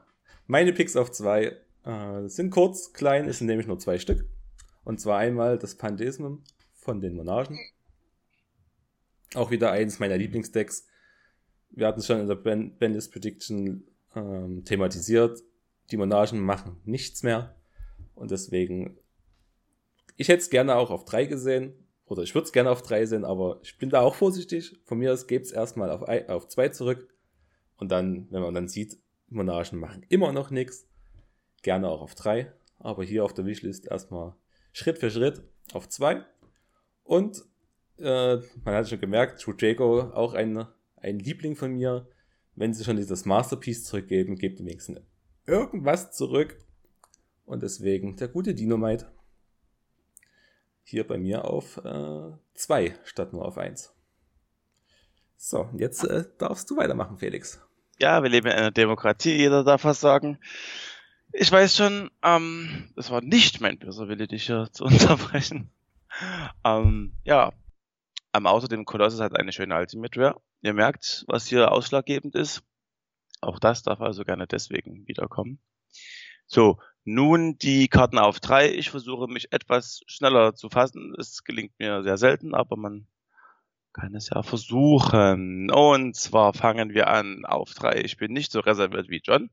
Meine 0.47 0.73
Picks 0.73 0.97
auf 0.97 1.11
zwei 1.11 1.57
äh, 1.83 2.27
sind 2.27 2.51
kurz, 2.51 2.93
klein, 2.93 3.27
es 3.27 3.39
sind 3.39 3.47
nämlich 3.47 3.67
nur 3.67 3.79
zwei 3.79 3.99
Stück. 3.99 4.25
Und 4.83 4.99
zwar 4.99 5.19
einmal 5.19 5.57
das 5.57 5.75
Pantheism 5.75 6.37
von 6.73 7.01
den 7.01 7.15
Monarchen 7.15 7.59
auch 9.35 9.51
wieder 9.51 9.71
eines 9.71 9.99
meiner 9.99 10.17
Lieblingsdecks. 10.17 10.87
Wir 11.69 11.87
hatten 11.87 11.99
es 11.99 12.07
schon 12.07 12.19
in 12.19 12.27
der 12.27 12.35
Bandless 12.35 13.09
Prediction 13.09 13.87
ähm, 14.15 14.65
thematisiert. 14.65 15.41
Die 15.89 15.97
Monarchen 15.97 16.39
machen 16.39 16.81
nichts 16.83 17.23
mehr. 17.23 17.55
Und 18.13 18.31
deswegen, 18.31 18.97
ich 20.17 20.27
hätte 20.27 20.41
es 20.41 20.49
gerne 20.49 20.75
auch 20.75 20.91
auf 20.91 21.05
drei 21.05 21.25
gesehen. 21.25 21.73
Oder 22.05 22.23
ich 22.23 22.35
würde 22.35 22.45
es 22.45 22.51
gerne 22.51 22.69
auf 22.69 22.81
drei 22.81 23.05
sehen, 23.05 23.23
aber 23.23 23.61
ich 23.63 23.77
bin 23.77 23.89
da 23.89 24.01
auch 24.01 24.15
vorsichtig. 24.15 24.77
Von 24.83 24.97
mir 24.97 25.13
aus 25.13 25.27
gebe 25.27 25.45
es 25.45 25.51
erstmal 25.51 25.89
auf, 25.89 26.01
auf 26.29 26.49
zwei 26.49 26.67
zurück. 26.67 27.07
Und 27.77 27.89
dann, 27.89 28.27
wenn 28.31 28.41
man 28.41 28.53
dann 28.53 28.67
sieht, 28.67 28.99
Monarchen 29.29 29.79
machen 29.79 30.05
immer 30.09 30.33
noch 30.33 30.51
nichts, 30.51 30.89
gerne 31.61 31.89
auch 31.89 32.01
auf 32.01 32.15
drei. 32.15 32.51
Aber 32.79 33.03
hier 33.03 33.23
auf 33.23 33.33
der 33.33 33.45
Wishlist 33.45 33.85
erstmal 33.87 34.33
Schritt 34.73 34.97
für 34.97 35.11
Schritt 35.11 35.43
auf 35.73 35.87
zwei. 35.89 36.25
Und 37.03 37.43
äh, 37.99 38.37
man 38.63 38.75
hat 38.75 38.89
schon 38.89 38.99
gemerkt, 38.99 39.41
True 39.41 39.55
Jago 39.57 40.01
auch 40.13 40.33
ein, 40.33 40.65
ein 40.97 41.19
Liebling 41.19 41.55
von 41.55 41.73
mir. 41.73 42.07
Wenn 42.55 42.73
sie 42.73 42.83
schon 42.83 42.97
dieses 42.97 43.25
Masterpiece 43.25 43.85
zurückgeben, 43.85 44.35
gebt 44.35 44.59
ihm 44.59 44.65
wenigstens 44.65 45.01
irgendwas 45.45 46.11
zurück. 46.11 46.57
Und 47.45 47.63
deswegen 47.63 48.15
der 48.17 48.27
gute 48.27 48.53
Dynamite. 48.53 49.11
Hier 50.83 51.05
bei 51.05 51.17
mir 51.17 51.45
auf 51.45 51.81
2 52.53 52.85
äh, 52.85 52.93
statt 53.03 53.33
nur 53.33 53.45
auf 53.45 53.57
1. 53.57 53.93
So, 55.37 55.69
jetzt 55.77 56.03
äh, 56.03 56.25
darfst 56.37 56.69
du 56.69 56.77
weitermachen, 56.77 57.17
Felix. 57.17 57.59
Ja, 57.99 58.21
wir 58.23 58.29
leben 58.29 58.47
in 58.47 58.53
einer 58.53 58.71
Demokratie, 58.71 59.35
jeder 59.35 59.63
darf 59.63 59.83
was 59.85 59.99
sagen. 59.99 60.39
Ich 61.33 61.51
weiß 61.51 61.77
schon, 61.77 62.11
ähm, 62.23 62.91
das 62.95 63.09
war 63.09 63.21
nicht 63.21 63.61
mein 63.61 63.79
böser 63.79 64.09
Wille, 64.09 64.27
dich 64.27 64.47
hier 64.47 64.69
zu 64.71 64.83
unterbrechen. 64.85 65.71
Ähm, 66.65 67.13
ja, 67.23 67.53
am 68.33 68.47
außerdem 68.47 68.85
Colossus 68.85 69.21
hat 69.21 69.37
eine 69.37 69.53
schöne 69.53 69.77
Ultimate. 69.77 70.35
Ihr 70.61 70.73
merkt, 70.73 71.23
was 71.27 71.47
hier 71.47 71.71
ausschlaggebend 71.71 72.35
ist. 72.35 72.63
Auch 73.39 73.59
das 73.59 73.81
darf 73.81 74.01
also 74.01 74.23
gerne 74.23 74.45
deswegen 74.45 75.07
wiederkommen. 75.07 75.59
So, 76.47 76.79
nun 77.03 77.57
die 77.57 77.87
Karten 77.87 78.19
auf 78.19 78.39
drei. 78.39 78.71
Ich 78.73 78.89
versuche 78.89 79.27
mich 79.27 79.51
etwas 79.51 80.01
schneller 80.07 80.53
zu 80.53 80.69
fassen. 80.69 81.15
Es 81.17 81.43
gelingt 81.43 81.79
mir 81.79 82.03
sehr 82.03 82.17
selten, 82.17 82.53
aber 82.53 82.75
man 82.75 83.07
kann 83.93 84.15
es 84.15 84.29
ja 84.29 84.43
versuchen. 84.43 85.71
Und 85.71 86.15
zwar 86.15 86.53
fangen 86.53 86.93
wir 86.93 87.07
an 87.07 87.45
auf 87.45 87.73
drei. 87.73 88.01
Ich 88.03 88.17
bin 88.17 88.33
nicht 88.33 88.51
so 88.51 88.59
reserviert 88.59 89.09
wie 89.09 89.21
John. 89.23 89.49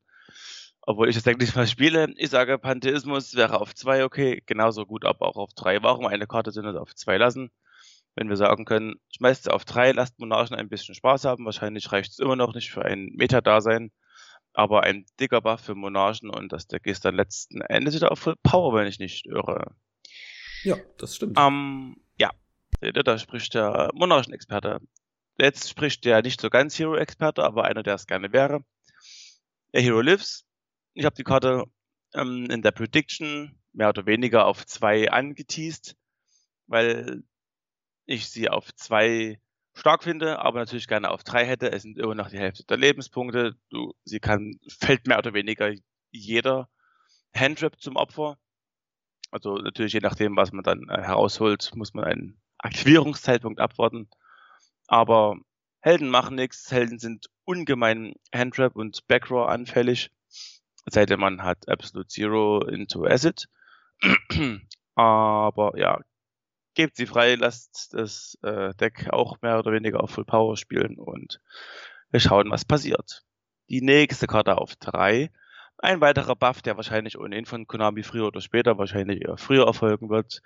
Obwohl 0.89 1.09
ich 1.09 1.17
das 1.17 1.27
eigentlich 1.27 1.55
mal 1.55 1.67
spiele. 1.67 2.15
Ich 2.17 2.31
sage, 2.31 2.59
Pantheismus 2.59 3.35
wäre 3.35 3.61
auf 3.61 3.75
zwei 3.75 4.05
okay. 4.05 4.43
Genauso 4.47 4.87
gut, 4.87 5.05
aber 5.05 5.27
auch 5.27 5.37
auf 5.37 5.53
drei. 5.53 5.83
Warum 5.83 6.07
eine 6.07 6.27
Karte 6.27 6.51
sind 6.51 6.67
auf 6.67 6.95
zwei 6.95 7.19
lassen? 7.19 7.51
wenn 8.19 8.29
wir 8.29 8.37
sagen 8.37 8.65
können, 8.65 8.97
schmeißt 9.17 9.45
sie 9.45 9.53
auf 9.53 9.65
drei, 9.65 9.93
lasst 9.93 10.19
Monarchen 10.19 10.57
ein 10.57 10.69
bisschen 10.69 10.97
Spaß 10.97 11.25
haben. 11.25 11.45
Wahrscheinlich 11.45 11.93
reicht 11.93 12.11
es 12.11 12.19
immer 12.19 12.35
noch 12.35 12.53
nicht 12.53 12.73
für 12.73 12.85
ein 12.85 13.13
Meta-Dasein, 13.15 13.93
aber 14.53 14.83
ein 14.83 15.07
dicker 15.21 15.41
Buff 15.41 15.61
für 15.61 15.77
Monarchen 15.77 16.29
und 16.29 16.51
das 16.51 16.67
Deck 16.67 16.87
ist 16.87 17.05
dann 17.05 17.15
letzten 17.15 17.61
Endes 17.61 17.95
wieder 17.95 18.11
auf 18.11 18.19
Full 18.19 18.35
Power, 18.43 18.75
wenn 18.75 18.89
ich 18.89 18.99
nicht 18.99 19.27
irre. 19.27 19.77
Ja, 20.65 20.77
das 20.99 21.15
stimmt. 21.15 21.39
Ähm, 21.39 21.97
ja, 22.19 22.33
da 22.81 23.19
spricht 23.19 23.55
der 23.55 23.91
Monarchen-Experte. 23.95 24.81
Jetzt 25.39 25.71
spricht 25.71 26.05
der 26.05 26.21
nicht 26.23 26.41
so 26.41 26.51
ganz 26.51 26.77
Hero-Experte, 26.77 27.45
aber 27.45 27.67
einer, 27.67 27.85
der 27.85 27.95
es 27.95 28.09
gerne 28.09 28.33
wäre. 28.33 28.65
Der 29.73 29.83
Hero 29.83 30.01
Lives. 30.01 30.48
Ich 30.99 31.05
habe 31.05 31.15
die 31.15 31.23
Karte 31.23 31.63
ähm, 32.13 32.47
in 32.51 32.61
der 32.61 32.73
Prediction 32.73 33.57
mehr 33.73 33.91
oder 33.91 34.05
weniger 34.07 34.47
auf 34.47 34.67
zwei 34.67 35.09
angeteased, 35.09 35.97
weil 36.67 37.23
ich 38.05 38.29
sie 38.29 38.49
auf 38.49 38.75
zwei 38.75 39.41
stark 39.75 40.03
finde, 40.03 40.41
aber 40.41 40.59
natürlich 40.59 40.89
gerne 40.89 41.13
auf 41.13 41.23
drei 41.23 41.47
hätte. 41.47 41.71
Es 41.71 41.83
sind 41.83 41.99
immer 41.99 42.17
noch 42.17 42.31
die 42.31 42.39
Hälfte 42.41 42.65
der 42.65 42.79
Lebenspunkte. 42.79 43.55
Du, 43.71 43.95
sie 44.03 44.19
kann, 44.19 44.59
fällt 44.81 45.07
mehr 45.07 45.19
oder 45.19 45.35
weniger 45.35 45.73
jeder 46.11 46.69
Handtrap 47.33 47.81
zum 47.81 47.95
Opfer. 47.95 48.37
Also 49.31 49.55
natürlich 49.55 49.93
je 49.93 50.01
nachdem, 50.01 50.35
was 50.35 50.51
man 50.51 50.65
dann 50.65 50.89
äh, 50.89 51.01
herausholt, 51.01 51.71
muss 51.77 51.95
man 51.95 52.07
einen 52.07 52.43
Aktivierungszeitpunkt 52.59 53.61
abwarten. 53.61 54.11
Aber 54.89 55.37
Helden 55.79 56.09
machen 56.09 56.35
nichts. 56.35 56.73
Helden 56.73 56.99
sind 56.99 57.27
ungemein 57.45 58.15
Handtrap 58.35 58.75
und 58.75 59.07
Backrow 59.07 59.49
anfällig. 59.49 60.11
Seitdem 60.91 61.21
man 61.21 61.43
hat 61.43 61.69
Absolute 61.69 62.09
Zero 62.09 62.65
into 62.65 63.05
Acid. 63.05 63.49
Aber 64.95 65.79
ja, 65.79 66.01
gebt 66.75 66.97
sie 66.97 67.07
frei, 67.07 67.35
lasst 67.35 67.93
das 67.93 68.39
äh, 68.43 68.75
Deck 68.75 69.09
auch 69.11 69.41
mehr 69.43 69.59
oder 69.59 69.73
weniger 69.73 70.03
auf 70.03 70.11
Full 70.11 70.25
Power 70.25 70.57
spielen 70.57 70.97
und 70.97 71.41
wir 72.11 72.21
schauen, 72.21 72.51
was 72.51 72.65
passiert. 72.65 73.25
Die 73.69 73.83
nächste 73.83 74.27
Karte 74.27 74.57
auf 74.59 74.77
drei. 74.77 75.31
Ein 75.77 76.01
weiterer 76.01 76.35
Buff, 76.35 76.63
der 76.63 76.77
wahrscheinlich 76.77 77.19
ohnehin 77.19 77.47
von 77.47 77.67
Konami 77.67 78.03
früher 78.03 78.27
oder 78.27 78.41
später, 78.41 78.79
wahrscheinlich 78.79 79.23
eher 79.23 79.37
früher 79.37 79.67
erfolgen 79.67 80.09
wird. 80.09 80.41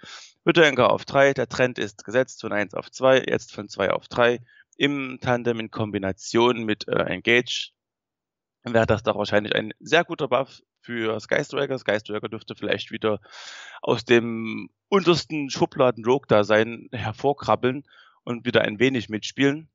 Widoenka 0.44 0.86
auf 0.86 1.04
drei. 1.04 1.32
Der 1.32 1.48
Trend 1.48 1.78
ist 1.78 2.04
gesetzt 2.04 2.40
von 2.40 2.52
eins 2.52 2.74
auf 2.74 2.90
zwei, 2.90 3.22
jetzt 3.26 3.54
von 3.54 3.68
zwei 3.68 3.90
auf 3.90 4.08
drei. 4.08 4.40
Im 4.76 5.18
Tandem 5.20 5.60
in 5.60 5.70
Kombination 5.70 6.64
mit 6.64 6.88
äh, 6.88 7.02
Engage 7.04 7.72
wäre 8.64 8.86
das 8.86 9.02
doch 9.02 9.16
wahrscheinlich 9.16 9.54
ein 9.54 9.72
sehr 9.80 10.04
guter 10.04 10.28
Buff 10.28 10.62
für 10.80 11.18
Skystriker. 11.20 11.78
Skystriker 11.78 12.28
dürfte 12.28 12.54
vielleicht 12.54 12.90
wieder 12.90 13.20
aus 13.80 14.04
dem 14.04 14.70
untersten 14.88 15.50
Schubladen 15.50 16.04
Rogue 16.04 16.26
da 16.28 16.44
sein 16.44 16.88
hervorkrabbeln 16.92 17.84
und 18.24 18.46
wieder 18.46 18.62
ein 18.62 18.78
wenig 18.78 19.08
mitspielen. 19.08 19.68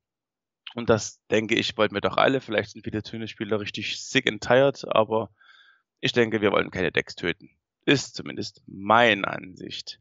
Und 0.74 0.90
das 0.90 1.20
denke 1.30 1.54
ich, 1.54 1.76
wollten 1.76 1.94
wir 1.94 2.00
doch 2.00 2.16
alle. 2.16 2.40
Vielleicht 2.40 2.70
sind 2.70 2.84
viele 2.84 3.02
Töne-Spieler 3.02 3.60
richtig 3.60 4.02
sick 4.02 4.26
and 4.26 4.42
tired, 4.42 4.84
aber 4.88 5.30
ich 6.00 6.12
denke, 6.12 6.40
wir 6.40 6.52
wollen 6.52 6.70
keine 6.70 6.92
Decks 6.92 7.14
töten. 7.14 7.50
Ist 7.84 8.14
zumindest 8.14 8.62
meine 8.66 9.26
Ansicht. 9.26 10.00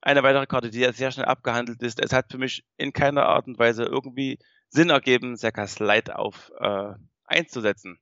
Eine 0.00 0.22
weitere 0.22 0.46
Karte, 0.46 0.70
die 0.70 0.80
ja 0.80 0.92
sehr 0.92 1.10
schnell 1.10 1.26
abgehandelt 1.26 1.82
ist. 1.82 2.00
Es 2.00 2.12
hat 2.12 2.30
für 2.30 2.38
mich 2.38 2.64
in 2.76 2.92
keiner 2.92 3.26
Art 3.26 3.46
und 3.46 3.58
Weise 3.58 3.84
irgendwie 3.84 4.38
Sinn 4.68 4.90
ergeben, 4.90 5.36
Sekas 5.36 5.78
Light 5.80 6.10
auf 6.10 6.50
äh, 6.58 6.94
einzusetzen. 7.24 7.98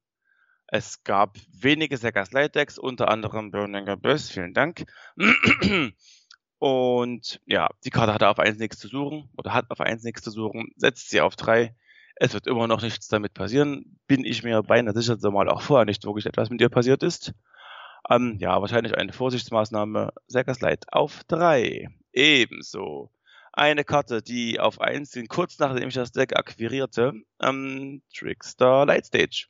Es 0.74 1.04
gab 1.04 1.36
wenige 1.52 1.96
Sega 1.96 2.26
Slide 2.26 2.50
Decks, 2.50 2.80
unter 2.80 3.08
anderem 3.08 3.52
Burning 3.52 3.88
Abyss, 3.88 4.28
vielen 4.28 4.54
Dank. 4.54 4.86
Und 6.58 7.40
ja, 7.46 7.68
die 7.84 7.90
Karte 7.90 8.12
hatte 8.12 8.28
auf 8.28 8.40
1 8.40 8.58
nichts 8.58 8.80
zu 8.80 8.88
suchen 8.88 9.30
oder 9.36 9.54
hat 9.54 9.70
auf 9.70 9.80
1 9.80 10.02
nichts 10.02 10.22
zu 10.22 10.32
suchen, 10.32 10.72
setzt 10.74 11.10
sie 11.10 11.20
auf 11.20 11.36
3. 11.36 11.76
Es 12.16 12.34
wird 12.34 12.48
immer 12.48 12.66
noch 12.66 12.82
nichts 12.82 13.06
damit 13.06 13.34
passieren. 13.34 14.00
Bin 14.08 14.24
ich 14.24 14.42
mir 14.42 14.64
beinahe 14.64 14.94
sicher, 14.94 15.16
zumal 15.16 15.48
auch 15.48 15.62
vorher 15.62 15.84
nicht 15.84 16.04
wirklich 16.04 16.26
etwas 16.26 16.50
mit 16.50 16.60
ihr 16.60 16.70
passiert 16.70 17.04
ist. 17.04 17.34
Ähm, 18.10 18.38
ja, 18.40 18.60
wahrscheinlich 18.60 18.96
eine 18.96 19.12
Vorsichtsmaßnahme. 19.12 20.12
Sega 20.26 20.54
Slide 20.54 20.88
auf 20.90 21.22
3. 21.28 21.86
Ebenso 22.12 23.12
eine 23.52 23.84
Karte, 23.84 24.22
die 24.22 24.58
auf 24.58 24.80
1 24.80 25.12
ging, 25.12 25.28
kurz 25.28 25.56
nachdem 25.60 25.86
ich 25.86 25.94
das 25.94 26.10
Deck 26.10 26.34
akquirierte. 26.34 27.12
Ähm, 27.40 28.02
Trickster 28.12 28.86
Lightstage 28.86 29.46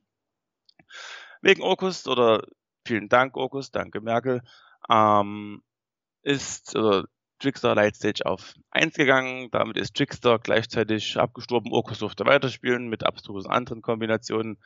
wegen 1.44 1.62
Orkus 1.62 2.06
oder 2.08 2.42
vielen 2.86 3.08
Dank 3.08 3.36
Orkus, 3.36 3.70
danke 3.70 4.00
Merkel, 4.00 4.42
ähm, 4.90 5.62
ist 6.22 6.74
oder 6.74 7.04
Trickster 7.38 7.74
Lightstage 7.74 8.24
auf 8.24 8.54
1 8.70 8.94
gegangen. 8.94 9.50
Damit 9.50 9.76
ist 9.76 9.94
Trickster 9.94 10.38
gleichzeitig 10.38 11.18
abgestorben. 11.18 11.72
Orkus 11.72 11.98
durfte 11.98 12.24
weiterspielen 12.24 12.88
mit 12.88 13.04
abstrusen 13.04 13.50
anderen 13.50 13.82
Kombinationen. 13.82 14.56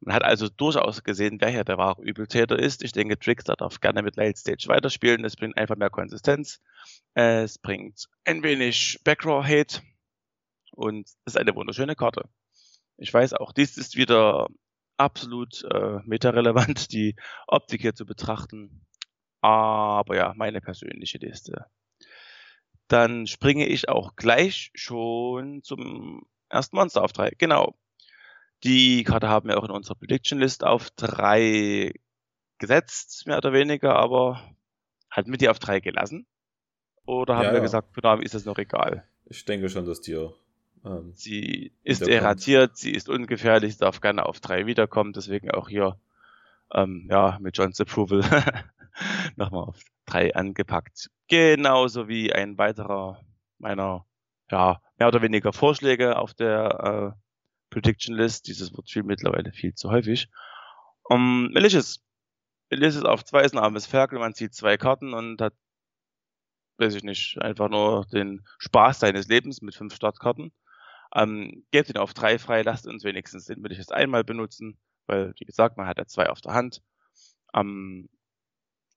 Man 0.00 0.14
hat 0.14 0.22
also 0.24 0.48
durchaus 0.48 1.02
gesehen, 1.02 1.38
wer 1.40 1.50
hier 1.50 1.64
der 1.64 1.76
wahre 1.76 2.02
Übeltäter 2.02 2.58
ist. 2.58 2.82
Ich 2.82 2.92
denke, 2.92 3.18
Trickster 3.18 3.54
darf 3.54 3.80
gerne 3.80 4.02
mit 4.02 4.16
Lightstage 4.16 4.68
weiterspielen. 4.68 5.24
Es 5.24 5.36
bringt 5.36 5.58
einfach 5.58 5.76
mehr 5.76 5.90
Konsistenz. 5.90 6.60
Es 7.12 7.58
bringt 7.58 8.06
ein 8.24 8.42
wenig 8.42 9.00
Backrow-Hate. 9.04 9.82
Und 10.70 11.08
es 11.08 11.34
ist 11.34 11.36
eine 11.36 11.54
wunderschöne 11.54 11.96
Karte. 11.96 12.22
Ich 12.96 13.12
weiß 13.12 13.34
auch, 13.34 13.52
dies 13.52 13.76
ist 13.76 13.96
wieder 13.96 14.46
absolut 14.96 15.64
äh, 15.64 15.98
metarelevant, 16.04 16.90
die 16.92 17.16
Optik 17.46 17.82
hier 17.82 17.94
zu 17.94 18.06
betrachten. 18.06 18.86
Aber 19.40 20.16
ja, 20.16 20.32
meine 20.36 20.60
persönliche 20.60 21.18
Liste. 21.18 21.66
Dann 22.88 23.26
springe 23.26 23.66
ich 23.66 23.88
auch 23.88 24.16
gleich 24.16 24.70
schon 24.74 25.62
zum 25.62 26.26
ersten 26.48 26.76
Monster 26.76 27.02
auf 27.02 27.12
drei. 27.12 27.30
Genau. 27.38 27.76
Die 28.64 29.02
Karte 29.02 29.28
haben 29.28 29.48
wir 29.48 29.58
auch 29.58 29.64
in 29.64 29.70
unserer 29.70 29.96
Prediction 29.96 30.38
List 30.38 30.62
auf 30.62 30.90
drei 30.90 31.92
gesetzt, 32.58 33.26
mehr 33.26 33.38
oder 33.38 33.52
weniger, 33.52 33.96
aber 33.96 34.54
hatten 35.10 35.30
wir 35.30 35.38
die 35.38 35.48
auf 35.48 35.58
drei 35.58 35.80
gelassen? 35.80 36.26
Oder 37.04 37.36
haben 37.36 37.46
ja, 37.46 37.50
wir 37.50 37.58
ja. 37.58 37.62
gesagt, 37.62 37.92
für 37.92 38.00
Namen 38.00 38.22
ist 38.22 38.34
das 38.34 38.44
noch 38.44 38.58
egal? 38.58 39.08
Ich 39.26 39.44
denke 39.44 39.68
schon, 39.68 39.84
dass 39.84 40.00
die 40.00 40.14
ähm, 40.84 41.12
sie 41.14 41.72
ist 41.82 42.06
erratiert, 42.06 42.76
sie 42.76 42.92
ist 42.92 43.08
ungefährlich, 43.08 43.76
darf 43.76 44.00
gerne 44.00 44.26
auf 44.26 44.40
drei 44.40 44.66
wiederkommen, 44.66 45.12
deswegen 45.12 45.50
auch 45.50 45.68
hier 45.68 45.98
ähm, 46.74 47.06
ja, 47.10 47.38
mit 47.40 47.56
Johns 47.56 47.80
Approval 47.80 48.22
nochmal 49.36 49.64
auf 49.64 49.80
drei 50.06 50.34
angepackt. 50.34 51.10
Genauso 51.28 52.08
wie 52.08 52.32
ein 52.32 52.58
weiterer 52.58 53.20
meiner 53.58 54.06
ja, 54.50 54.80
mehr 54.98 55.08
oder 55.08 55.22
weniger 55.22 55.52
Vorschläge 55.52 56.16
auf 56.18 56.34
der 56.34 57.14
äh, 57.16 57.20
Prediction 57.70 58.14
List. 58.14 58.48
Dieses 58.48 58.76
wird 58.76 58.90
viel 58.90 59.02
mittlerweile 59.02 59.52
viel 59.52 59.74
zu 59.74 59.90
häufig. 59.90 60.28
Um, 61.04 61.50
Malicious. 61.52 62.00
Malicious 62.70 63.04
auf 63.04 63.24
zwei 63.24 63.42
ist 63.42 63.54
ein 63.54 63.58
armes 63.58 63.86
Ferkel, 63.86 64.18
man 64.18 64.34
zieht 64.34 64.54
zwei 64.54 64.76
Karten 64.76 65.14
und 65.14 65.40
hat, 65.40 65.54
weiß 66.78 66.94
ich 66.94 67.02
nicht, 67.02 67.40
einfach 67.40 67.68
nur 67.68 68.06
den 68.06 68.46
Spaß 68.58 69.00
seines 69.00 69.28
Lebens 69.28 69.60
mit 69.62 69.74
fünf 69.74 69.94
Startkarten. 69.94 70.52
Ähm, 71.14 71.64
gebt 71.70 71.90
ihn 71.90 71.98
auf 71.98 72.14
drei 72.14 72.38
frei, 72.38 72.62
lasst 72.62 72.86
uns 72.86 73.04
wenigstens 73.04 73.46
den 73.46 73.62
jetzt 73.78 73.92
einmal 73.92 74.24
benutzen, 74.24 74.78
weil, 75.06 75.34
wie 75.38 75.44
gesagt, 75.44 75.76
man 75.76 75.86
hat 75.86 75.98
ja 75.98 76.06
zwei 76.06 76.30
auf 76.30 76.40
der 76.40 76.54
Hand. 76.54 76.82
Ähm, 77.54 78.08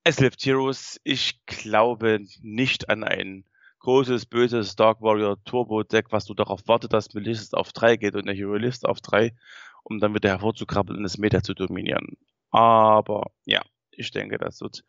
S-Lift 0.04 0.44
Heroes, 0.46 1.00
ich 1.04 1.44
glaube 1.46 2.20
nicht 2.40 2.88
an 2.88 3.04
ein 3.04 3.44
großes, 3.80 4.26
böses 4.26 4.76
Dark 4.76 5.02
Warrior 5.02 5.42
Turbo 5.44 5.82
Deck, 5.82 6.06
was 6.10 6.24
du 6.24 6.34
darauf 6.34 6.66
wartet, 6.66 6.92
dass 6.92 7.12
Melissas 7.14 7.54
auf 7.54 7.72
drei 7.72 7.96
geht 7.96 8.14
und 8.14 8.26
der 8.26 8.34
Hero 8.34 8.56
List 8.56 8.86
auf 8.86 9.00
drei, 9.00 9.34
um 9.82 9.98
dann 9.98 10.14
wieder 10.14 10.30
hervorzukrabbeln 10.30 10.98
und 10.98 11.02
das 11.02 11.18
Meta 11.18 11.42
zu 11.42 11.54
dominieren. 11.54 12.16
Aber 12.50 13.30
ja, 13.44 13.62
ich 13.90 14.10
denke, 14.10 14.38
das 14.38 14.60
wird 14.60 14.84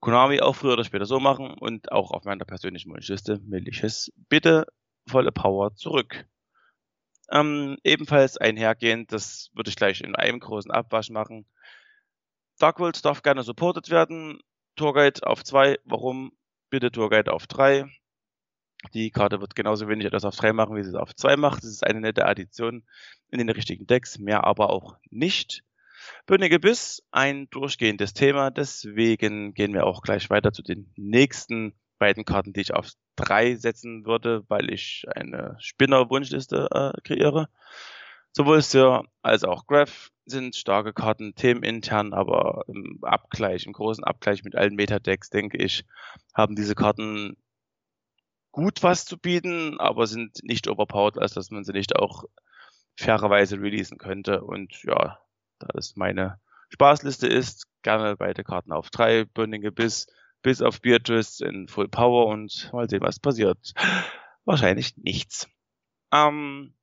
Konami 0.00 0.40
auch 0.40 0.54
früher 0.54 0.74
oder 0.74 0.84
später 0.84 1.06
so 1.06 1.20
machen 1.20 1.50
und 1.50 1.92
auch 1.92 2.10
auf 2.10 2.24
meiner 2.24 2.44
persönlichen 2.44 2.92
Wunschliste 2.92 3.40
es 3.84 4.12
bitte 4.28 4.66
volle 5.06 5.32
Power 5.32 5.74
zurück. 5.74 6.26
Ähm, 7.30 7.76
ebenfalls 7.82 8.36
einhergehend, 8.36 9.12
das 9.12 9.50
würde 9.54 9.70
ich 9.70 9.76
gleich 9.76 10.00
in 10.00 10.14
einem 10.14 10.40
großen 10.40 10.70
Abwasch 10.70 11.10
machen. 11.10 11.46
Darkworld 12.58 13.04
darf 13.04 13.22
gerne 13.22 13.42
supported 13.42 13.90
werden. 13.90 14.40
Tourguide 14.76 15.26
auf 15.26 15.42
2. 15.44 15.78
Warum? 15.84 16.32
Bitte 16.70 16.90
Tourguide 16.90 17.32
auf 17.32 17.46
3. 17.46 17.86
Die 18.94 19.10
Karte 19.10 19.40
wird 19.40 19.54
genauso 19.54 19.88
wenig 19.88 20.06
etwas 20.06 20.24
auf 20.24 20.36
3 20.36 20.52
machen, 20.52 20.76
wie 20.76 20.82
sie 20.82 20.90
es 20.90 20.94
auf 20.94 21.14
2 21.14 21.36
macht. 21.36 21.62
Das 21.62 21.70
ist 21.70 21.84
eine 21.84 22.00
nette 22.00 22.26
Addition 22.26 22.84
in 23.30 23.38
den 23.38 23.48
richtigen 23.48 23.86
Decks, 23.86 24.18
mehr 24.18 24.44
aber 24.44 24.70
auch 24.70 24.96
nicht. 25.10 25.64
Bönnige 26.26 26.60
Biss, 26.60 27.02
ein 27.10 27.48
durchgehendes 27.50 28.12
Thema, 28.12 28.50
deswegen 28.50 29.54
gehen 29.54 29.72
wir 29.72 29.86
auch 29.86 30.02
gleich 30.02 30.30
weiter 30.30 30.52
zu 30.52 30.62
den 30.62 30.92
nächsten 30.96 31.74
beiden 31.98 32.24
Karten, 32.24 32.52
die 32.52 32.60
ich 32.60 32.74
auf 32.74 32.90
drei 33.16 33.56
setzen 33.56 34.04
würde, 34.06 34.44
weil 34.48 34.70
ich 34.70 35.04
eine 35.14 35.56
Spinner-Wunschliste 35.60 36.68
äh, 36.70 37.00
kreiere. 37.02 37.48
Sowohl 38.32 38.60
Sir 38.60 39.04
als 39.22 39.44
auch 39.44 39.66
Graph 39.66 40.10
sind 40.26 40.56
starke 40.56 40.92
Karten, 40.92 41.34
themenintern, 41.34 42.12
aber 42.12 42.64
im 42.68 42.98
Abgleich, 43.02 43.64
im 43.64 43.72
großen 43.72 44.04
Abgleich 44.04 44.44
mit 44.44 44.54
allen 44.56 44.74
Metadecks, 44.74 45.30
denke 45.30 45.56
ich, 45.56 45.84
haben 46.34 46.54
diese 46.54 46.74
Karten 46.74 47.36
gut 48.52 48.82
was 48.82 49.04
zu 49.04 49.18
bieten, 49.18 49.78
aber 49.80 50.06
sind 50.06 50.42
nicht 50.42 50.68
overpowered, 50.68 51.18
als 51.18 51.34
dass 51.34 51.50
man 51.50 51.64
sie 51.64 51.72
nicht 51.72 51.96
auch 51.96 52.24
fairerweise 52.96 53.60
releasen 53.60 53.98
könnte. 53.98 54.42
Und 54.42 54.82
ja, 54.82 55.18
da 55.58 55.68
das 55.72 55.96
meine 55.96 56.40
Spaßliste 56.70 57.26
ist, 57.26 57.66
gerne 57.82 58.16
beide 58.16 58.44
Karten 58.44 58.72
auf 58.72 58.90
drei, 58.90 59.24
Burning 59.24 59.66
Abyss 59.66 60.06
bis 60.42 60.62
auf 60.62 60.80
Beatrice 60.80 61.44
in 61.44 61.68
Full 61.68 61.88
Power 61.88 62.26
und 62.26 62.70
mal 62.72 62.88
sehen, 62.88 63.02
was 63.02 63.18
passiert. 63.18 63.72
Wahrscheinlich 64.44 64.96
nichts. 64.96 65.48
Ähm, 66.12 66.74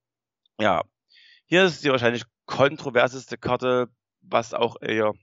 ja, 0.60 0.84
hier 1.45 1.66
ist 1.66 1.84
die 1.84 1.89
wahrscheinlich 1.89 2.24
kontroverseste 2.45 3.38
Karte, 3.38 3.89
was 4.22 4.54
auch 4.54 4.82
eher 4.82 5.14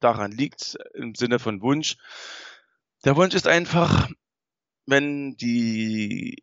daran 0.00 0.32
liegt, 0.32 0.76
im 0.94 1.14
Sinne 1.14 1.38
von 1.38 1.62
Wunsch. 1.62 1.96
Der 3.04 3.16
Wunsch 3.16 3.34
ist 3.34 3.46
einfach, 3.46 4.08
wenn 4.86 5.36
die 5.36 6.42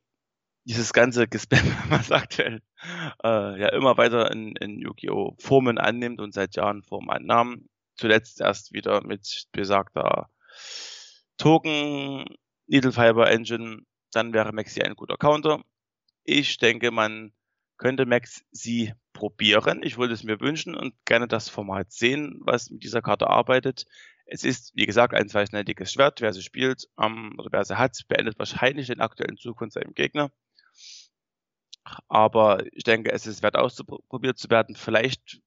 dieses 0.64 0.94
ganze 0.94 1.28
Gespam, 1.28 1.60
was 1.90 2.12
aktuell 2.12 2.62
äh, 3.24 3.60
ja 3.60 3.70
immer 3.70 3.98
weiter 3.98 4.32
in, 4.32 4.56
in 4.56 4.80
Yu-Gi-Oh! 4.80 5.36
Formen 5.40 5.78
annimmt 5.78 6.22
und 6.22 6.34
seit 6.34 6.56
Jahren 6.56 6.84
Formen 6.84 7.10
annahm. 7.10 7.68
Zuletzt 7.96 8.42
erst 8.42 8.72
wieder 8.72 9.06
mit 9.06 9.48
besagter 9.52 10.30
Token 11.38 12.26
Needle 12.68 12.92
Fiber 12.92 13.30
Engine, 13.30 13.82
dann 14.12 14.34
wäre 14.34 14.54
Maxi 14.54 14.82
ein 14.82 14.96
guter 14.96 15.18
Counter. 15.18 15.62
Ich 16.24 16.58
denke, 16.58 16.92
man 16.92 17.34
könnte 17.78 18.06
Max 18.06 18.46
sie 18.52 18.94
probieren. 19.14 19.82
Ich 19.84 19.98
würde 19.98 20.14
es 20.14 20.24
mir 20.24 20.40
wünschen 20.40 20.76
und 20.76 20.94
gerne 21.06 21.28
das 21.28 21.50
Format 21.50 21.92
sehen, 21.92 22.40
was 22.42 22.70
mit 22.70 22.84
dieser 22.84 23.02
Karte 23.02 23.28
arbeitet. 23.28 23.86
Es 24.26 24.44
ist, 24.44 24.72
wie 24.76 24.86
gesagt, 24.86 25.14
ein 25.14 25.28
zweischneidiges 25.28 25.92
Schwert. 25.92 26.22
Wer 26.22 26.32
sie 26.32 26.44
spielt 26.44 26.88
ähm, 27.00 27.36
oder 27.38 27.52
wer 27.52 27.66
sie 27.66 27.78
hat, 27.78 27.98
beendet 28.08 28.38
wahrscheinlich 28.40 28.88
den 28.88 29.02
aktuellen 29.02 29.38
Zug 29.38 29.58
von 29.58 29.72
seinem 29.72 29.94
Gegner. 29.94 30.32
Aber 32.08 32.64
ich 32.72 32.84
denke, 32.84 33.12
es 33.12 33.26
ist 33.26 33.42
wert 33.42 33.56
ausprobiert 33.58 34.38
zu 34.38 34.50
werden. 34.50 34.76
Vielleicht 34.76 35.42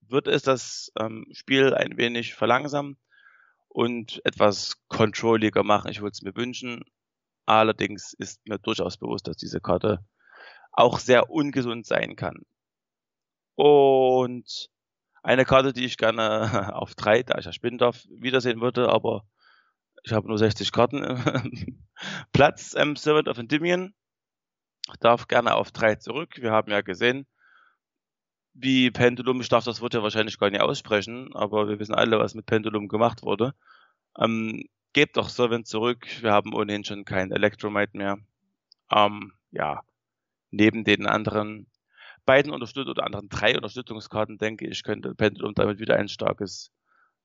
wird 0.00 0.26
es 0.26 0.42
das 0.42 0.90
ähm, 0.98 1.26
Spiel 1.32 1.74
ein 1.74 1.96
wenig 1.96 2.34
verlangsamen 2.34 2.96
und 3.74 4.24
etwas 4.24 4.76
controlliger 4.86 5.64
machen. 5.64 5.90
Ich 5.90 6.00
würde 6.00 6.12
es 6.12 6.22
mir 6.22 6.36
wünschen. 6.36 6.84
Allerdings 7.44 8.14
ist 8.14 8.40
mir 8.46 8.58
durchaus 8.58 8.96
bewusst, 8.96 9.26
dass 9.26 9.36
diese 9.36 9.60
Karte 9.60 9.98
auch 10.70 11.00
sehr 11.00 11.28
ungesund 11.28 11.84
sein 11.84 12.14
kann. 12.14 12.46
Und 13.56 14.70
eine 15.24 15.44
Karte, 15.44 15.72
die 15.72 15.84
ich 15.84 15.96
gerne 15.96 16.72
auf 16.76 16.94
drei, 16.94 17.24
da 17.24 17.36
ich 17.36 17.46
ja 17.46 17.52
spielen 17.52 17.78
darf, 17.78 18.04
wiedersehen 18.08 18.60
würde, 18.60 18.88
aber 18.90 19.26
ich 20.04 20.12
habe 20.12 20.28
nur 20.28 20.38
60 20.38 20.70
Karten 20.70 21.02
Platz, 22.32 22.74
ähm, 22.76 22.94
Servant 22.94 23.26
of 23.26 23.38
Endymion 23.38 23.92
darf 25.00 25.26
gerne 25.26 25.56
auf 25.56 25.72
drei 25.72 25.96
zurück. 25.96 26.36
Wir 26.36 26.52
haben 26.52 26.70
ja 26.70 26.82
gesehen, 26.82 27.26
wie 28.54 28.90
Pendulum, 28.90 29.40
ich 29.40 29.48
darf 29.48 29.64
das 29.64 29.80
Wort 29.80 29.94
ja 29.94 30.02
wahrscheinlich 30.02 30.38
gar 30.38 30.50
nicht 30.50 30.60
aussprechen, 30.60 31.34
aber 31.34 31.68
wir 31.68 31.78
wissen 31.78 31.94
alle, 31.94 32.18
was 32.18 32.34
mit 32.34 32.46
Pendulum 32.46 32.88
gemacht 32.88 33.22
wurde. 33.22 33.54
Ähm, 34.18 34.64
gebt 34.92 35.16
doch 35.16 35.28
Servant 35.28 35.66
zurück. 35.66 36.06
Wir 36.22 36.32
haben 36.32 36.54
ohnehin 36.54 36.84
schon 36.84 37.04
kein 37.04 37.32
Electromite 37.32 37.96
mehr. 37.96 38.18
Ähm, 38.90 39.32
ja, 39.50 39.82
neben 40.50 40.84
den 40.84 41.06
anderen 41.06 41.66
beiden 42.24 42.52
Unterstützungen 42.52 42.92
oder 42.92 43.04
anderen 43.04 43.28
drei 43.28 43.56
Unterstützungskarten, 43.56 44.38
denke 44.38 44.66
ich, 44.66 44.82
könnte 44.84 45.14
Pendulum 45.14 45.54
damit 45.54 45.78
wieder 45.78 45.96
ein 45.96 46.08
starkes 46.08 46.72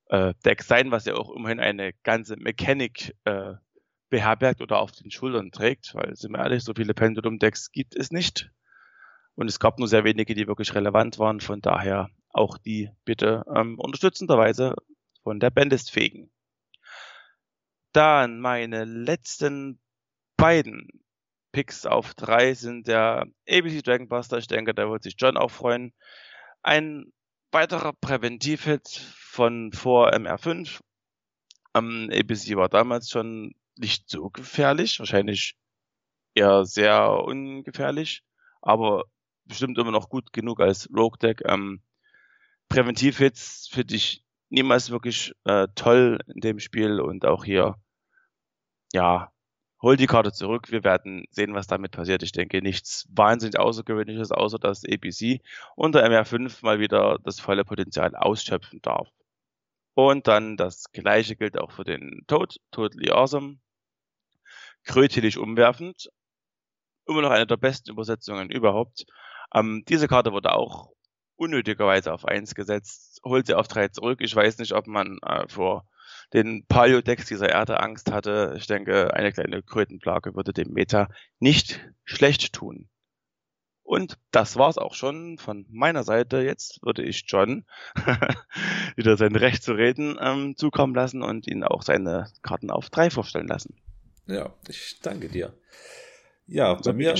äh, 0.06 0.34
Deck 0.44 0.62
sein, 0.62 0.90
was 0.90 1.04
ja 1.04 1.14
auch 1.14 1.30
immerhin 1.30 1.60
eine 1.60 1.92
ganze 2.02 2.36
Mechanik 2.36 3.14
äh, 3.24 3.54
beherbergt 4.10 4.60
oder 4.60 4.80
auf 4.80 4.90
den 4.90 5.10
Schultern 5.10 5.52
trägt, 5.52 5.94
weil, 5.94 6.14
sind 6.16 6.32
wir 6.32 6.40
ehrlich, 6.40 6.64
so 6.64 6.74
viele 6.74 6.94
Pendulum-Decks 6.94 7.70
gibt 7.70 7.94
es 7.96 8.10
nicht. 8.10 8.50
Und 9.40 9.48
es 9.48 9.58
gab 9.58 9.78
nur 9.78 9.88
sehr 9.88 10.04
wenige, 10.04 10.34
die 10.34 10.46
wirklich 10.46 10.74
relevant 10.74 11.18
waren. 11.18 11.40
Von 11.40 11.62
daher 11.62 12.10
auch 12.28 12.58
die 12.58 12.90
bitte 13.06 13.42
ähm, 13.56 13.78
unterstützenderweise 13.78 14.74
von 15.22 15.40
der 15.40 15.48
Bandist 15.48 15.90
fegen. 15.90 16.30
Dann 17.92 18.38
meine 18.38 18.84
letzten 18.84 19.80
beiden 20.36 20.88
Picks 21.52 21.86
auf 21.86 22.12
drei 22.12 22.52
sind 22.52 22.86
der 22.86 23.28
ABC 23.48 23.80
Dragon 23.80 24.08
Buster. 24.08 24.36
Ich 24.36 24.46
denke, 24.46 24.74
da 24.74 24.90
wird 24.90 25.04
sich 25.04 25.14
John 25.16 25.38
auch 25.38 25.50
freuen. 25.50 25.94
Ein 26.62 27.10
weiterer 27.50 27.94
Präventivhit 27.94 28.88
von 29.16 29.72
vor 29.72 30.12
MR5. 30.12 30.82
Ähm, 31.74 32.10
ABC 32.12 32.56
war 32.56 32.68
damals 32.68 33.08
schon 33.08 33.54
nicht 33.76 34.10
so 34.10 34.28
gefährlich, 34.28 34.98
wahrscheinlich 34.98 35.56
eher 36.34 36.66
sehr 36.66 37.10
ungefährlich, 37.24 38.22
aber 38.60 39.04
bestimmt 39.50 39.76
immer 39.78 39.90
noch 39.90 40.08
gut 40.08 40.32
genug 40.32 40.60
als 40.60 40.88
Rogue 40.96 41.18
Deck. 41.20 41.42
Ähm, 41.44 41.82
Präventivhits 42.68 43.68
finde 43.70 43.96
ich 43.96 44.24
niemals 44.48 44.90
wirklich 44.90 45.32
äh, 45.44 45.68
toll 45.74 46.20
in 46.26 46.40
dem 46.40 46.58
Spiel 46.60 47.00
und 47.00 47.26
auch 47.26 47.44
hier, 47.44 47.76
ja, 48.92 49.32
hol 49.82 49.96
die 49.96 50.06
Karte 50.06 50.32
zurück. 50.32 50.70
Wir 50.70 50.84
werden 50.84 51.24
sehen, 51.30 51.54
was 51.54 51.66
damit 51.66 51.92
passiert. 51.92 52.22
Ich 52.22 52.32
denke 52.32 52.62
nichts 52.62 53.06
wahnsinnig 53.10 53.58
Außergewöhnliches, 53.58 54.32
außer 54.32 54.58
dass 54.58 54.84
ABC 54.84 55.40
unter 55.76 56.04
MR5 56.04 56.64
mal 56.64 56.78
wieder 56.78 57.18
das 57.24 57.40
volle 57.40 57.64
Potenzial 57.64 58.14
ausschöpfen 58.14 58.80
darf. 58.82 59.08
Und 59.94 60.28
dann 60.28 60.56
das 60.56 60.92
gleiche 60.92 61.36
gilt 61.36 61.58
auch 61.58 61.72
für 61.72 61.84
den 61.84 62.22
Toad, 62.26 62.56
Totally 62.70 63.10
Awesome. 63.10 63.58
Krötelig 64.84 65.38
umwerfend. 65.38 66.10
Immer 67.06 67.22
noch 67.22 67.30
eine 67.30 67.46
der 67.46 67.56
besten 67.56 67.90
Übersetzungen 67.90 68.50
überhaupt. 68.50 69.04
Ähm, 69.54 69.84
diese 69.88 70.08
Karte 70.08 70.32
wurde 70.32 70.52
auch 70.52 70.92
unnötigerweise 71.36 72.12
auf 72.12 72.26
1 72.26 72.54
gesetzt, 72.54 73.20
holt 73.24 73.46
sie 73.46 73.54
auf 73.54 73.68
3 73.68 73.88
zurück. 73.88 74.20
Ich 74.20 74.34
weiß 74.34 74.58
nicht, 74.58 74.72
ob 74.72 74.86
man 74.86 75.18
äh, 75.22 75.48
vor 75.48 75.88
den 76.32 76.66
Paleo-Decks 76.66 77.26
dieser 77.26 77.48
Erde 77.48 77.80
Angst 77.80 78.12
hatte. 78.12 78.54
Ich 78.56 78.66
denke, 78.66 79.14
eine 79.14 79.32
kleine 79.32 79.62
Krötenplage 79.62 80.34
würde 80.34 80.52
dem 80.52 80.72
Meta 80.72 81.08
nicht 81.38 81.80
schlecht 82.04 82.52
tun. 82.52 82.88
Und 83.82 84.18
das 84.30 84.56
war's 84.56 84.78
auch 84.78 84.94
schon 84.94 85.36
von 85.38 85.66
meiner 85.68 86.04
Seite. 86.04 86.42
Jetzt 86.42 86.80
würde 86.84 87.02
ich 87.02 87.24
John 87.26 87.64
wieder 88.96 89.16
sein 89.16 89.34
Recht 89.34 89.64
zu 89.64 89.72
reden 89.72 90.16
ähm, 90.20 90.56
zukommen 90.56 90.94
lassen 90.94 91.22
und 91.22 91.48
ihn 91.48 91.64
auch 91.64 91.82
seine 91.82 92.28
Karten 92.42 92.70
auf 92.70 92.90
drei 92.90 93.10
vorstellen 93.10 93.48
lassen. 93.48 93.74
Ja, 94.26 94.52
ich 94.68 95.00
danke 95.02 95.28
dir. 95.28 95.52
Ja, 96.50 96.74
bei 96.74 96.92
mir, 96.92 97.14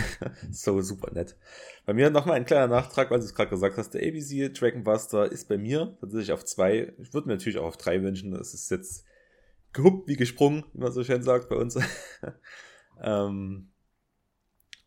so 0.50 0.82
super 0.82 1.12
nett. 1.12 1.36
Bei 1.86 1.94
mir 1.94 2.10
nochmal 2.10 2.36
ein 2.36 2.44
kleiner 2.44 2.66
Nachtrag, 2.66 3.08
weil 3.08 3.20
du 3.20 3.24
es 3.24 3.32
gerade 3.32 3.50
gesagt 3.50 3.78
hast, 3.78 3.94
der 3.94 4.02
ABC 4.02 4.48
Dragon 4.48 4.82
Buster 4.82 5.30
ist 5.30 5.48
bei 5.48 5.56
mir 5.56 5.96
tatsächlich 6.00 6.32
auf 6.32 6.44
zwei. 6.44 6.92
Ich 6.98 7.14
würde 7.14 7.28
mir 7.28 7.34
natürlich 7.34 7.58
auch 7.58 7.66
auf 7.66 7.76
drei 7.76 8.02
wünschen. 8.02 8.32
Das 8.32 8.52
ist 8.52 8.72
jetzt 8.72 9.04
gehuppt 9.72 10.08
wie 10.08 10.16
gesprungen, 10.16 10.64
wie 10.72 10.80
man 10.80 10.90
so 10.90 11.04
schön 11.04 11.22
sagt 11.22 11.48
bei 11.48 11.54
uns. 11.54 11.78
ähm, 13.00 13.70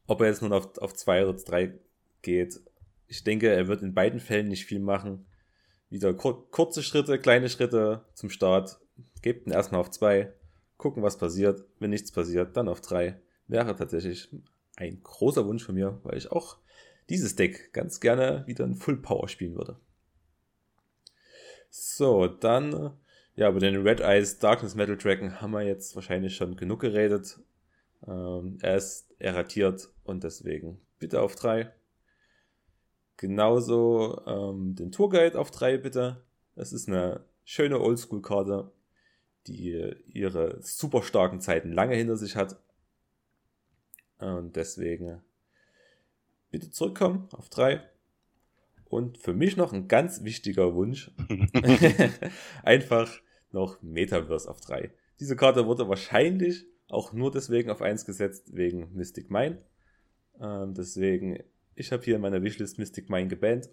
ob 0.05 0.19
er 0.19 0.27
jetzt 0.27 0.41
nun 0.41 0.51
auf, 0.51 0.77
auf 0.79 0.93
zwei 0.93 1.25
oder 1.25 1.38
drei 1.41 1.79
geht, 2.23 2.59
ich 3.07 3.23
denke, 3.23 3.47
er 3.47 3.69
wird 3.69 3.83
in 3.83 3.93
beiden 3.93 4.19
Fällen 4.19 4.49
nicht 4.49 4.65
viel 4.65 4.81
machen. 4.81 5.27
Wieder 5.89 6.13
kur 6.13 6.51
kurze 6.51 6.83
Schritte, 6.83 7.19
kleine 7.19 7.47
Schritte 7.47 8.03
zum 8.15 8.29
Start. 8.29 8.81
Gebt 9.21 9.47
ihn 9.47 9.53
erstmal 9.53 9.79
auf 9.79 9.91
zwei, 9.91 10.33
gucken, 10.75 11.03
was 11.03 11.17
passiert. 11.17 11.63
Wenn 11.79 11.91
nichts 11.91 12.11
passiert, 12.11 12.57
dann 12.57 12.67
auf 12.67 12.81
drei 12.81 13.21
wäre 13.47 13.75
tatsächlich 13.75 14.29
ein 14.77 15.01
großer 15.01 15.45
Wunsch 15.45 15.63
von 15.63 15.75
mir, 15.75 15.99
weil 16.03 16.17
ich 16.17 16.31
auch 16.31 16.57
dieses 17.09 17.35
Deck 17.35 17.73
ganz 17.73 17.99
gerne 17.99 18.43
wieder 18.47 18.65
in 18.65 18.75
Full 18.75 18.97
Power 18.97 19.27
spielen 19.27 19.55
würde. 19.55 19.77
So, 21.69 22.27
dann, 22.27 22.93
ja, 23.35 23.49
über 23.49 23.59
den 23.59 23.81
Red 23.81 23.99
Eyes 23.99 24.39
Darkness 24.39 24.75
Metal 24.75 24.97
Dragon 24.97 25.41
haben 25.41 25.51
wir 25.51 25.63
jetzt 25.63 25.95
wahrscheinlich 25.95 26.35
schon 26.35 26.55
genug 26.55 26.81
geredet. 26.81 27.39
Ähm, 28.05 28.57
er 28.61 28.77
ist 28.77 29.13
erratiert 29.19 29.89
und 30.03 30.23
deswegen 30.23 30.79
bitte 30.99 31.21
auf 31.21 31.35
drei. 31.35 31.71
Genauso 33.17 34.21
ähm, 34.27 34.75
den 34.75 34.91
Tourguide 34.91 35.39
auf 35.39 35.49
drei 35.51 35.77
bitte. 35.77 36.23
Das 36.55 36.71
ist 36.71 36.87
eine 36.87 37.23
schöne 37.45 37.79
Oldschool-Karte, 37.79 38.71
die 39.47 39.95
ihre 40.07 40.61
super 40.61 41.01
starken 41.01 41.41
Zeiten 41.41 41.71
lange 41.71 41.95
hinter 41.95 42.17
sich 42.17 42.35
hat 42.35 42.57
und 44.20 44.55
deswegen 44.55 45.22
bitte 46.51 46.72
zurückkommen 46.72 47.28
auf 47.32 47.49
drei. 47.49 47.84
Und 48.86 49.18
für 49.18 49.34
mich 49.34 49.57
noch 49.57 49.74
ein 49.74 49.88
ganz 49.88 50.24
wichtiger 50.24 50.74
Wunsch. 50.74 51.11
Einfach 52.63 53.11
noch 53.51 53.82
Metaverse 53.82 54.49
auf 54.49 54.61
drei. 54.61 54.91
Diese 55.20 55.36
Karte 55.36 55.65
wurde 55.65 55.89
wahrscheinlich 55.89 56.65
auch 56.89 57.11
nur 57.11 57.32
deswegen 57.32 57.70
auf 57.70 57.82
eins 57.82 58.05
gesetzt, 58.05 58.55
wegen 58.55 58.93
Mystic 58.93 59.30
Mine. 59.30 59.61
Ähm, 60.39 60.74
deswegen, 60.74 61.43
ich 61.76 61.91
habe 61.91 62.03
hier 62.03 62.15
in 62.15 62.22
meiner 62.22 62.41
Wishlist 62.43 62.78
Mystic 62.78 63.09
Mine 63.09 63.28
gebannt. 63.28 63.70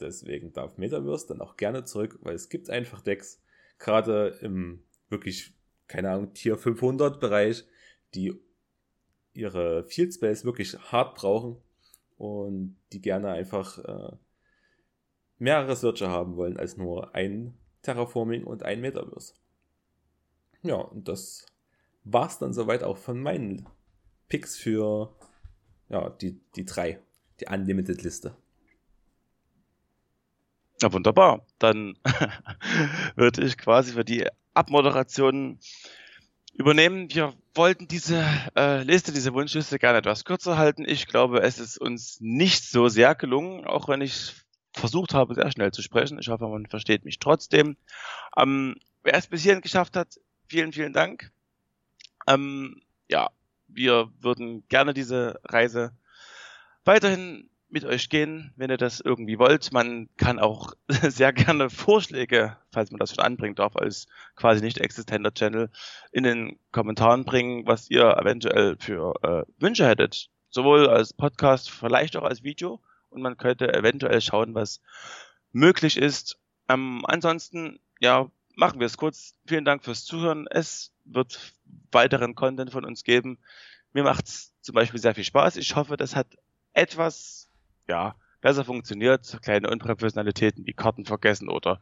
Deswegen 0.00 0.52
darf 0.52 0.78
Metaverse 0.78 1.28
dann 1.28 1.40
auch 1.40 1.56
gerne 1.56 1.84
zurück, 1.84 2.18
weil 2.22 2.34
es 2.34 2.48
gibt 2.48 2.70
einfach 2.70 3.00
Decks, 3.02 3.42
gerade 3.78 4.38
im 4.40 4.82
wirklich, 5.08 5.54
keine 5.86 6.10
Ahnung, 6.10 6.32
Tier 6.34 6.56
500 6.56 7.20
Bereich, 7.20 7.64
die 8.14 8.40
ihre 9.34 9.84
Field 9.84 10.14
Space 10.14 10.44
wirklich 10.44 10.78
hart 10.90 11.16
brauchen 11.16 11.56
und 12.16 12.76
die 12.92 13.00
gerne 13.00 13.30
einfach 13.30 13.78
äh, 13.78 14.16
mehrere 15.38 15.76
Searcher 15.76 16.08
haben 16.08 16.36
wollen 16.36 16.56
als 16.56 16.76
nur 16.76 17.14
ein 17.14 17.58
Terraforming 17.82 18.44
und 18.44 18.62
ein 18.62 18.80
Metaverse. 18.80 19.34
Ja, 20.62 20.76
und 20.76 21.08
das 21.08 21.46
war's 22.04 22.38
dann 22.38 22.54
soweit 22.54 22.82
auch 22.82 22.96
von 22.96 23.20
meinen 23.20 23.68
Picks 24.28 24.56
für 24.56 25.14
ja, 25.88 26.08
die, 26.10 26.40
die 26.56 26.64
drei, 26.64 27.00
die 27.40 27.46
Unlimited-Liste. 27.46 28.36
Ja, 30.80 30.92
wunderbar. 30.92 31.46
Dann 31.58 31.98
würde 33.16 33.44
ich 33.44 33.58
quasi 33.58 33.92
für 33.92 34.04
die 34.04 34.26
Abmoderation 34.54 35.58
übernehmen. 36.54 37.12
Wir 37.12 37.34
wollten 37.54 37.88
diese 37.88 38.24
äh, 38.56 38.82
Liste, 38.82 39.12
diese 39.12 39.34
Wunschliste 39.34 39.78
gerne 39.78 39.98
etwas 39.98 40.24
kürzer 40.24 40.56
halten. 40.56 40.84
Ich 40.86 41.06
glaube, 41.06 41.40
es 41.40 41.58
ist 41.58 41.78
uns 41.78 42.18
nicht 42.20 42.64
so 42.64 42.88
sehr 42.88 43.14
gelungen, 43.14 43.64
auch 43.66 43.88
wenn 43.88 44.00
ich 44.00 44.34
versucht 44.72 45.14
habe, 45.14 45.34
sehr 45.34 45.50
schnell 45.52 45.72
zu 45.72 45.82
sprechen. 45.82 46.18
Ich 46.18 46.28
hoffe, 46.28 46.48
man 46.48 46.66
versteht 46.66 47.04
mich 47.04 47.18
trotzdem. 47.18 47.76
Ähm, 48.36 48.76
wer 49.02 49.14
es 49.14 49.26
bis 49.26 49.42
hierhin 49.42 49.62
geschafft 49.62 49.96
hat, 49.96 50.18
vielen, 50.48 50.72
vielen 50.72 50.92
Dank. 50.92 51.32
Ähm, 52.26 52.82
ja, 53.08 53.30
wir 53.68 54.10
würden 54.20 54.66
gerne 54.68 54.94
diese 54.94 55.40
Reise 55.44 55.92
weiterhin 56.84 57.50
mit 57.74 57.84
euch 57.84 58.08
gehen, 58.08 58.52
wenn 58.54 58.70
ihr 58.70 58.76
das 58.76 59.00
irgendwie 59.00 59.38
wollt. 59.40 59.72
Man 59.72 60.08
kann 60.16 60.38
auch 60.38 60.74
sehr 60.88 61.32
gerne 61.32 61.68
Vorschläge, 61.68 62.56
falls 62.72 62.92
man 62.92 63.00
das 63.00 63.14
schon 63.14 63.24
anbringen 63.24 63.56
darf, 63.56 63.76
als 63.76 64.06
quasi 64.36 64.62
nicht 64.62 64.78
existenter 64.78 65.34
Channel, 65.34 65.70
in 66.12 66.22
den 66.22 66.58
Kommentaren 66.70 67.24
bringen, 67.24 67.66
was 67.66 67.90
ihr 67.90 68.16
eventuell 68.16 68.76
für 68.78 69.14
äh, 69.22 69.42
Wünsche 69.60 69.88
hättet. 69.88 70.30
Sowohl 70.50 70.88
als 70.88 71.12
Podcast, 71.12 71.68
vielleicht 71.68 72.16
auch 72.16 72.22
als 72.22 72.44
Video. 72.44 72.80
Und 73.10 73.22
man 73.22 73.36
könnte 73.36 73.74
eventuell 73.74 74.20
schauen, 74.20 74.54
was 74.54 74.80
möglich 75.50 75.96
ist. 75.96 76.38
Ähm, 76.68 77.02
ansonsten, 77.06 77.80
ja, 77.98 78.30
machen 78.54 78.78
wir 78.78 78.86
es 78.86 78.96
kurz. 78.96 79.34
Vielen 79.46 79.64
Dank 79.64 79.84
fürs 79.84 80.04
Zuhören. 80.04 80.46
Es 80.48 80.92
wird 81.04 81.54
weiteren 81.90 82.36
Content 82.36 82.70
von 82.70 82.84
uns 82.84 83.02
geben. 83.02 83.38
Mir 83.92 84.04
macht 84.04 84.28
es 84.28 84.54
zum 84.60 84.76
Beispiel 84.76 85.00
sehr 85.00 85.16
viel 85.16 85.24
Spaß. 85.24 85.56
Ich 85.56 85.74
hoffe, 85.74 85.96
das 85.96 86.14
hat 86.14 86.28
etwas 86.72 87.50
ja, 87.88 88.16
besser 88.40 88.64
funktioniert. 88.64 89.38
Kleine 89.42 89.70
Unprofessionalitäten 89.70 90.66
wie 90.66 90.72
Karten 90.72 91.04
vergessen 91.04 91.48
oder 91.48 91.80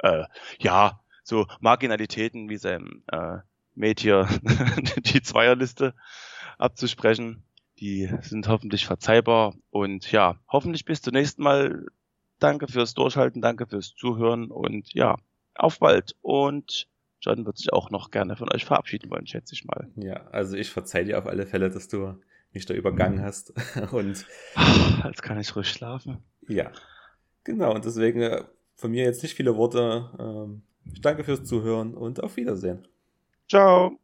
äh, 0.00 0.24
ja, 0.58 1.00
so 1.22 1.46
Marginalitäten 1.60 2.48
wie 2.48 2.56
seinem 2.56 3.02
äh, 3.08 3.38
hier 3.98 4.28
die 4.98 5.22
Zweierliste 5.22 5.94
abzusprechen. 6.58 7.42
Die 7.80 8.10
sind 8.20 8.48
hoffentlich 8.48 8.86
verzeihbar. 8.86 9.54
Und 9.70 10.12
ja, 10.12 10.36
hoffentlich 10.48 10.84
bis 10.84 11.02
zum 11.02 11.14
nächsten 11.14 11.42
Mal. 11.42 11.86
Danke 12.38 12.66
fürs 12.66 12.94
Durchhalten, 12.94 13.40
danke 13.40 13.68
fürs 13.68 13.94
Zuhören 13.94 14.50
und 14.50 14.92
ja, 14.94 15.16
auf 15.54 15.78
bald. 15.78 16.16
Und 16.22 16.88
John 17.20 17.46
wird 17.46 17.56
sich 17.56 17.72
auch 17.72 17.90
noch 17.90 18.10
gerne 18.10 18.34
von 18.34 18.52
euch 18.52 18.64
verabschieden 18.64 19.10
wollen, 19.10 19.28
schätze 19.28 19.54
ich 19.54 19.64
mal. 19.64 19.88
Ja, 19.94 20.26
also 20.32 20.56
ich 20.56 20.70
verzeihe 20.70 21.04
dir 21.04 21.18
auf 21.18 21.26
alle 21.26 21.46
Fälle, 21.46 21.70
dass 21.70 21.86
du 21.86 22.20
mich 22.54 22.66
da 22.66 22.74
übergangen 22.74 23.22
hast. 23.22 23.52
Und 23.92 24.26
jetzt 25.04 25.22
kann 25.22 25.40
ich 25.40 25.54
ruhig 25.56 25.68
schlafen. 25.68 26.18
Ja, 26.48 26.72
genau. 27.44 27.74
Und 27.74 27.84
deswegen 27.84 28.20
äh, 28.20 28.44
von 28.74 28.90
mir 28.90 29.04
jetzt 29.04 29.22
nicht 29.22 29.34
viele 29.34 29.56
Worte. 29.56 30.10
Ähm, 30.18 30.62
ich 30.92 31.00
danke 31.00 31.24
fürs 31.24 31.44
Zuhören 31.44 31.94
und 31.94 32.22
auf 32.22 32.36
Wiedersehen. 32.36 32.88
Ciao. 33.48 34.01